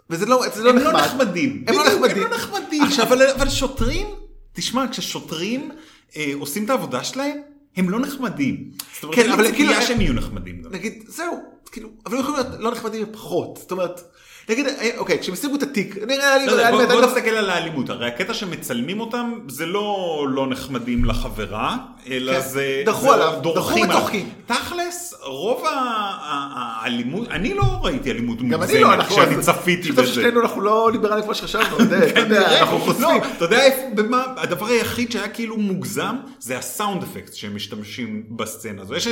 וזה 0.09 0.25
לא, 0.25 0.43
זה 0.53 0.63
לא 0.63 0.69
הם 0.69 0.75
נחמד. 0.77 0.93
לא 0.93 0.99
נחמדים. 0.99 1.65
הם 1.67 1.75
לא 1.75 1.83
נחמדים. 1.87 2.23
הם 2.23 2.31
לא 2.31 2.37
נחמדים. 2.37 2.83
עכשיו, 2.83 3.05
אבל, 3.07 3.27
אבל 3.27 3.49
שוטרים, 3.49 4.07
תשמע, 4.53 4.85
כששוטרים 4.91 5.71
אה, 6.15 6.31
עושים 6.39 6.65
את 6.65 6.69
העבודה 6.69 7.03
שלהם, 7.03 7.41
הם 7.79 7.89
לא 7.89 7.99
נחמדים. 7.99 8.57
זאת 8.93 9.03
אומרת, 9.03 9.15
כן, 9.15 9.31
אבל 9.31 9.43
כאילו- 9.43 9.57
ציפייה 9.69 9.81
שהם 9.81 10.01
יהיו 10.01 10.13
נחמדים. 10.13 10.61
גם. 10.61 10.71
נגיד, 10.71 11.03
זהו, 11.07 11.43
כאילו, 11.71 11.89
אבל 12.05 12.15
הם 12.15 12.21
יכולים 12.21 12.39
להיות 12.39 12.59
לא 12.59 12.71
נחמדים 12.71 13.05
פחות. 13.11 13.57
זאת 13.61 13.71
אומרת, 13.71 14.01
נגיד, 14.49 14.67
אה, 14.67 14.89
אוקיי, 14.97 15.19
כשהם 15.19 15.33
השיגו 15.33 15.55
את 15.55 15.63
התיק, 15.63 15.97
נראה 16.07 16.37
לי, 16.37 16.45
בוא, 16.71 16.83
לא- 16.93 17.05
נסתכל 17.07 17.29
על 17.29 17.49
האלימות, 17.49 17.89
הרי 17.89 18.07
הקטע 18.07 18.33
שמצלמים 18.33 18.99
אותם 18.99 19.33
זה 19.47 19.65
לא 19.65 19.95
לא 20.29 20.47
נחמדים 20.47 21.05
לחברה, 21.05 21.77
אלא 22.09 22.33
כן, 22.33 22.39
זה 22.41 22.49
זה 22.49 22.83
עליו, 22.91 23.13
עליו. 23.13 23.51
וצוחקים. 23.51 24.29
תכלס, 24.45 25.13
רוב 25.23 25.63
האלימות, 25.69 27.27
אני 27.27 27.53
לא 27.53 27.63
ראיתי 27.81 28.11
אלימות 28.11 28.37
לא, 28.41 28.57
מוגזמת 28.57 28.99
כשאני 29.09 29.41
צפיתי 29.41 29.91
בזה. 29.91 30.07
ששנינו 30.07 30.41
אנחנו 30.41 30.61
לא 30.61 30.89
ליברלים 30.91 31.23
כמו 31.23 31.35
שחשבנו, 31.35 31.75
אתה 31.75 31.83
יודע, 31.95 32.11
כנראה. 32.13 32.59
אנחנו 32.61 32.79
חושפים. 32.79 33.01
לא, 33.03 33.11
אתה 33.37 33.45
יודע 33.45 33.61
במה, 33.95 34.23
הדבר 34.37 34.65
היחיד 34.65 35.11
שהיה 35.11 35.27
כאילו 35.29 35.57
מוגזם, 35.57 36.15
זה 36.39 36.57
הסאונד 36.57 37.03
אפקט 37.03 37.33
שהם 37.33 37.55
משתמשים 37.55 38.23
בסצנה 38.29 38.81
הזו. 38.81 38.95
יש 38.95 39.07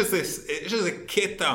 איזה, 0.74 0.92
קטע 1.08 1.54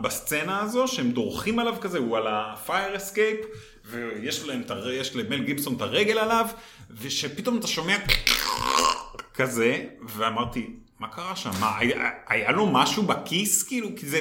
בסצנה 0.00 0.60
הזו 0.60 0.88
שהם 0.88 1.10
דורכים 1.10 1.58
עליו 1.58 1.74
כזה, 1.80 1.98
הוא 1.98 2.16
על 2.16 2.26
ה-fire 2.26 2.96
escape, 2.96 3.46
ויש 3.84 4.44
להם, 4.44 4.62
יש 4.92 5.16
למל 5.16 5.42
גיבסון 5.42 5.74
את 5.76 5.80
הרגל 5.80 6.18
עליו, 6.18 6.46
ושפתאום 7.00 7.58
אתה 7.58 7.66
שומע 7.66 7.96
כזה, 9.34 9.84
ואמרתי, 10.08 10.70
מה 11.00 11.08
קרה 11.08 11.36
שם? 11.36 11.50
מה, 11.60 11.78
היה, 11.78 12.10
היה 12.28 12.52
לו 12.52 12.66
משהו 12.66 13.02
בכיס 13.02 13.62
כאילו? 13.62 13.88
כי 13.96 14.06
זה... 14.06 14.20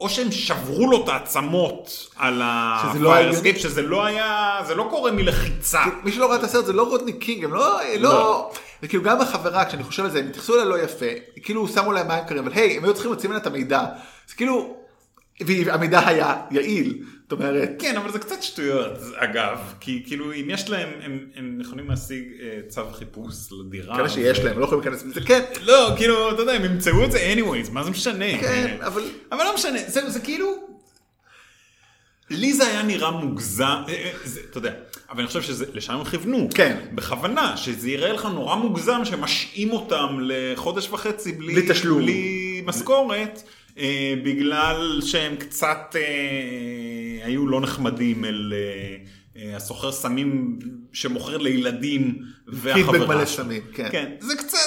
או 0.00 0.08
שהם 0.08 0.32
שברו 0.32 0.90
לו 0.90 1.04
את 1.04 1.08
העצמות 1.08 2.08
על 2.16 2.34
לא 2.34 2.44
ה-fire 2.44 2.96
הגיוני. 2.96 3.52
escape, 3.52 3.58
שזה 3.58 3.82
לא 3.82 4.04
היה, 4.04 4.58
זה 4.66 4.74
לא 4.74 4.86
קורה 4.90 5.12
מלחיצה. 5.12 5.84
מי 6.04 6.12
שלא 6.12 6.26
ראה 6.26 6.36
את 6.36 6.42
הסרט 6.42 6.64
זה 6.64 6.72
לא 6.72 6.82
רודני 6.82 7.12
קינג, 7.12 7.44
הם 7.44 7.54
לא, 7.54 7.80
לא, 7.98 8.50
זה 8.82 8.88
כאילו 8.88 9.02
גם 9.02 9.20
החברה, 9.20 9.64
כשאני 9.64 9.82
חושב 9.82 10.04
על 10.04 10.10
זה, 10.10 10.18
הם 10.18 10.26
התייחסו 10.26 10.54
אליה 10.54 10.64
לא 10.64 10.78
יפה, 10.78 11.06
כאילו 11.42 11.68
שמו 11.68 11.92
להם 11.92 12.08
מים 12.08 12.24
קרים, 12.24 12.44
אבל 12.44 12.52
היי, 12.52 12.76
הם 12.76 12.84
היו 12.84 12.94
צריכים 12.94 13.12
להוציא 13.12 13.28
ממנה 13.28 13.40
את 13.40 13.46
המידע, 13.46 13.86
זה 14.28 14.34
כאילו, 14.34 14.76
והמידע 15.40 16.08
היה 16.08 16.42
יעיל, 16.50 17.04
זאת 17.22 17.32
אומרת, 17.32 17.70
כן, 17.78 17.96
אבל 17.96 18.12
זה 18.12 18.18
קצת 18.18 18.42
שטויות, 18.42 18.98
אגב, 19.16 19.58
כי 19.80 20.02
כאילו 20.06 20.32
אם 20.32 20.46
יש 20.48 20.70
להם, 20.70 20.88
הם, 21.02 21.26
הם 21.36 21.58
יכולים 21.60 21.90
להשיג 21.90 22.24
אה, 22.42 22.58
צו 22.68 22.82
חיפוש 22.92 23.34
לדירה. 23.52 23.96
כאלה 23.96 24.08
שיש 24.08 24.38
ו- 24.38 24.44
להם, 24.44 24.58
לא 24.58 24.64
יכולים 24.64 24.84
להיכנס 24.84 25.04
מזה, 25.04 25.20
כן, 25.20 25.42
לא, 25.62 25.92
כאילו, 25.96 26.30
אתה 26.30 26.42
יודע, 26.42 26.52
הם 26.52 26.64
ימצאו 26.64 27.04
את 27.04 27.12
זה 27.12 27.34
anyways, 27.34 27.70
מה 27.72 27.84
זה 27.84 27.90
משנה? 27.90 28.38
כן, 28.40 28.76
אבל, 28.80 29.02
אבל 29.32 29.44
לא 29.44 29.54
משנה, 29.54 29.78
זה, 29.86 30.10
זה 30.10 30.20
כאילו... 30.20 30.74
לי 32.30 32.52
זה 32.52 32.66
היה 32.66 32.82
נראה 32.82 33.10
מוגזם, 33.10 33.82
אה, 33.88 33.94
אה, 33.94 34.10
זה, 34.24 34.40
אתה 34.50 34.58
יודע, 34.58 34.72
אבל 35.10 35.18
אני 35.18 35.26
חושב 35.26 35.42
שלשם 35.42 35.92
הם 35.92 36.04
כיוונו. 36.04 36.48
כן. 36.54 36.76
בכוונה, 36.92 37.56
שזה 37.56 37.90
יראה 37.90 38.12
לך 38.12 38.24
נורא 38.24 38.56
מוגזם 38.56 39.04
שמשעים 39.04 39.70
אותם 39.70 40.18
לחודש 40.20 40.88
וחצי 40.90 41.32
בלי, 41.32 41.54
בלי 41.54 41.68
תשלום. 41.68 42.02
בלי 42.02 42.62
משכורת, 42.66 43.42
אה, 43.78 44.14
בגלל 44.24 45.00
שהם 45.04 45.36
קצת 45.36 45.96
אה, 45.96 47.26
היו 47.26 47.46
לא 47.46 47.60
נחמדים 47.60 48.24
אל 48.24 48.52
אה, 48.56 48.96
אה, 49.36 49.56
הסוחר 49.56 49.92
סמים 49.92 50.58
שמוכר 50.92 51.36
לילדים 51.36 52.18
והחברה. 52.46 53.06
מלא. 53.06 53.24
סמים, 53.24 53.62
כן. 53.72 53.88
כן, 53.92 54.14
זה 54.20 54.36
קצת, 54.36 54.58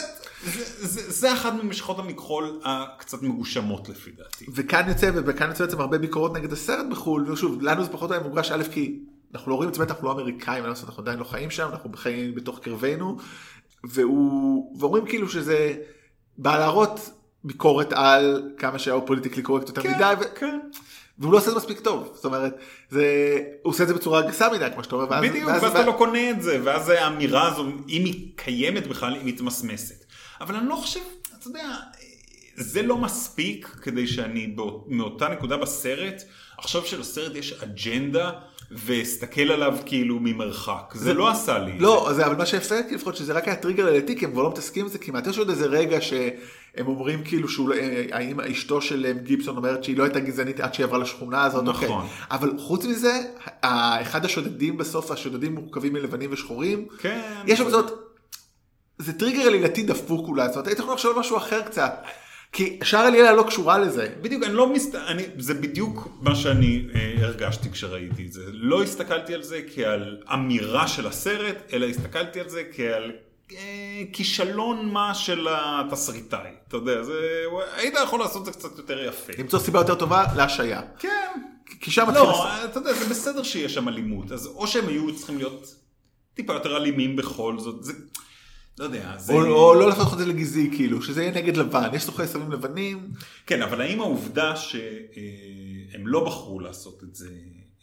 זה, 0.44 0.88
זה, 0.88 1.12
זה 1.12 1.34
אחת 1.34 1.54
ממשכות 1.64 2.00
המכחול 2.00 2.60
הקצת 2.64 3.22
מגושמות 3.22 3.90
לפי 3.90 4.12
דעתי. 4.12 4.46
וכאן 4.56 4.90
יוצא, 4.90 5.12
וכאן 5.26 5.50
יוצא 5.50 5.66
בעצם 5.66 5.80
הרבה 5.80 5.98
ביקורות 5.98 6.34
נגד 6.34 6.52
הסרט 6.54 6.86
בחו"ל, 6.92 7.32
ושוב, 7.32 7.62
לנו 7.62 7.84
זה 7.84 7.90
פחות 7.90 8.12
היה 8.12 8.20
מורגש, 8.20 8.52
א', 8.52 8.64
כי 8.72 9.00
אנחנו 9.34 9.52
לא 9.52 9.56
רואים 9.56 9.70
את 9.70 9.76
זה, 9.76 9.84
אנחנו 9.84 10.08
לא 10.08 10.12
אמריקאים, 10.12 10.66
אנחנו 10.66 10.94
עדיין 10.98 11.20
לא 11.20 11.24
חיים 11.24 11.50
שם, 11.50 11.70
אנחנו 11.72 11.90
חיים 11.96 12.36
בתוך 12.36 12.60
קרבנו, 12.60 13.18
והוא, 13.84 14.80
ואומרים 14.80 15.06
כאילו 15.06 15.30
שזה 15.30 15.76
בא 16.38 16.60
להראות 16.60 17.10
ביקורת 17.48 17.94
על 17.94 18.52
כמה 18.58 18.80
שהיה 18.80 19.02
פוליטיקלי 19.02 19.44
קורקט 19.44 19.68
יותר 19.68 19.82
מדי, 19.90 20.14
ו... 20.20 20.36
כן. 20.36 20.60
והוא 21.20 21.34
לא 21.34 21.38
עושה 21.38 21.48
את 21.48 21.54
זה 21.54 21.60
מספיק 21.60 21.80
טוב, 21.80 22.12
זאת 22.16 22.26
אומרת, 22.26 22.58
זה, 22.90 23.06
הוא 23.64 23.72
עושה 23.74 23.84
את 23.84 23.88
זה 23.88 23.94
בצורה 23.94 24.22
גסה 24.22 24.50
מדי, 24.54 24.68
כמו 24.74 24.84
שאתה 24.84 24.96
אומר, 24.96 25.08
ואז, 25.10 25.24
בדיוק, 25.24 25.48
ואז 25.48 25.64
אתה 25.64 25.86
לא 25.86 25.92
קונה 25.98 26.30
את 26.30 26.42
זה, 26.42 26.60
ואז 26.64 26.90
האמירה 26.90 27.48
הזו, 27.48 27.64
אם 27.90 28.06
היא 28.06 28.32
קיימת 28.36 28.88
בכלל, 28.88 29.14
היא 29.14 29.22
מתמסמסת. 29.26 30.06
אבל 30.42 30.56
אני 30.56 30.68
לא 30.70 30.76
חושב, 30.76 31.00
אתה 31.40 31.48
יודע, 31.48 31.76
זה 32.56 32.82
לא 32.82 32.98
מספיק 32.98 33.68
כדי 33.82 34.08
שאני 34.08 34.48
באות- 34.48 34.86
מאותה 34.88 35.28
נקודה 35.30 35.58
בסרט, 35.58 36.24
עכשיו 36.58 36.86
שלסרט 36.86 37.36
יש 37.36 37.54
אג'נדה 37.64 38.32
ואסתכל 38.72 39.52
עליו 39.52 39.78
כאילו 39.86 40.20
ממרחק. 40.22 40.94
זה 40.96 41.14
לא 41.14 41.30
עשה 41.30 41.58
לי. 41.60 41.80
לא, 41.80 42.10
זה, 42.16 42.26
אבל 42.26 42.36
מה 42.36 42.46
שיפה, 42.46 42.76
לפחות 42.92 43.16
שזה 43.16 43.34
רק 43.34 43.48
היה 43.48 43.56
טריגר 43.56 44.02
כי 44.18 44.26
הם 44.26 44.32
כבר 44.32 44.44
לא 44.44 44.50
מתעסקים 44.50 44.86
עם 44.86 44.92
זה 44.92 44.98
כמעט. 44.98 45.28
יש 45.28 45.38
עוד 45.38 45.50
איזה 45.50 45.66
רגע 45.66 46.02
שהם 46.02 46.88
אומרים 46.88 47.24
כאילו 47.24 47.50
שהוא, 47.50 47.70
לא- 47.70 47.76
אה, 47.76 48.06
האם 48.12 48.40
אשתו 48.40 48.82
של 48.82 49.06
אה, 49.06 49.12
גibson 49.28 49.50
אומרת 49.50 49.84
שהיא 49.84 49.98
לא 49.98 50.04
הייתה 50.04 50.20
גזענית 50.20 50.60
עד 50.60 50.74
שהיא 50.74 50.84
עברה 50.84 50.98
לשכונה 51.00 51.44
הזאת. 51.44 51.64
נכון. 51.64 51.90
אוקיי. 51.90 52.08
אבל 52.32 52.52
חוץ 52.58 52.86
מזה, 52.86 53.22
אחד 54.02 54.26
השודדים 54.26 54.78
בסוף, 54.78 55.12
השודדים 55.12 55.56
מורכבים 55.56 55.94
מלבנים 55.94 56.30
ושחורים. 56.34 56.86
כן. 57.00 57.22
יש 57.48 57.60
שם 57.60 57.70
זאת, 57.70 57.92
זה 58.98 59.14
טריגר 59.14 59.42
עלילתי 59.42 59.84
דפוק 59.84 60.28
אולי, 60.28 60.48
זאת 60.48 60.56
אומרת, 60.56 60.68
הייתי 60.68 60.82
יכול 60.82 60.94
לחשוב 60.94 61.14
על 61.14 61.20
משהו 61.20 61.38
אחר 61.38 61.62
קצת. 61.62 61.94
כי 62.52 62.80
שאר 62.84 63.00
עלילה 63.00 63.34
לא 63.34 63.44
קשורה 63.44 63.78
לזה. 63.78 64.10
בדיוק, 64.22 64.44
אני 64.44 64.54
לא 64.54 64.74
מסת... 64.74 64.96
אני... 64.96 65.24
זה 65.38 65.54
בדיוק 65.54 66.08
מה 66.22 66.36
שאני 66.36 66.88
אה, 66.96 67.26
הרגשתי 67.26 67.72
כשראיתי 67.72 68.26
את 68.26 68.34
זה. 68.34 68.44
לא 68.52 68.84
הסתכלתי 68.84 69.34
על 69.34 69.44
זה 69.44 69.62
כעל 69.76 70.18
אמירה 70.34 70.88
של 70.88 71.08
הסרט, 71.08 71.56
אלא 71.74 71.86
הסתכלתי 71.86 72.40
על 72.40 72.50
זה 72.50 72.64
כעל 72.76 73.12
אה, 73.52 74.04
כישלון 74.14 74.90
מה 74.90 75.16
של 75.16 75.48
התסריטאי. 75.52 76.52
אתה 76.68 76.78
יודע, 76.78 77.04
זה... 77.04 77.44
היית 77.76 77.94
יכול 78.04 78.20
לעשות 78.20 78.42
את 78.42 78.46
זה 78.46 78.60
קצת 78.60 78.78
יותר 78.78 79.06
יפה. 79.06 79.34
למצוא 79.38 79.60
סיבה 79.60 79.80
יותר 79.80 79.96
טובה 79.96 80.26
להשעיה. 80.36 80.82
כן. 81.00 81.42
כי 81.80 81.92
שם. 81.92 82.10
לא, 82.14 82.48
אתה 82.66 82.80
יודע, 82.80 82.94
זה 82.94 83.10
בסדר 83.10 83.44
שיש 83.44 83.74
שם 83.74 83.88
אלימות. 83.88 84.32
אז 84.32 84.48
או 84.48 84.68
שהם 84.68 84.88
היו 84.88 85.16
צריכים 85.16 85.38
להיות 85.38 85.76
טיפה 86.34 86.54
יותר 86.54 86.78
אלימים 86.78 87.16
בכל 87.16 87.60
זאת. 87.60 87.84
זה... 87.84 87.94
לא 88.80 88.84
יודע, 88.84 89.18
זה... 89.18 89.34
או, 89.34 89.40
או 89.40 89.74
לא 89.74 89.90
להפוך 89.90 90.14
את 90.14 90.20
זה 90.20 90.26
לגזעי 90.26 90.70
כאילו, 90.76 91.02
שזה 91.02 91.22
יהיה 91.22 91.32
נגד 91.32 91.58
לבן, 91.58 91.90
יש 91.94 92.04
סוחרי 92.04 92.28
סמים 92.28 92.52
לבנים, 92.52 93.12
כן, 93.46 93.62
אבל 93.62 93.82
האם 93.82 94.02
העובדה 94.02 94.56
שהם 94.56 96.08
לא 96.08 96.26
בחרו 96.26 96.60
לעשות 96.60 97.04
את 97.04 97.16
זה 97.16 97.30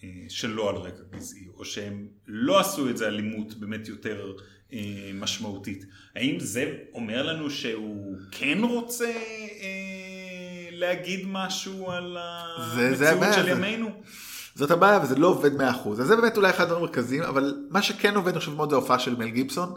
אה, 0.05 0.09
שלא 0.29 0.69
על 0.69 0.77
רקע 0.77 1.03
גזעי, 1.11 1.47
או 1.57 1.65
שהם 1.65 2.07
לא 2.27 2.61
עשו 2.61 2.91
את 2.91 2.97
זה 2.97 3.07
אלימות 3.09 3.55
באמת 3.55 3.89
יותר 3.89 4.33
אה, 4.73 5.11
משמעותית, 5.15 5.85
האם 6.17 6.41
זה 6.41 6.73
אומר 6.95 7.23
לנו 7.23 7.51
שהוא 7.51 8.17
כן 8.31 8.59
רוצה 8.63 9.13
אה, 9.61 10.69
להגיד 10.71 11.21
משהו 11.27 11.91
על 11.91 12.17
המציאות 12.21 13.35
של 13.35 13.49
ימינו? 13.49 13.91
זאת 14.55 14.71
הבעיה 14.71 15.01
וזה 15.03 15.15
לא 15.15 15.27
עובד 15.27 15.61
100%. 15.61 15.63
אז 15.89 16.07
זה 16.07 16.17
באמת 16.17 16.37
אולי 16.37 16.51
אחד 16.51 16.63
הדברים 16.63 16.83
המרכזיים, 16.83 17.23
אבל 17.23 17.55
מה 17.71 17.83
שכן 17.83 18.15
עובד 18.15 18.29
אני 18.29 18.39
חושב 18.39 18.53
מאוד 18.53 18.71
זה 18.71 18.77
ההופעה 18.77 18.99
של 18.99 19.17
מל 19.17 19.29
גיבסון, 19.29 19.75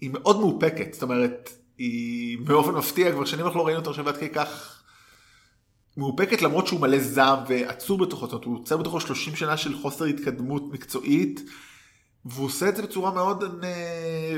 היא 0.00 0.10
מאוד 0.12 0.40
מאופקת, 0.40 0.92
זאת 0.92 1.02
אומרת, 1.02 1.50
היא 1.78 2.38
באופן 2.38 2.70
מפתיע, 2.70 3.12
כבר 3.12 3.24
שנים 3.24 3.46
אנחנו 3.46 3.60
לא 3.60 3.66
ראינו 3.66 3.90
עכשיו 3.90 4.08
עד 4.08 4.16
כדי 4.16 4.28
כך 4.28 4.82
מאופקת 5.96 6.42
למרות 6.42 6.66
שהוא 6.66 6.80
מלא 6.80 6.98
זעם 6.98 7.38
ועצור 7.48 7.98
בתוכו, 7.98 8.26
זאת 8.26 8.32
אומרת, 8.32 8.44
הוא 8.44 8.58
יוצר 8.58 8.76
בתוכו 8.76 9.00
30 9.00 9.36
שנה 9.36 9.56
של 9.56 9.76
חוסר 9.76 10.04
התקדמות 10.04 10.72
מקצועית, 10.72 11.40
והוא 12.24 12.46
עושה 12.46 12.68
את 12.68 12.76
זה 12.76 12.82
בצורה 12.82 13.12
מאוד 13.14 13.64
אה, 13.64 14.36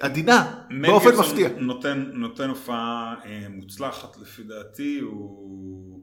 עדינה, 0.00 0.64
באופן 0.82 1.16
מפתיע. 1.16 1.48
נותן, 1.58 2.10
נותן 2.14 2.48
הופעה 2.48 3.14
אה, 3.24 3.46
מוצלחת 3.50 4.16
לפי 4.16 4.42
דעתי, 4.42 4.98
הוא 4.98 6.00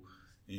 אה, 0.50 0.56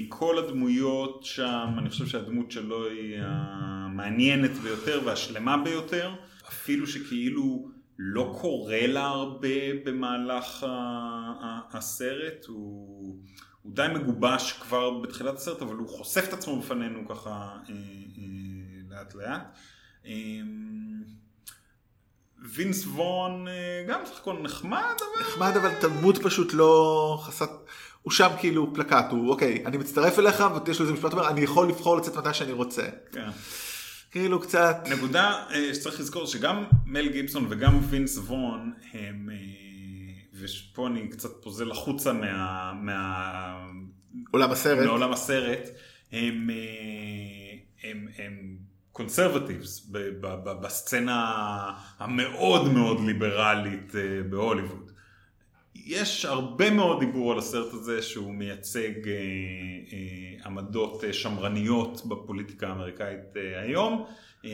מכל 0.00 0.38
הדמויות 0.38 1.24
שם, 1.24 1.68
אני 1.78 1.90
חושב 1.90 2.06
שהדמות 2.06 2.50
שלו 2.50 2.86
היא 2.86 3.16
המעניינת 3.20 4.50
ביותר 4.50 5.00
והשלמה 5.04 5.56
ביותר, 5.56 6.14
אפילו 6.48 6.86
שכאילו 6.86 7.68
לא 7.98 8.36
קורה 8.40 8.86
לה 8.86 9.06
הרבה 9.06 9.74
במהלך 9.84 10.66
הסרט, 11.72 12.46
הוא, 12.46 13.16
הוא 13.62 13.74
די 13.74 13.86
מגובש 13.94 14.52
כבר 14.52 14.90
בתחילת 14.90 15.34
הסרט, 15.34 15.62
אבל 15.62 15.76
הוא 15.76 15.88
חושף 15.88 16.24
את 16.28 16.32
עצמו 16.32 16.60
בפנינו 16.60 17.08
ככה 17.08 17.30
אה, 17.30 17.74
אה, 18.18 18.80
לאט 18.90 19.14
לאט. 19.14 19.56
אה, 20.06 20.12
וינס 22.42 22.86
וון 22.86 23.48
אה, 23.48 23.84
גם 23.88 24.00
סך 24.06 24.20
הכל 24.20 24.38
נחמד, 24.42 24.94
אבל... 24.98 25.26
נחמד 25.26 25.56
אבל 25.56 25.74
תלמוד 25.80 26.18
פשוט 26.22 26.54
לא 26.54 27.18
חסת, 27.22 27.50
הוא 28.08 28.12
שם 28.12 28.28
כאילו 28.38 28.74
פלקט, 28.74 29.10
הוא 29.10 29.30
אוקיי, 29.30 29.62
אני 29.66 29.76
מצטרף 29.76 30.18
אליך 30.18 30.44
ויש 30.66 30.78
לו 30.78 30.84
איזה 30.84 30.92
משפט 30.92 31.12
אומר, 31.12 31.28
אני 31.28 31.40
יכול 31.40 31.68
לבחור 31.68 31.96
לצאת 31.96 32.16
מתי 32.16 32.34
שאני 32.34 32.52
רוצה. 32.52 32.82
כן. 33.12 33.28
כאילו 34.10 34.40
קצת, 34.40 34.76
נקודה 34.90 35.44
אה, 35.50 35.74
שצריך 35.74 36.00
לזכור 36.00 36.26
שגם 36.26 36.64
מל 36.86 37.08
גיבסון 37.08 37.46
וגם 37.48 37.78
וינס 37.90 38.18
וון 38.18 38.72
הם, 38.92 39.30
אה, 39.32 39.36
ופה 40.40 40.86
אני 40.86 41.08
קצת 41.08 41.30
פוזל 41.42 41.70
החוצה 41.70 42.12
מה, 42.12 42.72
מה, 42.82 43.68
עולם 44.30 44.50
הסרט, 44.50 44.86
מעולם 44.86 45.12
הסרט, 45.12 45.68
הם, 46.12 46.50
אה, 46.50 47.90
הם, 47.90 48.08
הם 48.18 48.56
קונסרבטיבס 48.92 49.90
בסצנה 50.62 51.32
המאוד 51.98 52.72
מאוד 52.72 53.00
ליברלית 53.06 53.92
בהוליווד. 54.30 54.87
יש 55.90 56.24
הרבה 56.24 56.70
מאוד 56.70 57.00
דיבור 57.00 57.32
על 57.32 57.38
הסרט 57.38 57.74
הזה 57.74 58.02
שהוא 58.02 58.34
מייצג 58.34 59.08
אה, 59.08 59.12
אה, 59.92 60.46
עמדות 60.46 61.04
אה, 61.04 61.12
שמרניות 61.12 62.02
בפוליטיקה 62.06 62.68
האמריקאית 62.68 63.36
אה, 63.36 63.60
היום. 63.60 64.04
אה, 64.44 64.50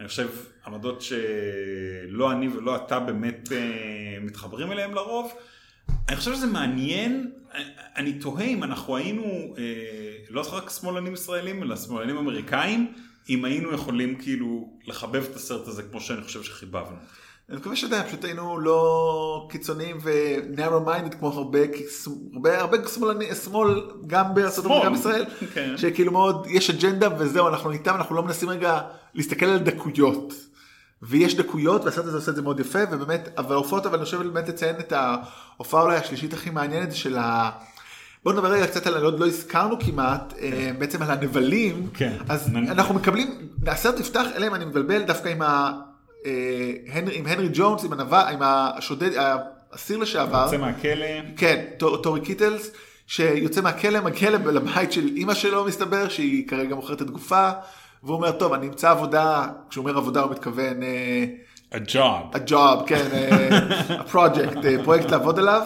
אני 0.00 0.08
חושב 0.08 0.28
עמדות 0.66 1.02
שלא 1.02 2.32
אני 2.32 2.48
ולא 2.48 2.76
אתה 2.76 3.00
באמת 3.00 3.52
אה, 3.52 4.18
מתחברים 4.20 4.72
אליהן 4.72 4.90
לרוב. 4.90 5.32
אני 6.08 6.16
חושב 6.16 6.34
שזה 6.34 6.46
מעניין, 6.46 7.30
אני 7.96 8.12
תוהה 8.12 8.44
אם 8.44 8.62
אנחנו 8.62 8.96
היינו 8.96 9.54
אה, 9.58 9.64
לא 10.30 10.44
רק 10.52 10.70
שמאלנים 10.70 11.14
ישראלים 11.14 11.62
אלא 11.62 11.76
שמאלנים 11.76 12.16
אמריקאים, 12.16 12.92
אם 13.28 13.44
היינו 13.44 13.74
יכולים 13.74 14.16
כאילו 14.16 14.78
לחבב 14.86 15.24
את 15.30 15.36
הסרט 15.36 15.68
הזה 15.68 15.82
כמו 15.82 16.00
שאני 16.00 16.22
חושב 16.22 16.42
שחיבבנו. 16.42 16.96
אני 17.50 17.56
מקווה 17.56 17.76
שאתה 17.76 17.96
יודע, 17.96 18.08
פשוט 18.08 18.24
היינו 18.24 18.58
לא 18.60 19.48
קיצוניים 19.50 19.96
ו-narrow 20.02 20.88
minded 20.88 21.16
כמו 21.18 21.28
הרבה, 21.28 21.58
הרבה, 22.34 22.60
הרבה 22.60 22.88
שמאלני, 22.88 23.34
שמאל 23.34 23.82
גם 24.06 24.34
בארצות 24.34 24.64
הברית 24.64 24.82
וגם 24.82 24.92
בישראל, 24.92 25.24
כן. 25.54 25.74
שכאילו 25.76 26.12
מאוד, 26.12 26.46
יש 26.50 26.70
אג'נדה 26.70 27.08
וזהו, 27.18 27.48
אנחנו 27.48 27.70
איתם, 27.70 27.94
אנחנו 27.94 28.14
לא 28.14 28.22
מנסים 28.22 28.48
רגע 28.50 28.80
להסתכל 29.14 29.46
על 29.46 29.58
דקויות. 29.58 30.34
ויש 31.02 31.34
דקויות 31.36 31.84
והסרט 31.84 32.04
הזה 32.04 32.16
עושה 32.16 32.30
את 32.30 32.36
זה 32.36 32.42
מאוד 32.42 32.60
יפה 32.60 32.78
ובאמת 32.90 33.28
אבל 33.38 33.54
ההופעות 33.54 33.86
אבל 33.86 33.96
אני 33.96 34.04
חושב 34.04 34.22
באמת 34.22 34.48
לציין 34.48 34.76
את 34.78 34.92
ההופעה 34.92 35.82
אולי 35.82 35.96
השלישית 35.96 36.32
הכי 36.34 36.50
מעניינת 36.50 36.94
של 36.94 37.16
ה... 37.16 37.50
בוא 38.24 38.32
נדבר 38.32 38.48
רגע 38.50 38.66
קצת 38.66 38.86
על, 38.86 39.04
עוד 39.04 39.20
לא 39.20 39.26
הזכרנו 39.26 39.78
כמעט, 39.80 40.34
אה, 40.40 40.70
בעצם 40.78 41.02
על 41.02 41.10
הנבלים, 41.10 41.88
כן. 41.94 42.12
אז 42.28 42.48
נ- 42.48 42.68
אנחנו 42.68 42.94
מקבלים, 42.94 43.48
הסרט 43.66 44.00
נפתח, 44.00 44.26
אלא 44.36 44.46
אם 44.46 44.54
אני 44.54 44.64
מבלבל 44.64 45.02
דווקא 45.02 45.28
עם, 45.28 45.42
ה, 45.42 45.72
עם 47.12 47.26
הנרי 47.26 47.48
ג'ונס, 47.52 47.84
עם 48.10 48.42
השודד, 48.42 49.10
האסיר 49.72 49.98
לשעבר, 49.98 50.44
יוצא 50.44 50.56
מהכלא, 50.56 51.06
כן, 51.36 51.64
טור- 51.78 52.02
טורי 52.02 52.20
קיטלס, 52.20 52.70
שיוצא 53.06 53.60
מהכלא, 53.60 54.00
מגיע 54.00 54.30
לבית 54.30 54.92
של 54.92 55.06
אימא 55.16 55.34
שלו 55.34 55.64
מסתבר, 55.64 56.08
שהיא 56.08 56.48
כרגע 56.48 56.74
מוכרת 56.74 57.02
את 57.02 57.10
גופה, 57.10 57.50
והוא 58.02 58.16
אומר, 58.16 58.32
טוב, 58.32 58.52
אני 58.52 58.66
אמצא 58.66 58.90
עבודה, 58.90 59.46
כשהוא 59.70 59.82
אומר 59.82 59.98
עבודה 59.98 60.20
הוא 60.20 60.30
מתכוון, 60.30 60.82
אה, 60.82 61.24
a 61.72 61.76
job. 61.76 62.36
הג'וב, 62.36 62.82
כן, 62.86 63.08
הפרויקט, 63.90 64.56
פרויקט 64.84 65.10
לעבוד 65.10 65.38
עליו. 65.38 65.62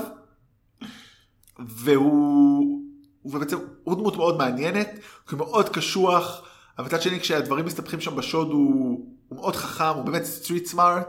והוא, 1.59 2.81
הוא 3.23 3.33
בעצם, 3.33 3.57
הוא 3.85 3.95
דמות 3.95 4.17
מאוד 4.17 4.39
מעניינת, 4.39 4.99
הוא 5.31 5.39
מאוד 5.39 5.69
קשוח, 5.69 6.43
אבל 6.79 6.87
מצד 6.87 7.03
שני 7.03 7.21
כשהדברים 7.21 7.65
מסתבכים 7.65 8.01
שם 8.01 8.17
בשוד 8.17 8.49
הוא, 8.51 9.07
הוא 9.33 9.41
מאוד 9.41 9.57
חכם, 9.57 9.85
הוא 9.97 10.05
באמת 10.05 10.25
street 10.25 10.67
smart, 10.67 11.07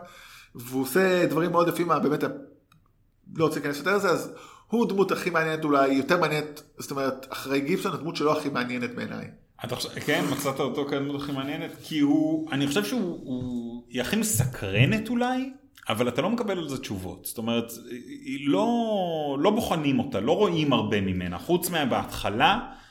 והוא 0.56 0.82
עושה 0.82 1.26
דברים 1.26 1.52
מאוד 1.52 1.68
יפים, 1.68 1.88
מה- 1.88 2.00
באמת, 2.00 2.24
לא 3.36 3.46
רוצה 3.46 3.60
להיכנס 3.60 3.78
יותר 3.78 3.96
לזה, 3.96 4.10
אז 4.10 4.34
הוא 4.68 4.90
דמות 4.90 5.12
הכי 5.12 5.30
מעניינת 5.30 5.64
אולי, 5.64 5.94
יותר 5.94 6.20
מעניינת, 6.20 6.62
זאת 6.78 6.92
אומרת, 6.92 7.26
אחרי 7.30 7.62
גיבסון, 7.62 7.94
הדמות 7.94 8.16
שלו 8.16 8.38
הכי 8.38 8.50
מעניינת 8.50 8.96
בעיניי. 8.96 9.26
אתה 9.66 9.76
חושב, 9.76 9.90
כן, 9.90 10.24
מצאת 10.32 10.60
אותו 10.60 10.86
כדמות 10.86 11.22
הכי 11.22 11.32
מעניינת, 11.32 11.72
כי 11.84 12.00
הוא, 12.00 12.52
אני 12.52 12.68
חושב 12.68 12.84
שהוא, 12.84 13.20
הוא, 13.24 13.84
היא 13.90 14.02
הכי 14.02 14.16
מסקרנת 14.16 15.10
אולי, 15.10 15.50
אבל 15.90 16.08
אתה 16.08 16.22
לא 16.22 16.30
מקבל 16.30 16.58
על 16.58 16.70
זה 16.70 16.78
תשובות. 16.78 17.26
זאת 17.26 17.38
אומרת, 17.38 17.72
היא 18.26 18.50
לא, 18.50 18.68
לא 19.40 19.50
בוחנים 19.52 20.00
אותה, 20.00 20.20
לא 20.20 20.38
רואים 20.38 20.74
הרבה 20.74 21.02
ממנה, 21.02 21.38
חוץ 21.38 21.70
מהבהתחלה, 21.70 22.46
אה, 22.48 22.83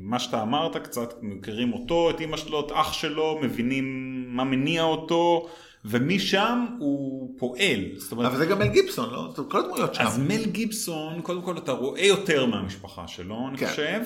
מה 0.00 0.18
שאתה 0.18 0.42
אמרת 0.42 0.76
קצת, 0.76 1.14
מכירים 1.22 1.72
אותו, 1.72 2.10
את 2.10 2.20
אמא 2.20 2.36
שלו, 2.36 2.60
את 2.60 2.72
אח 2.72 2.92
שלו, 2.92 3.38
מבינים 3.42 4.24
מה 4.28 4.44
מניע 4.44 4.82
אותו, 4.82 5.48
ומשם 5.84 6.66
הוא 6.78 7.34
פועל. 7.38 7.80
זאת 7.96 8.12
אומרת, 8.12 8.26
אבל 8.26 8.36
זה 8.36 8.46
גם 8.46 8.58
מל 8.58 8.66
גיבסון, 8.66 9.10
לא? 9.10 9.18
אומרת, 9.18 9.50
כל 9.50 9.58
הדמויות 9.58 9.94
שם. 9.94 10.02
אז 10.02 10.18
מל 10.18 10.44
גיבסון, 10.44 11.22
קודם 11.22 11.42
כל 11.42 11.58
אתה 11.58 11.72
רואה 11.72 12.06
יותר 12.06 12.46
מהמשפחה 12.46 13.08
שלו, 13.08 13.48
אני 13.48 13.58
כן. 13.58 13.66
חושב, 13.66 14.00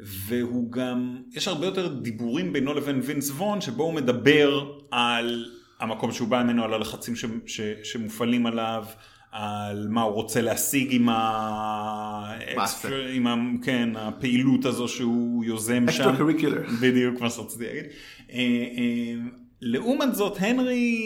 והוא 0.00 0.72
גם, 0.72 1.16
יש 1.32 1.48
הרבה 1.48 1.66
יותר 1.66 1.88
דיבורים 1.88 2.52
בינו 2.52 2.74
לבין 2.74 3.00
וינס 3.04 3.30
וון, 3.30 3.60
שבו 3.60 3.84
הוא 3.84 3.94
מדבר 3.94 4.70
על 4.90 5.46
המקום 5.80 6.12
שהוא 6.12 6.28
בא 6.28 6.42
ממנו, 6.42 6.64
על 6.64 6.74
הלחצים 6.74 7.16
ש, 7.16 7.24
ש, 7.46 7.60
שמופעלים 7.82 8.46
עליו, 8.46 8.84
על 9.34 9.86
מה 9.90 10.02
הוא 10.02 10.12
רוצה 10.14 10.40
להשיג 10.40 10.88
עם, 10.94 11.08
ה... 11.08 12.34
מעשה. 12.56 12.88
עם 13.12 13.26
ה... 13.26 13.34
כן, 13.62 13.90
הפעילות 13.96 14.64
הזו 14.64 14.88
שהוא 14.88 15.44
יוזם 15.44 15.84
שם. 15.90 16.14
Extracurricular. 16.14 16.70
בדיוק 16.80 17.20
מה 17.20 17.30
שרציתי 17.30 17.64
להגיד. 17.64 17.84
אה, 18.32 18.38
אה, 18.38 19.14
לעומת 19.60 20.14
זאת, 20.14 20.36
הנרי, 20.40 20.98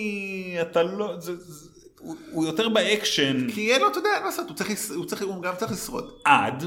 אתה 0.60 0.82
לא... 0.82 1.20
זה, 1.20 1.36
זה, 1.36 1.68
הוא, 1.98 2.16
הוא 2.32 2.46
יותר 2.46 2.68
באקשן 2.68 3.50
כי 3.50 3.72
אין 3.72 3.80
לו, 3.80 3.88
אתה 3.88 3.98
יודע, 3.98 4.10
מה 4.20 4.26
לעשות, 4.26 4.48
הוא 4.48 4.56
צריך 4.56 4.70
הוא 4.96 5.04
צריך- 5.04 5.22
הוא 5.22 5.42
גם 5.42 5.54
צריך 5.58 5.72
לשרוד. 5.72 6.10
עד 6.24 6.64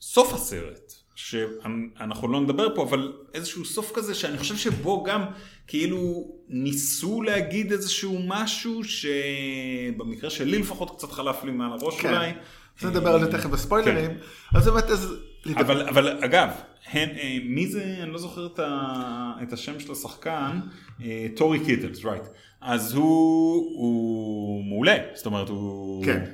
סוף 0.00 0.32
הסרט. 0.34 0.92
שאנחנו 1.14 2.28
לא 2.28 2.40
נדבר 2.40 2.74
פה, 2.74 2.82
אבל 2.82 3.12
איזשהו 3.34 3.64
סוף 3.64 3.92
כזה 3.94 4.14
שאני 4.14 4.38
חושב 4.38 4.56
שבו 4.56 5.02
גם 5.02 5.24
כאילו 5.66 6.28
ניסו 6.48 7.22
להגיד 7.22 7.72
איזשהו 7.72 8.20
משהו 8.26 8.80
שבמקרה 8.84 10.30
שלי 10.30 10.58
לפחות 10.58 10.96
קצת 10.96 11.12
חלף 11.12 11.44
לי 11.44 11.50
מעל 11.52 11.72
הראש 11.72 12.00
כן. 12.00 12.08
אולי. 12.08 12.32
אז 12.80 12.86
נדבר 12.86 13.10
על 13.10 13.20
זה 13.20 13.32
תכף 13.32 13.50
בספוילרים. 13.50 14.10
אז 14.54 14.68
באמת, 14.68 14.84
אז... 14.84 15.14
אבל, 15.56 15.88
אבל 15.88 16.24
אגב, 16.24 16.48
הן, 16.92 17.08
אה, 17.08 17.38
מי 17.44 17.66
זה, 17.66 17.96
אני 18.02 18.10
לא 18.10 18.18
זוכר 18.18 18.46
את, 18.46 18.58
ה, 18.58 19.32
את 19.42 19.52
השם 19.52 19.80
של 19.80 19.92
השחקן, 19.92 20.60
אה, 21.02 21.26
טורי 21.36 21.64
קיטלס, 21.64 22.04
right. 22.04 22.22
אז 22.60 22.94
הוא, 22.94 23.54
הוא 23.78 24.64
מעולה, 24.64 24.96
זאת 25.14 25.26
אומרת 25.26 25.48
הוא... 25.48 26.04
כן. 26.04 26.24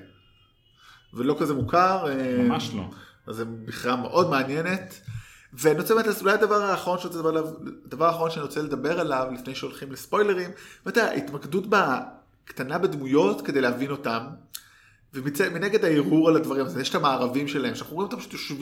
ולא 1.15 1.37
כזה 1.39 1.55
מוכר. 1.55 2.07
אה, 2.09 2.43
ממש 2.43 2.71
לא. 2.75 2.83
אז 3.31 3.37
זו 3.37 3.45
בחירה 3.65 3.97
מאוד 3.97 4.31
מעניינת. 4.31 5.01
ואני 5.53 5.81
רוצה 5.81 5.95
באמת, 5.95 6.07
אז 6.07 6.23
אולי 6.23 6.33
הדבר 6.33 6.63
האחרון 6.63 6.99
שאני 6.99 7.09
רוצה 7.09 7.29
לדבר 7.29 7.53
הדבר 7.85 8.07
האחרון 8.07 8.31
שאני 8.31 8.43
רוצה 8.43 8.63
לדבר 8.63 9.01
עליו 9.01 9.27
לפני 9.33 9.55
שהולכים 9.55 9.93
לספוילרים, 9.93 10.51
באמת 10.85 10.97
ההתמקדות 10.97 11.65
בקטנה 11.69 12.79
בדמויות 12.79 13.41
כדי 13.41 13.61
להבין 13.61 13.91
אותם, 13.91 14.27
ומנגד 15.15 15.85
הערעור 15.85 16.29
על 16.29 16.37
הדברים 16.37 16.67
הזה, 16.67 16.81
יש 16.81 16.91
את 16.91 16.95
המערבים 16.95 17.49
שלהם, 17.49 17.75
שאנחנו 17.75 17.97
רואים 17.97 18.11
אותם 18.13 18.23
פשוט 18.23 18.61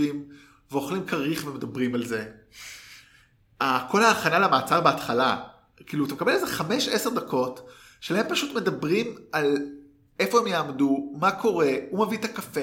ואוכלים 0.70 1.06
כריך 1.06 1.46
ומדברים 1.46 1.94
על 1.94 2.06
זה. 2.06 2.26
כל 3.90 4.02
ההכנה 4.02 4.38
למעצר 4.38 4.80
בהתחלה, 4.80 5.42
כאילו 5.86 6.06
אתה 6.06 6.14
מקבל 6.14 6.32
איזה 6.32 6.46
5-10 7.06 7.10
דקות, 7.14 7.68
שלהם 8.00 8.26
פשוט 8.28 8.56
מדברים 8.56 9.14
על 9.32 9.56
איפה 10.20 10.40
הם 10.40 10.46
יעמדו, 10.46 11.12
מה 11.20 11.30
קורה, 11.30 11.72
הוא 11.90 12.06
מביא 12.06 12.18
את 12.18 12.24
הקפה. 12.24 12.60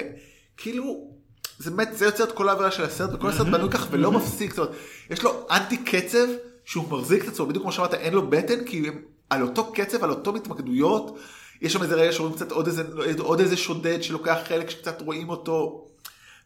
כאילו, 0.56 1.15
זה 1.58 1.70
באמת, 1.70 1.88
זה 1.96 2.04
יוצר 2.04 2.24
את 2.24 2.32
כל 2.32 2.48
העבירה 2.48 2.70
של 2.70 2.82
הסרט, 2.82 3.10
וכל 3.12 3.28
הסרט 3.28 3.46
בנוי 3.46 3.70
כך 3.70 3.86
ולא 3.90 4.12
מפסיק, 4.12 4.54
זאת 4.54 4.58
אומרת, 4.58 4.80
יש 5.10 5.22
לו 5.22 5.46
אנטי 5.50 5.76
קצב, 5.76 6.26
שהוא 6.64 6.84
מחזיק 6.90 7.24
את 7.24 7.28
עצמו, 7.28 7.46
בדיוק 7.46 7.62
כמו 7.62 7.72
שאמרת, 7.72 7.94
אין 7.94 8.14
לו 8.14 8.30
בטן, 8.30 8.64
כי 8.64 8.88
הם 8.88 9.02
על 9.30 9.42
אותו 9.42 9.72
קצב, 9.72 10.04
על 10.04 10.10
אותו 10.10 10.36
התמקדויות, 10.36 11.18
יש 11.62 11.72
שם 11.72 11.82
איזה 11.82 11.94
רגע 11.94 12.12
שרואים 12.12 12.34
קצת 12.34 12.52
עוד 12.52 12.66
איזה, 12.66 12.82
עוד 13.18 13.40
איזה 13.40 13.56
שודד 13.56 14.02
שלוקח 14.02 14.38
חלק 14.48 14.70
שקצת 14.70 15.00
רואים 15.00 15.28
אותו. 15.28 15.82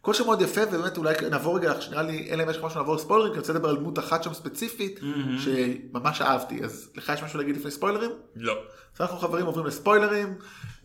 כל 0.02 0.14
שם 0.14 0.24
מאוד 0.24 0.42
יפה, 0.42 0.60
ובאמת 0.72 0.98
אולי 0.98 1.14
נעבור 1.30 1.58
רגע, 1.58 1.72
נראה 1.90 2.02
לי, 2.02 2.28
אלא 2.30 2.42
אם 2.42 2.50
יש 2.50 2.56
לך 2.56 2.64
משהו 2.64 2.80
לעבור 2.80 2.94
לספוילרים, 2.94 3.28
כי 3.28 3.34
אני 3.34 3.40
רוצה 3.40 3.52
לדבר 3.52 3.68
על 3.68 3.76
דמות 3.76 3.98
אחת 3.98 4.22
שם 4.22 4.34
ספציפית, 4.34 5.00
שממש 5.38 6.20
אהבתי, 6.20 6.64
אז 6.64 6.90
לך 6.96 7.12
יש 7.14 7.22
משהו 7.22 7.38
להגיד 7.38 7.56
לפני 7.56 7.70
ספוילרים? 7.70 8.10
לא. 8.36 8.54
אז 8.94 9.00
אנחנו 9.00 9.18
חברים 9.18 9.46
עוברים 9.46 9.66
לספוילרים, 9.66 10.34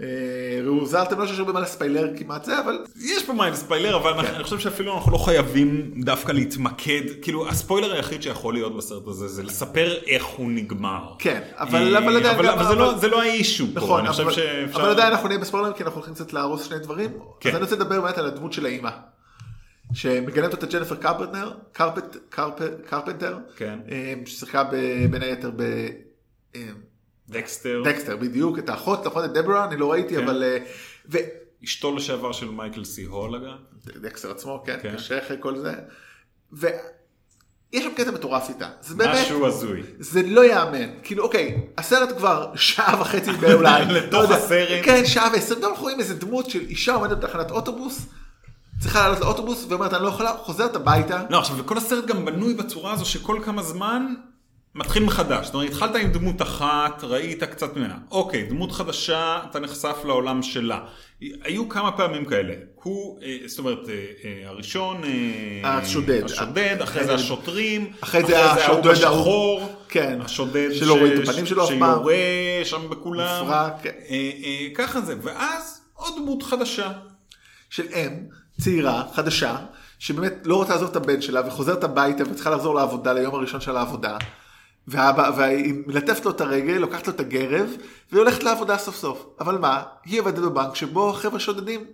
אה, 0.02 0.08
ראו 0.66 0.86
זלתם, 0.86 1.20
לא 1.20 1.28
שיש 1.28 1.40
הרבה 1.40 1.54
מה 1.54 1.60
לספיילר 1.60 2.08
כמעט 2.18 2.44
זה, 2.46 2.60
אבל 2.60 2.78
יש 3.02 3.24
פה 3.26 3.34
מה 3.34 3.50
לספיילר, 3.50 3.96
אבל 3.96 4.22
כן. 4.28 4.34
אני 4.36 4.44
חושב 4.44 4.60
שאפילו 4.60 4.96
אנחנו 4.98 5.12
לא 5.12 5.18
חייבים 5.18 5.92
דווקא 6.04 6.32
להתמקד, 6.32 7.02
כאילו 7.22 7.48
הספוילר 7.50 7.94
היחיד 7.94 8.22
שיכול 8.24 8.54
להיות 8.54 8.78
בסרט 8.78 9.08
הזה 9.08 9.28
זה 9.28 9.44
לספר 9.44 9.94
איך 10.08 10.26
הוא 10.26 10.52
נגמר. 10.52 11.14
כן, 11.20 11.42
אבל- 11.58 11.98
אה, 11.98 12.64
זה 12.64 12.76
לא- 12.76 12.98
זה 12.98 13.08
לא 13.08 13.22
האישו 13.22 13.66
פה, 13.74 13.80
נכון, 13.80 14.00
אני 14.00 14.10
חושב 14.10 14.24
אבל, 14.24 14.32
שאפשר... 14.32 14.82
אבל 14.82 14.90
עדיין 14.90 15.14
אנחנו 15.14 15.28
נהיה 15.28 15.40
בספוילרים, 15.40 15.74
כי 15.74 15.84
אנחנו 15.84 15.96
הולכים 15.98 16.14
קצת 16.14 16.34
להרוס 16.34 16.64
שני 16.64 16.80
דברים, 16.80 17.12
כן. 17.40 17.50
אז 17.50 17.56
אני 17.56 17.64
רוצה 17.64 17.76
לדבר 17.76 18.02
באמת 18.02 18.18
על 18.18 18.26
הדמות 18.26 18.54
של 18.54 18.66
האימא, 18.66 18.90
שמגלמת 19.94 20.54
אותה 20.54 20.66
ג'ניפר 20.66 20.96
קרפנטר, 20.96 21.52
קרפנטר, 22.90 23.38
כן. 23.56 23.80
אה, 23.92 24.14
ששיחקה 24.26 24.64
בין 25.12 25.22
היתר 25.22 25.52
ב... 25.56 25.88
דקסטר, 27.30 27.82
דקסטר 27.86 28.18
בדיוק, 28.18 28.60
את 28.60 28.70
האחות, 28.70 29.06
נכון, 29.06 29.26
את 29.26 29.34
דברה, 29.34 29.66
אני 29.66 29.78
לא 29.78 29.92
ראיתי, 29.92 30.16
כן. 30.16 30.24
אבל... 30.24 30.44
אה, 30.44 30.58
ו... 31.10 31.18
אשתו 31.66 31.96
לשעבר 31.96 32.32
של 32.32 32.50
מייקל 32.50 32.84
סי 32.84 33.04
הול 33.04 33.36
אגב. 33.36 33.58
דקסטר 34.02 34.32
עצמו, 34.32 34.64
כן, 34.66 34.78
כן. 34.82 34.96
קשה 34.96 35.26
אחרי 35.26 35.38
כל 35.40 35.58
זה. 35.58 35.74
ויש 36.52 36.74
שם 37.74 37.94
קטע 37.96 38.12
מטורף 38.12 38.50
איתה. 38.50 38.70
זה 38.82 38.96
באמת, 38.96 39.16
משהו 39.16 39.46
הזוי. 39.46 39.84
זה 40.00 40.22
לא 40.26 40.46
ייאמן. 40.46 40.90
כאילו, 41.04 41.24
אוקיי, 41.24 41.68
הסרט 41.78 42.18
כבר 42.18 42.52
שעה 42.56 43.02
וחצי 43.02 43.32
אולי. 43.54 43.86
לתוך 43.94 44.14
לא 44.14 44.20
יודע. 44.20 44.36
הסרט. 44.36 44.86
כן, 44.86 45.06
שעה 45.06 45.30
ועשרים. 45.34 45.62
גם 45.62 45.70
אנחנו 45.70 45.84
רואים 45.84 46.00
איזה 46.00 46.16
דמות 46.16 46.50
של 46.50 46.62
אישה 46.62 46.94
עומדת 46.94 47.18
בתחנת 47.18 47.52
אוטובוס, 47.52 48.06
צריכה 48.80 49.00
לעלות 49.00 49.20
לאוטובוס, 49.20 49.66
ואומרת, 49.70 49.94
אני 49.94 50.04
לא 50.04 50.08
יכולה, 50.08 50.34
חוזרת 50.38 50.76
הביתה. 50.76 51.24
לא, 51.30 51.40
עכשיו, 51.40 51.58
וכל 51.58 51.78
הסרט 51.78 52.06
גם 52.06 52.26
בנוי 52.26 52.54
בצורה 52.54 52.94
הזו 52.94 53.06
שכל 53.06 53.40
כמה 53.46 53.64
זמן 53.64 54.14
מתחיל 54.76 55.04
מחדש. 55.04 55.46
זאת 55.46 55.56
אומרת, 55.56 55.70
התחלת 55.70 55.96
עם 55.96 56.12
דמות 56.12 56.42
אחת, 56.42 57.04
ראית 57.04 57.44
קצת 57.44 57.76
ממנה. 57.76 57.98
אוקיי, 58.12 58.44
דמות 58.44 58.72
חדשה, 58.72 59.40
אתה 59.50 59.60
נחשף 59.60 59.98
לעולם 60.06 60.44
שלה. 60.44 60.80
היו 61.22 61.70
כמה 61.70 61.92
פעמים 61.92 62.26
כאלה. 62.26 62.54
הוא, 62.84 63.20
אה, 63.24 63.38
זאת 63.46 63.60
אומרת, 63.60 63.90
אה, 63.90 63.94
אה, 63.94 64.50
הראשון, 64.50 65.02
השודד. 65.64 66.24
השודד, 66.24 66.78
אחרי 66.82 67.04
זה 67.04 67.14
השוטרים, 67.14 67.92
אחרי 68.02 68.24
זה 68.24 68.40
ההוא. 68.40 68.82
בשחור, 68.82 69.70
כן. 69.90 70.20
השודד 70.22 70.70
שלא 70.74 70.94
רואים 70.94 71.22
את 71.22 71.30
הפנים 71.30 71.46
שלו 71.46 71.64
אף 71.64 71.70
פעם. 71.80 71.98
שיורה 71.98 72.16
שם 72.64 72.90
בכולם. 72.90 73.44
מופרע, 73.44 73.70
כן. 73.84 73.92
ככה 74.76 75.02
זה. 75.02 75.16
ואז 75.22 75.82
עוד 75.94 76.14
דמות 76.18 76.44
חדשה. 76.44 76.92
של 77.70 77.88
אם 77.96 78.12
צעירה, 78.62 79.04
חדשה, 79.14 79.56
שבאמת 80.00 80.34
לא 80.46 80.56
רוצה 80.56 80.74
לעזוב 80.74 80.90
את 80.90 80.96
הבן 80.96 81.22
שלה 81.22 81.48
וחוזרת 81.48 81.84
הביתה 81.84 82.24
וצריכה 82.24 82.50
לחזור 82.50 82.76
לעבודה 82.76 83.14
ליום 83.14 83.36
הראשון 83.36 83.62
של 83.62 83.78
העבודה. 83.78 84.18
והיא 84.88 85.74
מלטפת 85.88 86.26
לו 86.26 86.32
את 86.32 86.42
הרגל, 86.42 86.74
לוקחת 86.74 87.08
לו 87.08 87.14
את 87.14 87.20
הגרב, 87.20 87.70
והיא 88.12 88.20
הולכת 88.22 88.44
לעבודה 88.44 88.78
סוף 88.78 88.96
סוף. 88.96 89.26
אבל 89.40 89.58
מה? 89.58 89.84
היא 90.06 90.20
עובדת 90.22 90.40
בבנק 90.40 90.76
שבו 90.76 91.10
החבר'ה 91.10 91.40
שודדים. 91.40 91.86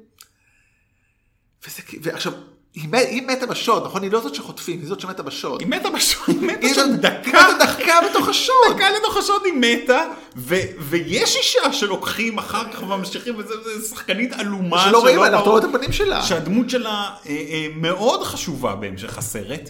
וזה, 1.68 1.82
ועכשיו, 2.02 2.34
היא, 2.74 2.88
מ- 2.90 2.94
היא 2.96 3.28
מתה 3.28 3.46
בשוד, 3.46 3.86
נכון? 3.86 4.04
היא 4.04 4.12
לא 4.12 4.22
זאת 4.22 4.36
שחוטפים, 4.36 4.80
היא 4.80 4.88
זאת 4.88 5.00
שמתה 5.00 5.24
בשוד. 5.24 5.60
היא 5.62 5.68
מתה 5.70 5.90
בשוד, 5.90 6.26
היא 6.28 6.42
מתה 6.42 6.68
שם 6.76 6.96
דקה. 6.96 7.20
היא 7.26 7.34
מתה 7.34 7.66
דקה 7.66 7.94
בתוך 8.10 8.30
השוד. 8.30 8.56
דקה 8.76 8.86
לתוך 8.90 9.18
השוד 9.18 9.42
היא 9.46 9.54
מתה, 9.54 10.02
ו- 10.36 10.56
ויש 10.80 11.36
אישה 11.36 11.74
שלוקחים 11.74 12.38
אחר 12.38 12.72
כך 12.72 12.84
וממשיכים, 12.84 13.36
וזה 13.38 13.54
זה 13.64 13.88
שחקנית 13.88 14.34
עלומה 14.34 14.84
שלא 14.90 15.00
רואים 15.00 15.16
ברור- 15.16 15.26
רואה 15.50 15.70
את 15.70 15.76
הפנים 15.76 15.92
שלה. 15.92 16.24
שהדמות 16.24 16.70
שלה 16.70 16.92
אה, 17.26 17.32
אה, 17.32 17.68
מאוד 17.76 18.24
חשובה 18.24 18.76
בהמשך 18.76 19.18
הסרט, 19.18 19.70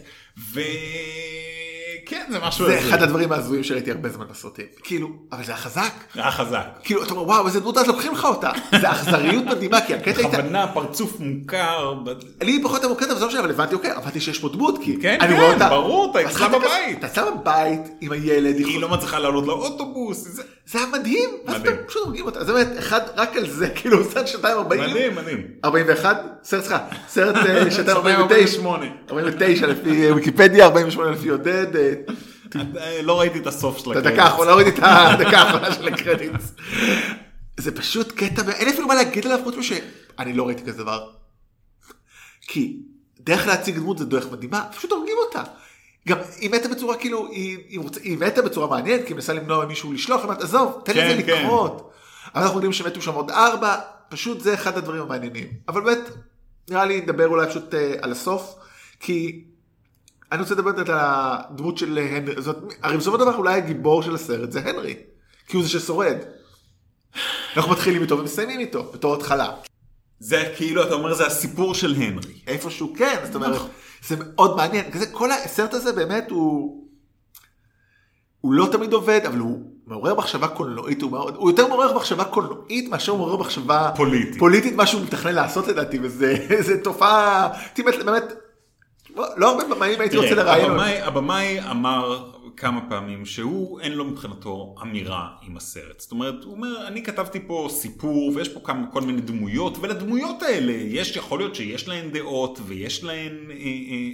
וכן, 2.12 2.26
זה 2.32 2.40
משהו 2.40 2.66
זה. 2.66 2.80
אחד 2.80 3.04
הדברים 3.04 3.32
ההזויים 3.32 3.64
שראיתי 3.64 3.92
הרבה 3.92 4.10
זמן 4.10 4.26
בסרטים. 4.30 4.66
כאילו, 4.84 5.10
אבל 5.32 5.44
זה 5.44 5.52
היה 5.52 5.62
חזק. 5.62 5.92
זה 6.16 6.22
היה 6.22 6.32
חזק. 6.32 6.66
כאילו, 6.84 7.04
אתה 7.04 7.12
אומר, 7.12 7.24
וואו, 7.24 7.48
איזה 7.48 7.60
דמות 7.60 7.78
אז 7.78 7.88
לוקחים 7.88 8.12
לך 8.14 8.26
אותה. 8.26 8.52
זה 8.82 8.92
אכזריות 8.92 9.44
מדהימה, 9.46 9.82
כי 9.82 9.94
הקטע 9.96 10.18
הייתה... 10.22 10.38
בכוונה 10.38 10.68
פרצוף 10.74 11.14
מוכר. 11.20 11.94
לי 12.42 12.64
פחות 12.64 12.84
המוקד, 12.84 13.06
אבל 13.06 13.16
זה 13.16 13.22
לא 13.22 13.28
משנה, 13.28 13.40
אבל 13.40 13.50
הבנתי, 13.50 13.76
אוקיי, 13.76 13.92
הבנתי 13.92 14.20
שיש 14.22 14.40
פה 14.40 14.50
דמות, 14.50 14.78
כי 14.84 14.98
כן, 15.02 15.18
אני 15.22 15.34
כן, 15.36 15.42
רואה 15.42 15.54
אותה. 15.54 15.70
ברור, 15.70 16.12
אתה 16.20 16.30
אצלה 16.30 16.48
כזה- 16.48 16.58
בבית. 16.60 16.98
אתה 17.00 17.08
אצלה 17.08 17.32
בבית 17.32 17.82
עם 18.02 18.12
הילד, 18.12 18.56
היא 18.58 18.80
לא 18.82 18.90
מצליחה 18.90 19.20
לעלות 19.20 19.48
לאוטובוס. 19.48 20.40
זה- 20.72 20.78
היה 20.80 20.88
מדהים, 20.88 21.30
ואז. 21.48 21.62
אתם 21.62 21.72
פשוט 21.88 22.04
הורגים 22.06 22.26
אותה. 22.26 22.44
זה 22.44 22.54
באמת, 22.54 22.68
אחד, 22.80 23.00
רק 23.16 23.36
על 23.38 23.50
זה, 23.50 23.70
כאילו, 23.76 24.12
סרט 24.12 24.28
שנתיים 24.28 24.58
ארבעים. 24.58 24.82
מדהים, 24.90 25.16
מדהים. 25.16 25.48
41? 25.66 26.18
סרט, 26.44 26.62
סליחה, 26.64 26.80
סרט 27.08 27.36
אה, 27.36 27.72
שנתיים 27.76 27.98
ארבעים 27.98 28.16
48. 28.20 28.86
ותשע. 28.86 29.14
49 29.14 29.68
לפי 29.68 30.08
אה, 30.10 30.16
ויקיפדיה, 30.16 30.66
48 30.66 31.12
לפי 31.12 31.30
עודד. 31.30 31.76
אה, 31.76 33.02
לא 33.04 33.20
ראיתי 33.20 33.40
את 33.40 33.48
הסוף 33.48 33.78
של 33.78 33.92
את 33.92 33.98
הקרדיט. 33.98 34.12
הדקה 34.12 34.24
האחרונה, 34.24 34.52
הוריד 34.52 34.68
את 34.68 34.80
הדקה 34.82 35.38
האחרונה 35.38 35.74
של 35.74 35.88
הקרדיטס. 35.88 36.52
זה 37.58 37.76
פשוט 37.76 38.12
קטע, 38.12 38.52
אין 38.52 38.68
אפילו 38.70 38.88
מה 38.88 38.96
להגיד 38.96 39.26
עליו 39.26 39.40
חוץ 39.44 39.56
משאני 39.56 40.34
לא 40.34 40.48
ראיתי 40.48 40.64
כזה 40.64 40.84
דבר. 40.84 41.10
כי 42.42 42.78
דרך 43.20 43.48
להציג 43.48 43.76
דמות 43.76 43.98
זה 43.98 44.06
דרך 44.06 44.32
מדהימה, 44.32 44.66
פשוט 44.78 44.92
הורגים 44.92 45.16
אותה. 45.28 45.44
גם 46.08 46.18
היא 46.40 46.50
מתה 46.50 46.68
בצורה 46.68 46.98
כאילו, 46.98 47.28
היא, 47.32 47.58
היא, 47.70 47.80
רוצה, 47.80 48.00
היא 48.04 48.18
מתה 48.18 48.42
בצורה 48.42 48.68
מעניינת, 48.68 49.02
כי 49.02 49.08
היא 49.08 49.16
מנסה 49.16 49.34
למנוע 49.34 49.66
ממישהו 49.66 49.94
לשלוח, 49.94 50.20
היא 50.20 50.24
אומרת, 50.24 50.42
עזוב, 50.42 50.82
תן 50.86 50.94
כן, 50.94 51.12
לזה 51.12 51.24
כן. 51.24 51.44
לקרות. 51.44 51.92
אבל 52.36 52.44
אנחנו 52.44 52.58
יודעים 52.58 52.74
שמתו 52.74 53.02
שם 53.02 53.14
עוד 53.14 53.32
ארבע, 53.32 53.80
פשוט 54.10 54.42
זה 54.42 54.54
אחד 54.54 54.78
הדברים 54.78 55.02
המעניינים. 55.02 55.48
אבל 55.68 55.82
באמת, 55.82 56.10
נראה 56.70 56.86
לי 56.86 57.02
נדבר 57.02 57.28
אולי 57.28 57.48
פשוט 57.48 57.74
אה, 57.74 57.94
על 58.02 58.12
הסוף, 58.12 58.56
כי 59.00 59.44
אני 60.32 60.42
רוצה 60.42 60.54
לדבר 60.54 60.70
על 60.70 60.86
הדמות 60.90 61.78
של 61.78 61.98
הנרי, 61.98 62.42
זאת, 62.42 62.58
הרי 62.84 62.98
בסופו 62.98 63.18
של 63.18 63.24
דבר 63.24 63.36
אולי 63.36 63.54
הגיבור 63.54 64.04
של 64.04 64.16
הסרט 64.16 64.52
זה 64.52 64.60
הנרי, 64.60 64.96
כי 65.48 65.58
הוא 65.58 65.64
זה 65.64 65.70
ששורד. 65.70 66.18
אנחנו 67.58 67.72
מתחילים 67.72 68.02
איתו 68.02 68.18
ומסיימים 68.18 68.60
איתו, 68.60 68.84
בתור 68.94 69.16
התחלה. 69.16 69.52
זה 70.22 70.54
כאילו, 70.56 70.84
אתה 70.84 70.94
אומר, 70.94 71.14
זה 71.14 71.26
הסיפור 71.28 71.74
של 71.74 71.94
הנרי. 71.98 72.34
איפשהו 72.48 72.94
כן, 72.98 73.16
זאת 73.26 73.36
אומרת, 73.36 73.62
זה 74.08 74.16
מאוד 74.20 74.56
מעניין, 74.56 74.92
כזה, 74.92 75.06
כל 75.06 75.32
הסרט 75.32 75.74
הזה 75.74 75.94
באמת 75.94 76.32
הוא, 76.32 76.84
הוא 78.42 78.54
לא 78.54 78.68
תמיד 78.72 78.94
עובד, 78.94 79.22
אבל 79.28 79.40
הוא 79.40 79.72
מעורר 79.88 80.16
מחשבה 80.16 80.48
קולנועית, 80.48 81.02
הוא, 81.02 81.12
מאוד, 81.12 81.36
הוא 81.36 81.50
יותר 81.50 81.68
מעורר 81.68 81.96
מחשבה 81.96 82.24
קולנועית 82.24 82.90
מאשר 82.90 83.12
הוא 83.12 83.20
מעורר 83.20 83.38
מחשבה 83.38 83.92
פוליטית. 83.96 84.40
פוליטית, 84.40 84.76
מה 84.76 84.86
שהוא 84.88 85.02
מתכנן 85.02 85.36
לעשות 85.36 85.68
לדעתי, 85.68 86.00
וזה 86.02 86.36
זה 86.60 86.84
תופעה, 86.84 87.50
באמת, 87.78 88.06
באמת, 88.06 88.24
לא 89.16 89.52
הרבה 89.52 89.76
במאים 89.76 90.02
הייתי 90.02 90.18
רוצה 90.18 90.36
לראיין. 90.36 90.72
הבמאי 91.04 91.62
אמר 91.72 92.32
כמה 92.58 92.90
פעמים 92.90 93.26
שהוא 93.26 93.80
אין 93.80 93.92
לו 93.92 94.06
מבחינתו 94.06 94.76
אמירה 94.82 95.30
עם 95.42 95.58
הסרט. 95.58 96.00
זאת 96.00 96.12
אומרת, 96.12 96.44
הוא 96.44 96.54
אומר, 96.54 96.88
אני 96.88 97.04
כתבתי 97.04 97.40
פה 97.48 97.68
סיפור 97.72 98.32
ויש 98.36 98.50
פה 98.50 98.60
כמה, 98.64 98.88
כל 98.92 99.02
מיני 99.02 99.22
דמויות, 99.22 99.78
ולדמויות 99.82 100.44
האלה 100.44 100.72
יש, 100.72 101.16
יכול 101.16 101.40
להיות 101.40 101.56
שיש 101.56 101.88
להן 101.88 102.12
דעות 102.12 102.60
ויש 102.66 103.04
להן 103.04 103.34
אה, 103.50 103.56
אה, 103.56 103.62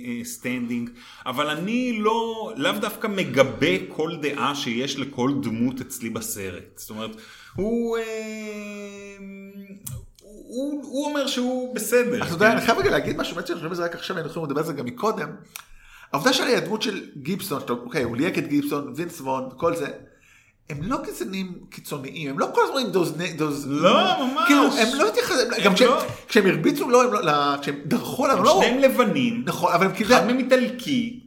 אה, 0.05 0.23
standing, 0.23 0.89
אבל 1.25 1.49
אני 1.49 1.99
לא, 1.99 2.51
לאו 2.55 2.71
דווקא 2.71 3.07
מגבה 3.07 3.87
כל 3.89 4.11
דעה 4.21 4.55
שיש 4.55 4.99
לכל 4.99 5.31
דמות 5.41 5.81
אצלי 5.81 6.09
בסרט. 6.09 6.63
זאת 6.75 6.89
אומרת, 6.89 7.11
הוא... 7.55 7.97
אה, 7.97 8.03
הוא, 10.47 10.83
הוא 10.83 11.05
אומר 11.05 11.27
שהוא 11.27 11.75
בסדר. 11.75 12.23
אתה 12.23 12.33
יודע, 12.33 12.51
אני 12.51 12.61
חייב 12.61 12.77
רגע 12.77 12.89
להגיד 12.89 13.17
משהו, 13.17 13.35
באמת 13.35 13.47
שאני 13.47 13.57
חושב 13.57 13.69
על 13.69 13.75
זה 13.75 13.83
רק 13.83 13.95
עכשיו, 13.95 14.17
היינו 14.17 14.29
יכולים 14.29 14.49
לדבר 14.49 14.61
על 14.61 14.67
זה 14.67 14.73
גם 14.73 14.85
מקודם. 14.85 15.29
העובדה 16.13 16.33
שלי 16.33 16.55
הדמות 16.55 16.81
של 16.81 17.01
גיבסון, 17.17 17.59
שאתה- 17.59 17.73
אוקיי, 17.73 18.03
הוא 18.03 18.17
ליהק 18.17 18.37
את 18.37 18.47
גיבסון, 18.47 18.93
וינס 18.95 19.21
וון, 19.21 19.43
וכל 19.53 19.75
זה, 19.75 19.87
הם 20.69 20.77
לא 20.81 20.97
גזענים 21.07 21.51
קיצוניים, 21.69 22.29
הם 22.29 22.39
לא 22.39 22.47
כל 22.53 22.61
הזמן 22.69 22.81
עם 22.81 22.87
דוז... 23.37 23.67
לא, 23.67 23.91
ממש. 24.25 24.43
כאילו, 24.47 24.63
הם 24.63 24.87
לא 24.99 25.07
התייחסו, 25.07 25.33
הם 25.33 25.63
גם 25.63 25.73
כשהם- 25.73 25.89
לא. 25.89 26.01
כשהם 26.27 26.45
הרביצו 26.47 26.89
לו, 26.89 27.01
הם 27.01 27.13
לא- 27.13 27.21
כשהם 27.61 27.75
דרכו 27.85 28.25
עליו, 28.25 28.37
הם 28.37 28.43
לא... 28.43 28.61
שניהם 28.63 28.79
לבנים, 28.79 29.43
נכון, 29.45 29.73
אבל 29.73 29.85
הם 29.85 29.91
כאילו... 29.95 30.15
אחד 30.15 30.25
מהם 30.27 30.37
איטלקי. 30.39 31.19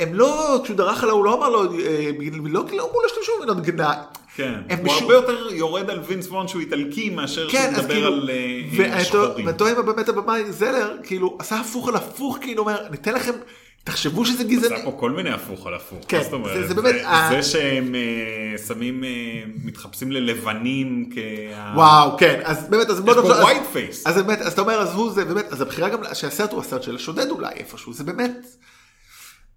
הם 0.00 0.14
לא, 0.14 0.60
כשהוא 0.64 0.76
דרך 0.76 1.02
עליו, 1.02 1.14
הוא 1.14 1.24
לא 1.24 1.34
אמר 1.34 1.48
לו, 1.48 1.62
אה, 1.78 2.10
לא 2.44 2.64
כאילו 2.68 2.84
אמרו 2.84 3.02
לו 3.02 3.08
שתמשו 3.08 3.32
מילות 3.40 3.60
גנאי. 3.62 3.96
כן, 4.36 4.54
הוא 4.84 4.92
הרבה 4.92 5.14
יותר 5.14 5.54
יורד 5.54 5.90
על 5.90 6.00
וינס 6.06 6.28
וון 6.28 6.48
שהוא 6.48 6.60
איטלקי 6.60 7.10
מאשר 7.10 7.50
כן, 7.50 7.70
שהוא 7.74 7.82
מדבר 7.82 7.94
כאילו, 7.94 8.06
על 8.06 8.30
אה, 8.94 9.04
שחורים. 9.04 9.52
טועה 9.52 9.82
באמת 9.82 10.08
הבמאי 10.08 10.52
זלר, 10.52 10.96
כאילו, 11.02 11.36
עשה 11.40 11.56
הפוך 11.60 11.88
על 11.88 11.96
הפוך, 11.96 12.38
כאילו 12.40 12.62
אומר, 12.62 12.86
ניתן 12.90 13.14
לכם, 13.14 13.32
תחשבו 13.86 14.26
שזה 14.26 14.44
גזעני. 14.44 14.74
עשה 14.74 14.84
פה 14.84 14.96
כל 15.00 15.10
מיני 15.10 15.30
הפוך 15.30 15.66
על 15.66 15.74
הפוך. 15.74 15.98
כן, 16.08 16.22
זאת 16.22 16.32
אומרת? 16.32 16.54
זה- 16.60 16.66
זה 16.68 16.74
באמת, 16.74 16.94
ה- 17.04 17.28
זה 17.30 17.42
שהם 17.42 17.94
אה, 17.94 18.58
שמים, 18.66 19.04
אה, 19.04 19.10
מתחפשים 19.64 20.12
ללבנים 20.12 21.10
כ... 21.14 21.18
וואו, 21.74 22.18
כן, 22.18 22.40
אז 22.44 22.68
באמת, 22.70 22.90
אז 22.90 23.00
בוא 23.00 23.12
יש 23.12 23.18
פה 23.18 23.42
white 23.42 23.74
face. 23.76 24.02
אז 24.08 24.16
באמת, 24.16 24.38
אז 24.40 24.52
אתה 24.52 24.60
אומר, 24.60 24.74
אז 24.74 24.94
הוא 24.94 25.10
זה, 25.12 25.24
באמת, 25.24 25.44
אז 25.52 25.60
הבחירה 25.60 25.88
גם 25.88 26.00
שהסרט 26.14 26.52
הוא 26.52 26.60
הסרט 26.60 26.82
של 26.82 26.94
השודד 26.94 27.30
אולי 27.30 27.52
איפשהו, 27.56 27.92
זה 27.92 28.04
באמת, 28.04 28.36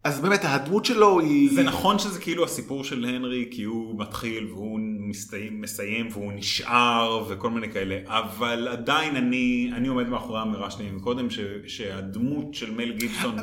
אז 0.04 0.20
באמת 0.20 0.40
הדמות 0.44 0.86
שלו 0.86 1.20
היא, 1.20 1.50
זה 1.56 1.64
נכון 1.64 2.00
שזה 2.00 2.20
כאילו 2.20 2.44
הסיפור 2.46 2.84
של 2.84 3.06
הנרי 3.06 3.48
כי 3.52 3.64
הוא 3.64 4.00
מתחיל 4.02 4.48
והוא 4.52 4.80
מסתיים, 5.10 5.62
מסיים 5.62 6.08
והוא 6.12 6.32
נשאר 6.36 7.24
וכל 7.30 7.50
מיני 7.50 7.72
כאלה 7.74 7.96
אבל 8.08 8.68
עדיין 8.72 9.16
אני, 9.16 9.72
אני 9.76 9.88
עומד 9.88 10.08
מאחורי 10.10 10.40
האמירה 10.40 10.72
שלי 10.72 10.92
מקודם 10.92 11.30
ש, 11.30 11.40
שהדמות 11.68 12.54
של 12.54 12.72
מל 12.72 12.92
גיבסון 12.92 13.36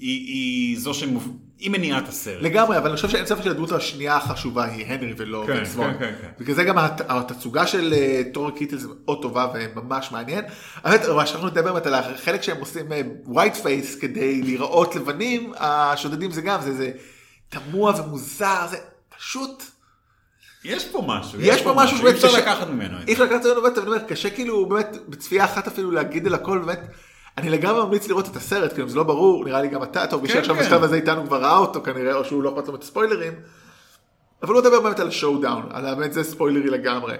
היא, 0.00 0.26
היא 0.26 0.78
זו 0.80 0.94
שהיא 0.94 1.10
מניעת 1.70 2.08
הסרט. 2.08 2.42
לגמרי, 2.42 2.78
אבל 2.78 2.86
אני 2.88 2.96
חושב 2.96 3.08
שאין 3.08 3.26
ספק 3.26 3.42
שהדמות 3.44 3.72
השנייה 3.72 4.16
החשובה 4.16 4.64
היא 4.64 4.86
הנרי 4.86 5.14
ולא 5.16 5.44
כן, 5.46 5.52
וינס 5.52 5.74
וון. 5.76 5.92
כן, 5.92 5.98
כן, 5.98 6.12
כן. 6.22 6.28
בגלל 6.40 6.54
זה 6.56 6.64
גם 6.64 6.78
הת- 6.78 7.00
התצוגה 7.08 7.66
של 7.66 7.92
אה, 7.96 8.22
טורי 8.34 8.52
קיטלס 8.52 8.84
מאוד 9.04 9.22
טובה 9.22 9.52
וממש 9.54 10.12
מעניין. 10.12 10.44
האמת, 10.84 11.00
מה 11.16 11.26
שאנחנו 11.26 11.46
נדבר 11.48 11.72
באמת 11.72 11.86
על 11.86 11.94
החלק 11.94 12.42
שהם 12.42 12.56
עושים 12.60 12.86
white 13.26 13.56
face 13.56 13.94
כדי 13.98 14.42
להיראות 14.42 14.96
לבנים, 14.96 15.52
השודדים 15.58 16.30
זה 16.30 16.42
גם, 16.42 16.60
זה 16.62 16.72
זה 16.74 16.90
תמוה 17.48 18.00
ומוזר, 18.00 18.66
זה 18.70 18.76
פשוט, 19.18 19.62
יש 20.64 20.84
פה 20.84 21.04
משהו, 21.06 21.40
יש 21.40 21.62
פה 21.62 21.72
משהו 21.76 21.96
אי 21.96 22.02
באמת 22.02 22.14
אפשר 22.14 22.32
לקחת 22.38 22.66
ממנו 22.68 22.98
אי 22.98 23.04
זה. 23.06 23.12
אפשר 23.12 23.24
לקחת 23.24 23.44
ממנו 23.46 23.62
באמת, 23.62 23.78
אני 23.78 23.86
אומר, 23.86 23.98
קשה 23.98 24.30
כאילו 24.30 24.66
באמת 24.66 24.96
בצפייה 25.08 25.44
אחת 25.44 25.66
אפילו 25.66 25.90
להגיד 25.90 26.26
על 26.26 26.34
הכל, 26.34 26.58
באמת. 26.58 26.80
אני 27.40 27.50
לגמרי 27.50 27.84
ממליץ 27.84 28.08
לראות 28.08 28.28
את 28.28 28.36
הסרט, 28.36 28.72
כאילו 28.72 28.88
זה 28.88 28.96
לא 28.96 29.02
ברור, 29.02 29.44
נראה 29.44 29.62
לי 29.62 29.68
גם 29.68 29.82
אתה, 29.82 30.06
טוב, 30.06 30.22
מי 30.22 30.28
כן, 30.28 30.34
שעכשיו 30.34 30.56
כן. 30.56 30.62
בשלב 30.62 30.82
הזה 30.82 30.96
איתנו 30.96 31.26
כבר 31.26 31.42
ראה 31.42 31.58
אותו 31.58 31.82
כנראה, 31.82 32.14
או 32.14 32.24
שהוא 32.24 32.42
לא 32.42 32.54
אכפת 32.54 32.68
לו 32.68 32.74
את 32.74 32.82
הספוילרים, 32.82 33.32
אבל 34.42 34.54
הוא 34.54 34.60
מדבר 34.60 34.80
באמת 34.80 35.00
על 35.00 35.08
ה 35.08 35.38
showdown, 35.38 35.68
על 35.70 35.94
באמת 35.94 36.12
זה 36.12 36.24
ספוילרי 36.24 36.70
לגמרי. 36.70 37.14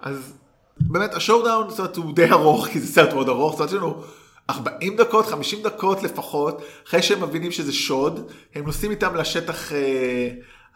אז 0.00 0.34
באמת 0.80 1.14
ה 1.14 1.44
showdown, 1.44 1.70
זאת 1.70 1.78
אומרת, 1.78 1.96
הוא 1.96 2.14
די 2.14 2.30
ארוך, 2.30 2.66
כי 2.66 2.80
זה 2.80 2.86
סרט 2.86 3.12
מאוד 3.12 3.28
ארוך, 3.28 3.52
זאת 3.52 3.60
אומרת, 3.60 3.70
יש 3.70 3.76
לנו 3.76 4.02
40 4.50 4.96
דקות, 4.96 5.26
50 5.26 5.62
דקות 5.62 6.02
לפחות, 6.02 6.62
אחרי 6.88 7.02
שהם 7.02 7.22
מבינים 7.22 7.50
שזה 7.50 7.72
שוד, 7.72 8.30
הם 8.54 8.64
נוסעים 8.64 8.90
איתם 8.90 9.16
לשטח 9.16 9.72
אה, 9.72 10.28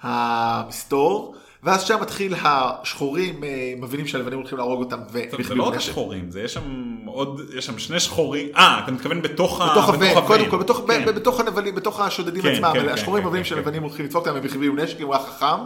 המסתור, 0.02 1.34
ואז 1.62 1.82
שם 1.82 1.98
מתחיל 2.00 2.34
השחורים, 2.42 3.44
אה, 3.44 3.74
מבינים 3.76 4.06
שהלבנים 4.06 4.38
הולכים 4.38 4.58
להרוג 4.58 4.80
אותם, 4.80 4.98
זה 5.08 5.54
לא 5.54 5.62
רק. 5.62 5.74
השחורים, 5.76 6.30
זה 6.30 6.42
יש 6.42 6.54
שם 6.54 6.96
עוד, 7.06 7.40
יש 7.54 7.66
שם 7.66 7.78
שני 7.78 8.00
שחורים, 8.00 8.48
אה, 8.56 8.80
אתה 8.84 8.92
מתכוון 8.92 9.22
בתוך 9.22 9.60
ה... 9.60 9.70
בתוך 9.70 9.88
הוון, 9.88 10.26
קודם. 10.26 10.50
כל, 10.50 10.58
בתוך, 10.58 10.84
כן. 10.88 11.04
ב- 11.04 11.10
בתוך 11.10 11.40
הנבלים, 11.40 11.74
בתוך 11.74 12.00
השודדים 12.00 12.42
כן, 12.42 12.48
עצמם, 12.54 12.72
כן, 12.74 12.88
השחורים 12.88 13.26
מבינים 13.26 13.44
שהלבנים 13.44 13.82
הולכים 13.82 14.04
לדפוק 14.04 14.26
אותם, 14.26 14.36
הם 14.36 14.44
החביאו 14.44 14.74
נשק, 14.74 15.00
הוא 15.00 15.14
היה 15.14 15.24
חכם, 15.24 15.64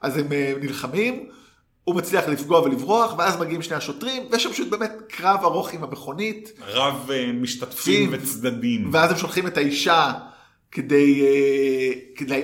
אז 0.00 0.16
הם 0.16 0.32
אה, 0.32 0.52
נלחמים, 0.60 1.28
הוא 1.84 1.96
מצליח 1.96 2.28
לפגוע 2.28 2.60
ולברוח, 2.60 3.14
ואז 3.18 3.40
מגיעים 3.40 3.62
שני 3.62 3.76
השוטרים, 3.76 4.22
ויש 4.30 4.42
שם 4.42 4.50
פשוט 4.52 4.68
באמת 4.68 4.92
קרב 5.08 5.40
ארוך 5.42 5.72
עם 5.72 5.84
המכונית, 5.84 6.52
רב 6.66 7.10
אה, 7.10 7.30
משתתפים. 7.34 8.08
וצדדים. 8.12 8.90
ואז 8.92 9.10
הם 9.10 9.16
שולחים 9.16 9.46
את 9.46 9.56
האישה 9.56 10.12
כדי, 10.72 11.22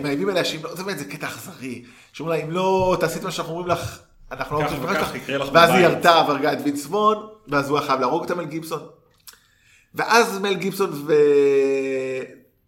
מאיימים 0.02 0.28
עליה 0.28 0.42
לא, 0.62 0.74
זה 0.74 0.84
באמת, 0.84 0.98
זה 0.98 1.04
קטע 1.04 1.26
אכזרי, 1.26 1.82
שאומרים 2.14 2.40
לה, 2.40 2.46
אם 2.46 2.50
לא 2.50 2.96
תעשי 3.00 3.18
את 3.18 3.24
מה 3.24 3.30
שאנחנו 3.30 3.52
אומרים 3.52 3.68
לך, 3.68 3.98
אנחנו 4.32 4.56
לא 4.58 4.64
רוצים 4.64 4.82
יקרה 5.14 5.38
לך 5.38 5.48
ואז 5.52 5.70
היא. 5.70 5.78
ירתה 5.78 6.24
והרגה 6.28 6.52
את 6.52 6.58
וינס 6.64 6.86
וון, 6.86 7.26
ואז 7.48 7.68
הוא 7.68 7.78
היה 7.78 7.86
חייב 7.86 8.00
להרוג 8.00 8.24
את 8.24 8.30
מל 8.30 8.44
גיבסון. 8.44 8.82
ואז 9.94 10.38
מל 10.38 10.54
גיבסון 10.54 10.90
ו... 11.06 11.12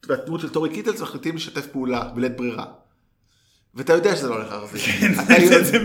והדמות 0.09 0.41
של 0.41 0.49
טורי 0.49 0.71
קיטלס 0.75 1.01
מחליטים 1.01 1.37
לשתף 1.37 1.67
פעולה 1.67 2.05
בלית 2.15 2.37
ברירה. 2.37 2.65
ואתה 3.75 3.93
יודע 3.93 4.17
שזה 4.17 4.29
לא 4.29 4.35
הולך 4.35 4.53
להחזיק. 4.53 4.83
כן, 5.29 5.63
זה- 5.65 5.79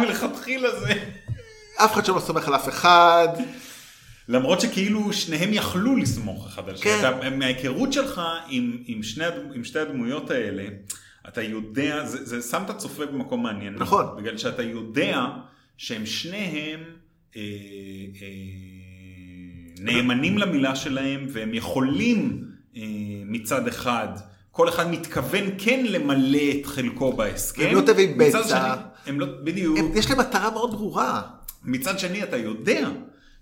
מלכתחילה, 0.00 0.80
זה. 0.80 0.92
אף 1.76 1.92
אחד 1.92 2.04
שם 2.04 2.14
לא 2.14 2.20
סומך 2.20 2.48
על 2.48 2.54
אף 2.54 2.68
אחד. 2.68 3.28
למרות 4.28 4.60
שכאילו 4.60 5.12
שניהם 5.12 5.52
יכלו 5.52 5.96
לסמוך 5.96 6.46
אחד 6.46 6.68
על 6.68 6.76
שני. 6.76 6.90
כן. 6.90 7.38
מההיכרות 7.38 7.92
שלך 7.92 8.20
עם 9.54 9.64
שתי 9.64 9.78
הדמויות 9.78 10.30
האלה, 10.30 10.62
אתה 11.28 11.42
יודע, 11.42 12.04
זה, 12.06 12.24
זה 12.24 12.42
שם 12.50 12.62
את 12.64 12.70
הצופה 12.70 13.06
במקום 13.06 13.42
מעניין. 13.42 13.74
נכון. 13.74 14.06
בגלל 14.16 14.36
שאתה 14.38 14.62
יודע 14.62 15.26
שהם 15.76 16.06
שניהם 16.06 16.80
אה, 17.36 17.40
אה, 18.22 18.26
נאמנים 19.80 20.38
למילה 20.38 20.76
שלהם, 20.76 21.26
והם 21.32 21.54
יכולים 21.54 22.44
אה, 22.76 22.82
מצד 23.26 23.68
אחד, 23.68 24.08
כל 24.50 24.68
אחד 24.68 24.90
מתכוון 24.90 25.44
כן 25.58 25.84
למלא 25.88 26.38
את 26.60 26.66
חלקו 26.66 27.12
בהסכם. 27.12 27.62
הם 27.66 27.74
לא 27.74 27.82
מצד 27.82 27.94
בצע. 28.18 28.48
שני, 28.48 28.58
הם 29.06 29.20
לא, 29.20 29.26
בדיוק. 29.44 29.78
הם- 29.78 29.90
יש 29.94 30.10
להם 30.10 30.20
מטרה 30.20 30.50
מאוד 30.50 30.70
ברורה. 30.70 31.22
מצד 31.64 31.98
שני 31.98 32.22
אתה 32.22 32.36
יודע 32.36 32.88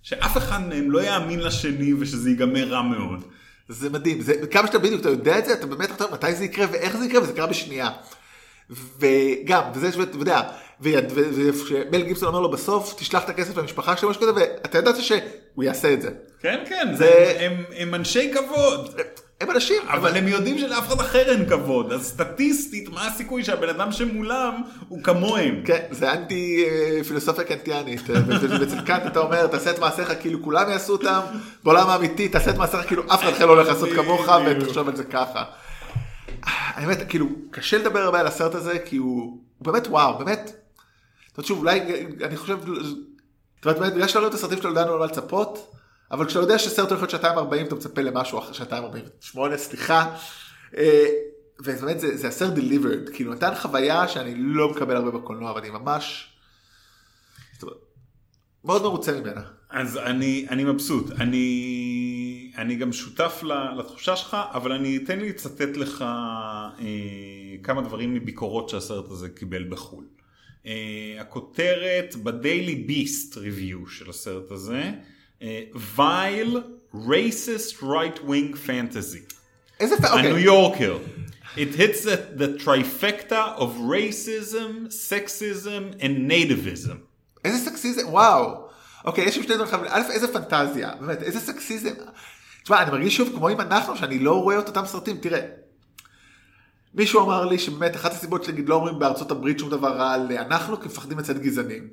שאף 0.02 0.36
אחד 0.36 0.68
מהם 0.68 0.90
לא 0.90 1.02
יאמין 1.04 1.40
לשני 1.40 1.92
ושזה 1.94 2.30
ייגמר 2.30 2.68
רע 2.68 2.82
מאוד. 2.82 3.24
זה 3.68 3.90
מדהים, 3.90 4.20
זה, 4.20 4.34
כמה 4.50 4.66
שאתה 4.66 4.78
בדיוק, 4.78 5.00
אתה 5.00 5.08
יודע 5.08 5.38
את 5.38 5.44
זה, 5.44 5.52
אתה 5.52 5.66
באמת 5.66 5.90
אומר 6.00 6.12
מתי 6.12 6.34
זה 6.34 6.44
יקרה 6.44 6.66
ואיך 6.72 6.96
זה 6.96 7.04
יקרה, 7.04 7.22
וזה 7.22 7.32
קרה 7.32 7.46
בשנייה. 7.46 7.90
וגם, 8.98 9.62
וזה 9.74 9.92
שאתה 9.92 10.16
יודע, 10.16 10.40
ומל 10.80 12.02
גיבסון 12.02 12.28
אומר 12.28 12.40
לו 12.40 12.50
בסוף, 12.50 12.94
תשלח 12.98 13.24
את 13.24 13.28
הכסף 13.28 13.56
למשפחה 13.56 13.96
שלו, 13.96 14.10
משהו 14.10 14.22
כזה, 14.22 14.32
ואתה 14.34 14.78
ידעת 14.78 14.94
שהוא 15.02 15.64
יעשה 15.64 15.92
את 15.92 16.02
זה. 16.02 16.10
כן, 16.40 16.58
כן, 16.68 16.88
זה- 16.92 16.96
זה... 16.96 17.36
הם, 17.40 17.64
הם 17.76 17.94
אנשי 17.94 18.32
כבוד, 18.34 19.00
הם 19.42 19.50
אנשים, 19.50 19.82
אבל 19.88 20.16
הם 20.16 20.28
יודעים 20.28 20.58
שלאף 20.58 20.88
אחד 20.88 21.00
אחר 21.00 21.30
אין 21.30 21.48
כבוד, 21.48 21.92
אז 21.92 22.06
סטטיסטית, 22.06 22.88
מה 22.88 23.06
הסיכוי 23.06 23.44
שהבן 23.44 23.68
אדם 23.68 23.92
שמולם 23.92 24.62
הוא 24.88 25.02
כמוהם? 25.02 25.62
כן, 25.64 25.82
זה 25.90 26.12
אנטי 26.12 26.64
אה, 26.68 27.04
פילוסופיה 27.04 27.44
קנטיאנית. 27.44 28.10
אה, 28.10 28.62
אצל 28.62 28.80
קאנט 28.80 29.06
אתה 29.06 29.20
אומר, 29.20 29.46
תעשה 29.46 29.70
את 29.70 29.78
מעשיך 29.78 30.12
כאילו 30.20 30.42
כולם 30.42 30.70
יעשו 30.70 30.92
אותם, 30.92 31.20
בעולם 31.64 31.88
האמיתי 31.88 32.28
תעשה 32.28 32.50
את 32.50 32.56
מעשיך 32.56 32.80
כאילו 32.86 33.02
אף 33.14 33.22
אחד 33.22 33.32
אחר 33.32 33.46
לא 33.46 33.52
הולך 33.52 33.68
לעשות 33.68 33.88
כמוך. 33.94 34.28
ותחשוב 34.46 34.88
על 34.88 34.96
זה 34.96 35.04
ככה. 35.04 35.44
האמת, 36.42 36.98
כאילו, 37.08 37.26
קשה 37.50 37.78
לדבר 37.78 38.00
הרבה 38.00 38.20
על 38.20 38.26
הסרט 38.26 38.54
הזה, 38.54 38.78
כי 38.78 38.96
הוא 38.96 39.38
הוא 39.62 39.72
באמת 39.72 39.86
וואו, 39.86 40.18
באמת. 40.18 40.46
זאת 40.46 41.38
אומרת, 41.38 41.46
שוב, 41.46 41.58
אולי, 41.58 41.80
אני 42.24 42.36
חושב, 42.36 42.58
זאת 43.62 43.78
אומרת, 43.78 43.94
בגלל 43.94 44.06
לא 44.14 44.20
יודע 44.20 44.28
את 44.28 44.34
הסרטים 44.34 44.58
שלו, 44.58 44.70
ידענו 44.70 44.92
על 44.92 44.98
מה 44.98 45.04
לצפות, 45.04 45.74
אבל 46.12 46.26
כשאתה 46.26 46.40
יודע 46.40 46.58
שסרט 46.58 46.88
הולך 46.88 47.00
להיות 47.00 47.10
שעתיים 47.10 47.38
ארבעים, 47.38 47.66
אתה 47.66 47.74
מצפה 47.74 48.02
למשהו 48.02 48.38
אחרי 48.38 48.54
שעתיים 48.54 48.84
ארבעים 48.84 49.04
ושמונה, 49.20 49.58
סליחה. 49.58 50.16
אה, 50.76 51.06
ובאמת, 51.60 52.00
זה, 52.00 52.16
זה 52.16 52.28
הסרט 52.28 52.58
delivered, 52.58 53.14
כאילו, 53.14 53.34
נתן 53.34 53.54
חוויה 53.54 54.08
שאני 54.08 54.34
לא 54.36 54.70
מקבל 54.70 54.96
הרבה 54.96 55.10
בקולנוע, 55.10 55.50
אבל 55.50 55.60
אני 55.60 55.70
ממש... 55.70 56.28
מאוד 58.64 58.82
מרוצה 58.82 59.20
ממנה. 59.20 59.42
אז 59.70 59.96
אני, 59.96 60.46
אני 60.50 60.64
מבסוט, 60.64 61.10
אני, 61.20 62.52
אני 62.56 62.76
גם 62.76 62.92
שותף 62.92 63.42
לתחושה 63.78 64.16
שלך, 64.16 64.36
אבל 64.52 64.72
אני 64.72 64.96
אתן 64.96 65.18
לי 65.20 65.28
לצטט 65.28 65.76
לך 65.76 66.02
אה, 66.02 67.56
כמה 67.62 67.82
דברים 67.82 68.14
מביקורות 68.14 68.68
שהסרט 68.68 69.10
הזה 69.10 69.28
קיבל 69.28 69.64
בחו"ל. 69.64 70.04
אה, 70.66 71.16
הכותרת 71.20 72.16
בדיילי 72.22 72.74
ביסט 72.74 73.36
ריוויו 73.36 73.86
של 73.86 74.10
הסרט 74.10 74.50
הזה, 74.50 74.92
וייל 75.96 76.62
racist 76.94 77.82
right 77.82 78.18
wing 78.18 78.54
fantasy. 78.66 79.34
איזה 79.80 79.96
פ... 79.96 80.04
הניו 80.04 80.30
אוקיי. 80.30 80.42
יורקר. 80.42 80.98
It 81.56 81.74
hits 81.76 82.04
the, 82.04 82.38
the 82.38 82.64
trifecta 82.64 83.58
of 83.58 83.70
racism, 83.76 84.88
sexism 84.88 86.00
and 86.00 86.30
nativism. 86.30 86.96
איזה 87.44 87.70
סקסיזם, 87.70 88.08
וואו. 88.08 88.68
אוקיי, 89.04 89.24
יש 89.24 89.34
שם 89.34 89.42
שני 89.42 89.56
דברים. 89.56 89.84
א', 89.88 90.02
איזה 90.10 90.32
פנטזיה, 90.32 90.90
באמת, 91.00 91.22
איזה 91.22 91.40
סקסיזם. 91.40 91.94
תשמע, 92.62 92.82
אני 92.82 92.90
מרגיש 92.90 93.16
שוב 93.16 93.28
כמו 93.34 93.48
עם 93.48 93.60
אנחנו, 93.60 93.96
שאני 93.96 94.18
לא 94.18 94.42
רואה 94.42 94.58
את 94.58 94.68
אותם 94.68 94.86
סרטים. 94.86 95.16
תראה, 95.16 95.40
מישהו 96.94 97.20
אמר 97.20 97.44
לי 97.44 97.58
שבאמת 97.58 97.96
אחת 97.96 98.12
הסיבות 98.12 98.44
שנגיד 98.44 98.68
לא 98.68 98.74
אומרים 98.74 98.98
בארצות 98.98 99.30
הברית 99.30 99.58
שום 99.58 99.70
דבר 99.70 99.96
רע 99.96 100.12
על 100.12 100.32
אנחנו, 100.32 100.80
כי 100.80 100.86
מפחדים 100.86 101.18
לצאת 101.18 101.38
גזענים. 101.38 101.88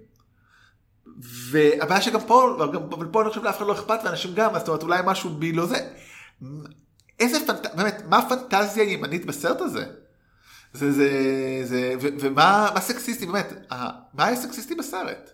והבעיה 1.19 2.01
שגם 2.01 2.19
פה, 2.27 2.57
אבל 2.91 3.07
פה 3.11 3.21
אני 3.21 3.29
חושב 3.29 3.43
לאף 3.43 3.57
אחד 3.57 3.65
לא 3.67 3.73
אכפת, 3.73 3.99
ואנשים 4.03 4.33
גם, 4.33 4.55
אז 4.55 4.59
זאת 4.61 4.67
אומרת 4.67 4.83
אולי 4.83 5.01
משהו 5.05 5.29
בי 5.29 5.51
לא 5.51 5.65
זה. 5.65 5.89
איזה 7.19 7.37
פנטזיה, 7.47 7.75
באמת, 7.75 8.03
מה 8.09 8.17
הפנטזיה 8.17 8.83
הימנית 8.83 9.25
בסרט 9.25 9.61
הזה? 9.61 9.85
זה, 10.73 10.91
זה, 10.91 11.09
זה, 11.63 11.93
ו, 12.01 12.07
ומה 12.19 12.69
מה 12.73 12.81
סקסיסטי, 12.81 13.25
באמת, 13.25 13.53
מה 14.13 14.25
היה 14.25 14.35
סקסיסטי 14.35 14.75
בסרט? 14.75 15.31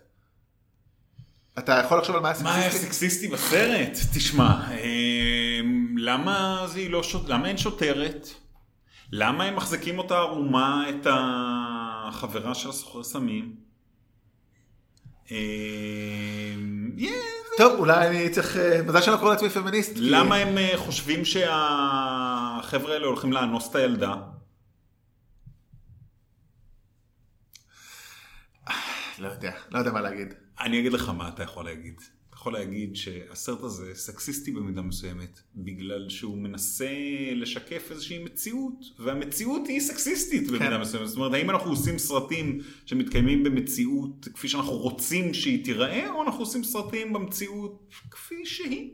אתה 1.58 1.72
יכול 1.84 1.98
לחשוב 1.98 2.16
על 2.16 2.22
מה 2.22 2.30
היה 2.30 2.42
מה 2.42 2.54
היה 2.54 2.70
סקסיסטי? 2.70 2.86
סקסיסטי 2.86 3.28
בסרט? 3.28 3.98
תשמע, 4.14 4.70
אמ, 4.70 5.98
למה 5.98 6.66
זה 6.68 6.88
לא 6.88 7.02
שוט... 7.02 7.28
למה 7.28 7.48
אין 7.48 7.58
שוטרת? 7.58 8.28
למה 9.12 9.44
הם 9.44 9.56
מחזיקים 9.56 9.98
אותה 9.98 10.14
ערומה 10.14 10.84
את 10.90 11.06
החברה 11.10 12.54
של 12.54 12.68
הסוחר 12.68 13.02
סמים? 13.02 13.65
אמ, 15.30 16.96
טוב, 17.58 17.78
אולי 17.78 18.06
אני 18.06 18.30
צריך, 18.30 18.56
אה, 18.56 18.82
מזל 18.82 19.00
שאני 19.00 19.14
לא 19.14 19.20
קורא 19.20 19.30
לעצמי 19.30 19.50
פמיניסט. 19.50 19.92
למה 19.96 20.36
הם 20.36 20.58
אה, 20.58 20.72
חושבים 20.76 21.24
שהחבר'ה 21.24 22.92
האלה 22.92 23.06
הולכים 23.06 23.32
לאנוס 23.32 23.70
את 23.70 23.74
הילדה? 23.74 24.14
לא 29.18 29.28
יודע, 29.28 29.52
לא 29.70 29.78
יודע 29.78 29.92
מה 29.92 30.00
להגיד. 30.00 30.34
אני 30.60 30.80
אגיד 30.80 30.92
לך 30.92 31.08
מה 31.08 31.28
אתה 31.28 31.42
יכול 31.42 31.64
להגיד. 31.64 32.00
יכול 32.46 32.58
להגיד 32.58 32.96
שהסרט 32.96 33.62
הזה 33.62 33.94
סקסיסטי 33.94 34.52
במידה 34.52 34.82
מסוימת, 34.82 35.40
בגלל 35.56 36.08
שהוא 36.08 36.38
מנסה 36.38 36.88
לשקף 37.34 37.88
איזושהי 37.90 38.24
מציאות, 38.24 38.84
והמציאות 38.98 39.66
היא 39.66 39.80
סקסיסטית 39.80 40.48
במידה 40.48 40.70
כן. 40.70 40.80
מסוימת. 40.80 41.08
זאת 41.08 41.16
אומרת, 41.16 41.32
האם 41.32 41.50
אנחנו 41.50 41.70
עושים 41.70 41.98
סרטים 41.98 42.60
שמתקיימים 42.86 43.44
במציאות 43.44 44.28
כפי 44.34 44.48
שאנחנו 44.48 44.72
רוצים 44.72 45.34
שהיא 45.34 45.64
תיראה, 45.64 46.10
או 46.10 46.22
אנחנו 46.22 46.40
עושים 46.40 46.64
סרטים 46.64 47.12
במציאות 47.12 47.94
כפי 48.10 48.46
שהיא? 48.46 48.90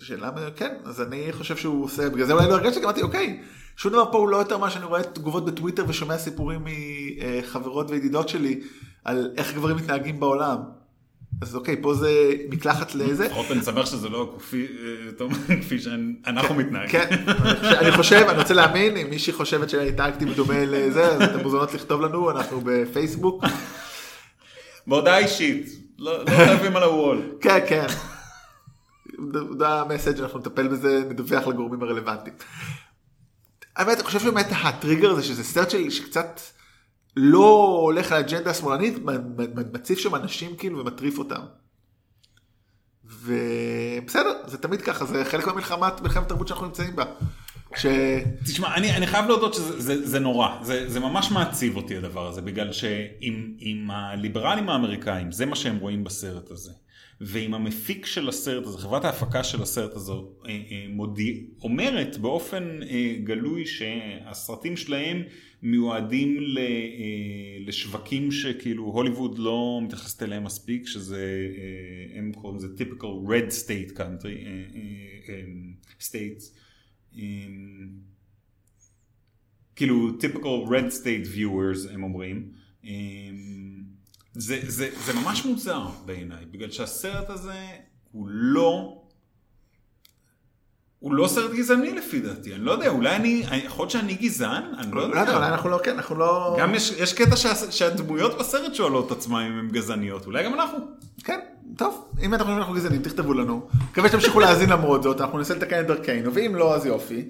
שאלה, 0.00 0.30
כן, 0.56 0.74
אז 0.84 1.00
אני 1.00 1.32
חושב 1.32 1.56
שהוא 1.56 1.84
עושה, 1.84 2.10
בגלל 2.10 2.26
זה 2.26 2.32
אולי 2.32 2.48
לא 2.48 2.54
הרגשתי, 2.54 2.84
אמרתי, 2.84 3.02
אוקיי, 3.02 3.42
שום 3.76 3.92
דבר 3.92 4.12
פה 4.12 4.18
הוא 4.18 4.28
לא 4.28 4.36
יותר 4.36 4.58
מה 4.58 4.70
שאני 4.70 4.84
רואה 4.84 5.02
תגובות 5.02 5.44
בטוויטר 5.44 5.84
ושומע 5.88 6.18
סיפורים 6.18 6.64
מחברות 6.64 7.90
וידידות 7.90 8.28
שלי 8.28 8.60
על 9.04 9.32
איך 9.36 9.54
גברים 9.54 9.76
מתנהגים 9.76 10.20
בעולם. 10.20 10.83
אז 11.42 11.56
אוקיי, 11.56 11.76
פה 11.82 11.94
זה 11.94 12.10
מקלחת 12.50 12.94
לזה. 12.94 13.24
לפחות 13.26 13.50
אני 13.50 13.62
שמח 13.62 13.86
שזה 13.86 14.08
לא 14.08 14.34
כפי, 14.38 14.66
אה, 14.66 15.26
כפי 15.62 15.78
שאנחנו 15.78 16.54
מתנהגים. 16.54 16.90
כן, 16.90 17.24
אני 17.80 17.92
חושב- 17.92 18.26
אני 18.28 18.38
רוצה 18.38 18.54
להאמין, 18.54 18.96
אם 18.96 19.10
מישהי 19.10 19.32
חושבת 19.32 19.70
שהתנהגתי 19.70 20.26
בדומה 20.26 20.64
לזה, 20.64 21.06
אז 21.06 21.22
אתן 21.22 21.42
מוזמנות 21.42 21.74
לכתוב 21.74 22.00
לנו, 22.00 22.30
אנחנו 22.30 22.60
בפייסבוק. 22.64 23.44
בהודעה 24.86 25.18
אישית, 25.18 25.66
לא 25.98 26.18
לא 26.24 26.30
חייבים 26.30 26.76
על 26.76 26.82
הוול. 26.82 27.22
כן, 27.40 27.58
כן. 27.68 27.86
זה 29.58 29.68
המסאג', 29.68 30.20
אנחנו 30.20 30.38
נטפל 30.38 30.68
בזה, 30.68 31.02
נדווח 31.10 31.46
לגורמים 31.46 31.82
הרלוונטיים. 31.82 32.36
האמת, 33.76 33.96
אני 33.96 34.04
חושב 34.04 34.20
שבאמת 34.20 34.46
הטריגר 34.64 35.10
הזה, 35.10 35.22
שזה 35.22 35.44
סרט 35.44 35.70
שקצת 35.90 36.40
לא 37.16 37.78
הולך 37.82 38.12
לאג'נדה 38.12 38.50
השמאלנית, 38.50 38.94
מציף 39.72 39.98
שם 39.98 40.14
אנשים 40.14 40.56
כאילו 40.56 40.78
ומטריף 40.78 41.18
אותם. 41.18 41.40
ובסדר, 43.04 44.32
זה 44.46 44.58
תמיד 44.58 44.82
ככה, 44.82 45.04
זה 45.04 45.24
חלק 45.24 45.46
מהמלחמה, 45.46 45.90
מלחמת 46.02 46.28
תרבות 46.28 46.48
שאנחנו 46.48 46.66
נמצאים 46.66 46.96
בה. 46.96 47.04
ש... 47.76 47.86
תשמע, 48.44 48.74
אני, 48.74 48.96
אני 48.96 49.06
חייב 49.06 49.26
להודות 49.26 49.54
שזה 49.54 49.80
זה, 49.80 50.06
זה 50.08 50.18
נורא, 50.18 50.48
זה, 50.62 50.88
זה 50.88 51.00
ממש 51.00 51.30
מעציב 51.30 51.76
אותי 51.76 51.96
הדבר 51.96 52.26
הזה, 52.28 52.42
בגלל 52.42 52.72
שאם 52.72 53.52
אם 53.60 53.90
הליברלים 53.90 54.68
האמריקאים, 54.68 55.32
זה 55.32 55.46
מה 55.46 55.56
שהם 55.56 55.76
רואים 55.76 56.04
בסרט 56.04 56.50
הזה, 56.50 56.72
ואם 57.20 57.54
המפיק 57.54 58.06
של 58.06 58.28
הסרט 58.28 58.66
הזה, 58.66 58.78
חברת 58.78 59.04
ההפקה 59.04 59.44
של 59.44 59.62
הסרט 59.62 59.94
הזה, 59.94 60.12
אה, 60.12 60.18
אה, 60.48 60.86
מודיע, 60.88 61.34
אומרת 61.62 62.16
באופן 62.16 62.80
אה, 62.82 63.14
גלוי 63.24 63.66
שהסרטים 63.66 64.76
שלהם 64.76 65.22
מיועדים 65.64 66.40
ל, 66.40 66.58
אה, 66.58 67.58
לשווקים 67.60 68.32
שכאילו 68.32 68.84
הוליווד 68.84 69.38
לא 69.38 69.80
מתייחסת 69.82 70.22
אליהם 70.22 70.44
מספיק, 70.44 70.86
שזה, 70.86 71.48
אה, 71.56 72.18
הם 72.18 72.32
קוראים 72.32 72.56
לזה 72.56 72.68
typical 72.78 73.28
red 73.28 73.52
state 73.52 73.96
country, 73.96 74.46
אה, 74.46 74.64
אה, 74.74 75.34
אה, 75.34 75.44
states. 76.00 76.44
כאילו 79.76 80.08
typical 80.20 80.68
red 80.68 80.92
state 80.92 81.36
viewers 81.36 81.92
הם 81.92 82.02
אומרים. 82.02 82.52
זה, 84.32 84.60
זה, 84.66 84.90
זה 85.04 85.12
ממש 85.12 85.44
מוזר 85.44 85.86
בעיניי, 86.06 86.44
בגלל 86.46 86.70
שהסרט 86.70 87.30
הזה 87.30 87.66
הוא 88.12 88.28
לא, 88.28 89.03
הוא 91.04 91.14
לא 91.14 91.26
סרט 91.26 91.50
גזעני 91.50 91.94
לפי 91.94 92.20
דעתי, 92.20 92.54
אני 92.54 92.64
לא 92.64 92.72
יודע, 92.72 92.88
אולי 92.88 93.16
אני, 93.16 93.44
יכול 93.64 93.82
להיות 93.82 93.90
שאני 93.90 94.14
גזען, 94.14 94.62
אני 94.78 94.92
לא 94.92 94.96
לא 94.96 95.02
יודע, 95.02 95.20
יודע. 95.20 95.36
אולי 95.36 95.46
אנחנו 95.46 95.70
לא, 95.70 95.80
כן, 95.84 95.94
אנחנו 95.94 96.14
לא... 96.14 96.56
גם 96.60 96.74
יש, 96.74 96.90
יש 96.90 97.12
קטע 97.12 97.36
שה, 97.36 97.54
שהדמויות 97.70 98.38
בסרט 98.38 98.74
שואלות 98.74 99.06
את 99.06 99.12
עצמם 99.12 99.36
אם 99.36 99.58
הן 99.58 99.68
גזעניות, 99.68 100.26
אולי 100.26 100.44
גם 100.44 100.54
אנחנו. 100.54 100.78
כן, 101.24 101.40
טוב, 101.76 102.08
אם 102.22 102.34
אתם 102.34 102.44
חושבים 102.44 102.58
שאנחנו 102.58 102.74
גזענים, 102.74 103.02
תכתבו 103.02 103.34
לנו. 103.34 103.68
מקווה 103.90 104.08
שתמשיכו 104.08 104.40
להאזין 104.40 104.70
למרות 104.70 105.02
זאת, 105.02 105.20
אנחנו 105.20 105.38
ננסה 105.38 105.54
לתקן 105.54 105.80
את 105.80 105.86
דרכנו, 105.86 106.34
ואם 106.34 106.56
לא, 106.56 106.74
אז 106.74 106.86
יופי. 106.86 107.28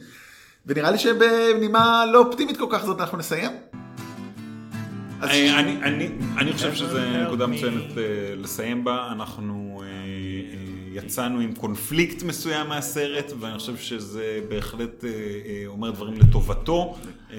ונראה 0.66 0.90
לי 0.90 0.98
שבנימה 0.98 2.04
לא 2.12 2.18
אופטימית 2.18 2.56
כל 2.56 2.66
כך 2.70 2.84
זאת 2.84 3.00
אנחנו 3.00 3.18
נסיים. 3.18 3.50
אז 5.20 5.28
אה, 5.30 5.60
אני, 5.60 5.76
אני, 5.82 6.08
אני 6.38 6.52
חושב 6.52 6.74
שזו 6.74 6.98
נקודה 7.26 7.46
מצוינת 7.46 7.98
אה, 7.98 8.02
לסיים 8.36 8.84
בה, 8.84 9.08
אנחנו 9.12 9.82
אה, 9.82 9.83
אה, 9.83 9.83
יצאנו 10.94 11.40
עם 11.40 11.54
קונפליקט 11.54 12.22
מסוים 12.22 12.68
מהסרט, 12.68 13.32
ואני 13.40 13.58
חושב 13.58 13.76
שזה 13.76 14.40
בהחלט 14.48 15.04
אה, 15.04 15.10
אה, 15.10 15.62
אומר 15.66 15.90
דברים 15.90 16.14
לטובתו, 16.14 16.96
אה, 17.32 17.36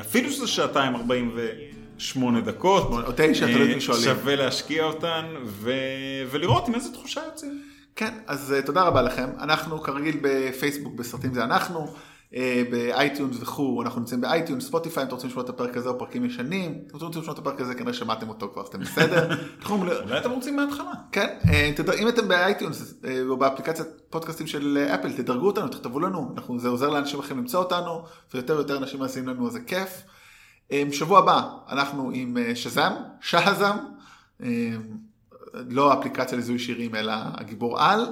אפילו 0.00 0.30
שזה 0.30 0.46
שעתיים 0.46 0.94
48 0.96 2.40
דקות, 2.40 2.90
או 2.90 3.12
תשע, 3.16 3.46
תלוי 3.46 3.74
מי 3.74 3.80
שואלים. 3.80 4.04
שווה 4.04 4.36
להשקיע 4.36 4.84
אותן 4.84 5.24
ו, 5.44 5.72
ולראות 6.30 6.68
עם 6.68 6.74
איזה 6.74 6.92
תחושה 6.92 7.20
יוצאים. 7.26 7.62
כן, 7.96 8.14
אז 8.26 8.54
תודה 8.66 8.82
רבה 8.82 9.02
לכם. 9.02 9.28
אנחנו 9.40 9.80
כרגיל 9.80 10.16
בפייסבוק, 10.22 10.94
בסרטים 10.94 11.34
זה 11.34 11.44
אנחנו, 11.44 11.94
ב 12.70 12.79
iTunes 12.79 13.36
וכו', 13.40 13.82
אנחנו 13.82 14.00
נמצאים 14.00 14.20
ב 14.20 14.26
iTunes, 14.26 14.66
Spotify, 14.66 15.02
אם 15.02 15.06
אתם 15.06 15.14
רוצים 15.14 15.30
לשמוע 15.30 15.44
את 15.44 15.48
הפרק 15.48 15.76
הזה 15.76 15.88
או 15.88 15.98
פרקים 15.98 16.24
ישנים, 16.24 16.70
אם 16.70 16.96
אתם 16.96 17.06
רוצים 17.06 17.20
לשמוע 17.20 17.34
את 17.34 17.38
הפרק 17.38 17.60
הזה, 17.60 17.74
כנראה 17.74 17.92
שמעתם 17.92 18.28
אותו 18.28 18.50
כבר, 18.52 18.64
אתם 18.66 18.80
בסדר. 18.80 19.28
אולי 19.70 20.18
אתם 20.18 20.30
רוצים 20.30 20.56
מההתחלה. 20.56 20.92
כן, 21.12 21.38
אה, 21.48 21.70
אם 21.98 22.08
אתם 22.08 22.28
ב 22.28 22.37
iTunes 22.37 22.94
אה, 23.04 23.20
או 23.28 23.36
באפליקציית 23.36 23.88
פודקאסטים 24.10 24.46
של 24.46 24.78
אה, 24.80 24.94
אפל, 24.94 25.12
תדרגו 25.12 25.46
אותנו, 25.46 25.68
תכתבו 25.68 26.00
לנו, 26.00 26.32
אנחנו, 26.34 26.58
זה 26.58 26.68
עוזר 26.68 26.90
לאנשים 26.90 27.20
אחרים 27.20 27.38
למצוא 27.38 27.62
אותנו, 27.62 28.02
ויותר 28.34 28.54
ויותר 28.56 28.76
אנשים 28.76 29.00
מאזינים 29.00 29.28
לנו, 29.28 29.46
אז 29.46 29.52
זה 29.52 29.60
כיף. 29.60 30.02
אה, 30.72 30.82
שבוע 30.92 31.18
הבא 31.18 31.48
אנחנו 31.68 32.10
עם 32.14 32.36
אה, 32.36 32.56
שזם, 32.56 32.92
שהזם, 33.20 33.76
אה, 34.42 34.48
לא 35.54 35.92
האפליקציה 35.92 36.38
לזיהוי 36.38 36.58
שירים, 36.58 36.94
אלא 36.94 37.12
הגיבור 37.34 37.80
על. 37.80 38.06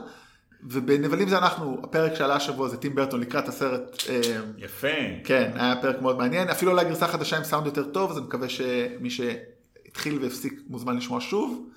ובנבלים 0.63 1.29
זה 1.29 1.39
אנחנו, 1.39 1.81
הפרק 1.85 2.15
שעלה 2.15 2.35
השבוע 2.35 2.69
זה 2.69 2.77
טים 2.77 2.95
ברטון 2.95 3.21
לקראת 3.21 3.49
הסרט, 3.49 4.03
אה, 4.09 4.21
יפה. 4.59 4.89
כן, 5.25 5.51
היה 5.55 5.77
פרק 5.83 6.03
מאוד 6.03 6.19
מעניין, 6.19 6.49
אפילו 6.49 6.73
אולי 6.73 6.85
גרסה 6.85 7.09
חדשה 7.09 7.37
עם 7.37 7.45
סאונד 7.45 7.67
יותר 7.67 7.85
טוב, 7.85 8.11
אז 8.11 8.19
אני 8.19 8.27
מקווה 8.27 8.49
שמי 8.49 9.11
שהתחיל 9.11 10.19
והפסיק 10.23 10.61
מוזמן 10.69 10.97
לשמוע 10.97 11.21
שוב. 11.21 11.69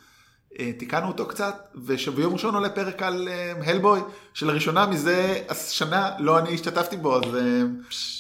אה, 0.59 0.71
תיקנו 0.77 1.07
אותו 1.07 1.25
קצת, 1.25 1.67
וביום 1.75 2.33
ראשון 2.33 2.55
עולה 2.55 2.69
פרק 2.69 3.03
על 3.03 3.27
אה, 3.27 3.53
Hellboy, 3.65 3.99
שלראשונה 4.33 4.85
מזה 4.85 5.41
שנה 5.69 6.11
לא 6.19 6.39
אני 6.39 6.53
השתתפתי 6.53 6.97
בו, 6.97 7.15
אז 7.15 7.35
אה, 7.35 7.61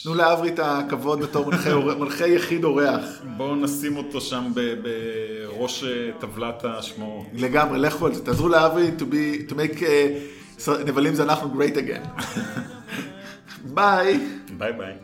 תנו 0.03 0.15
לאברי 0.15 0.49
את 0.49 0.59
הכבוד 0.63 1.19
בתור 1.19 1.51
מנחה, 1.99 2.27
יחיד 2.35 2.63
אורח. 2.63 3.05
בואו 3.37 3.55
נשים 3.55 3.97
אותו 3.97 4.21
שם 4.21 4.51
בראש 4.55 5.83
אה, 5.83 6.11
טבלת 6.19 6.65
השמועות. 6.65 7.27
לגמרי, 7.33 7.79
לכו 7.79 8.05
על 8.05 8.13
זה, 8.13 8.25
תעזרו 8.25 8.47
לאברי 8.47 8.91
to, 8.97 9.01
be, 9.01 9.51
to 9.51 9.53
make 9.53 9.79
uh, 9.79 9.85
נבלים 10.85 11.15
זה 11.15 11.23
אנחנו 11.23 11.53
great 11.53 11.75
again. 11.75 12.21
ביי. 13.73 14.19
ביי 14.57 14.73
ביי. 14.73 14.95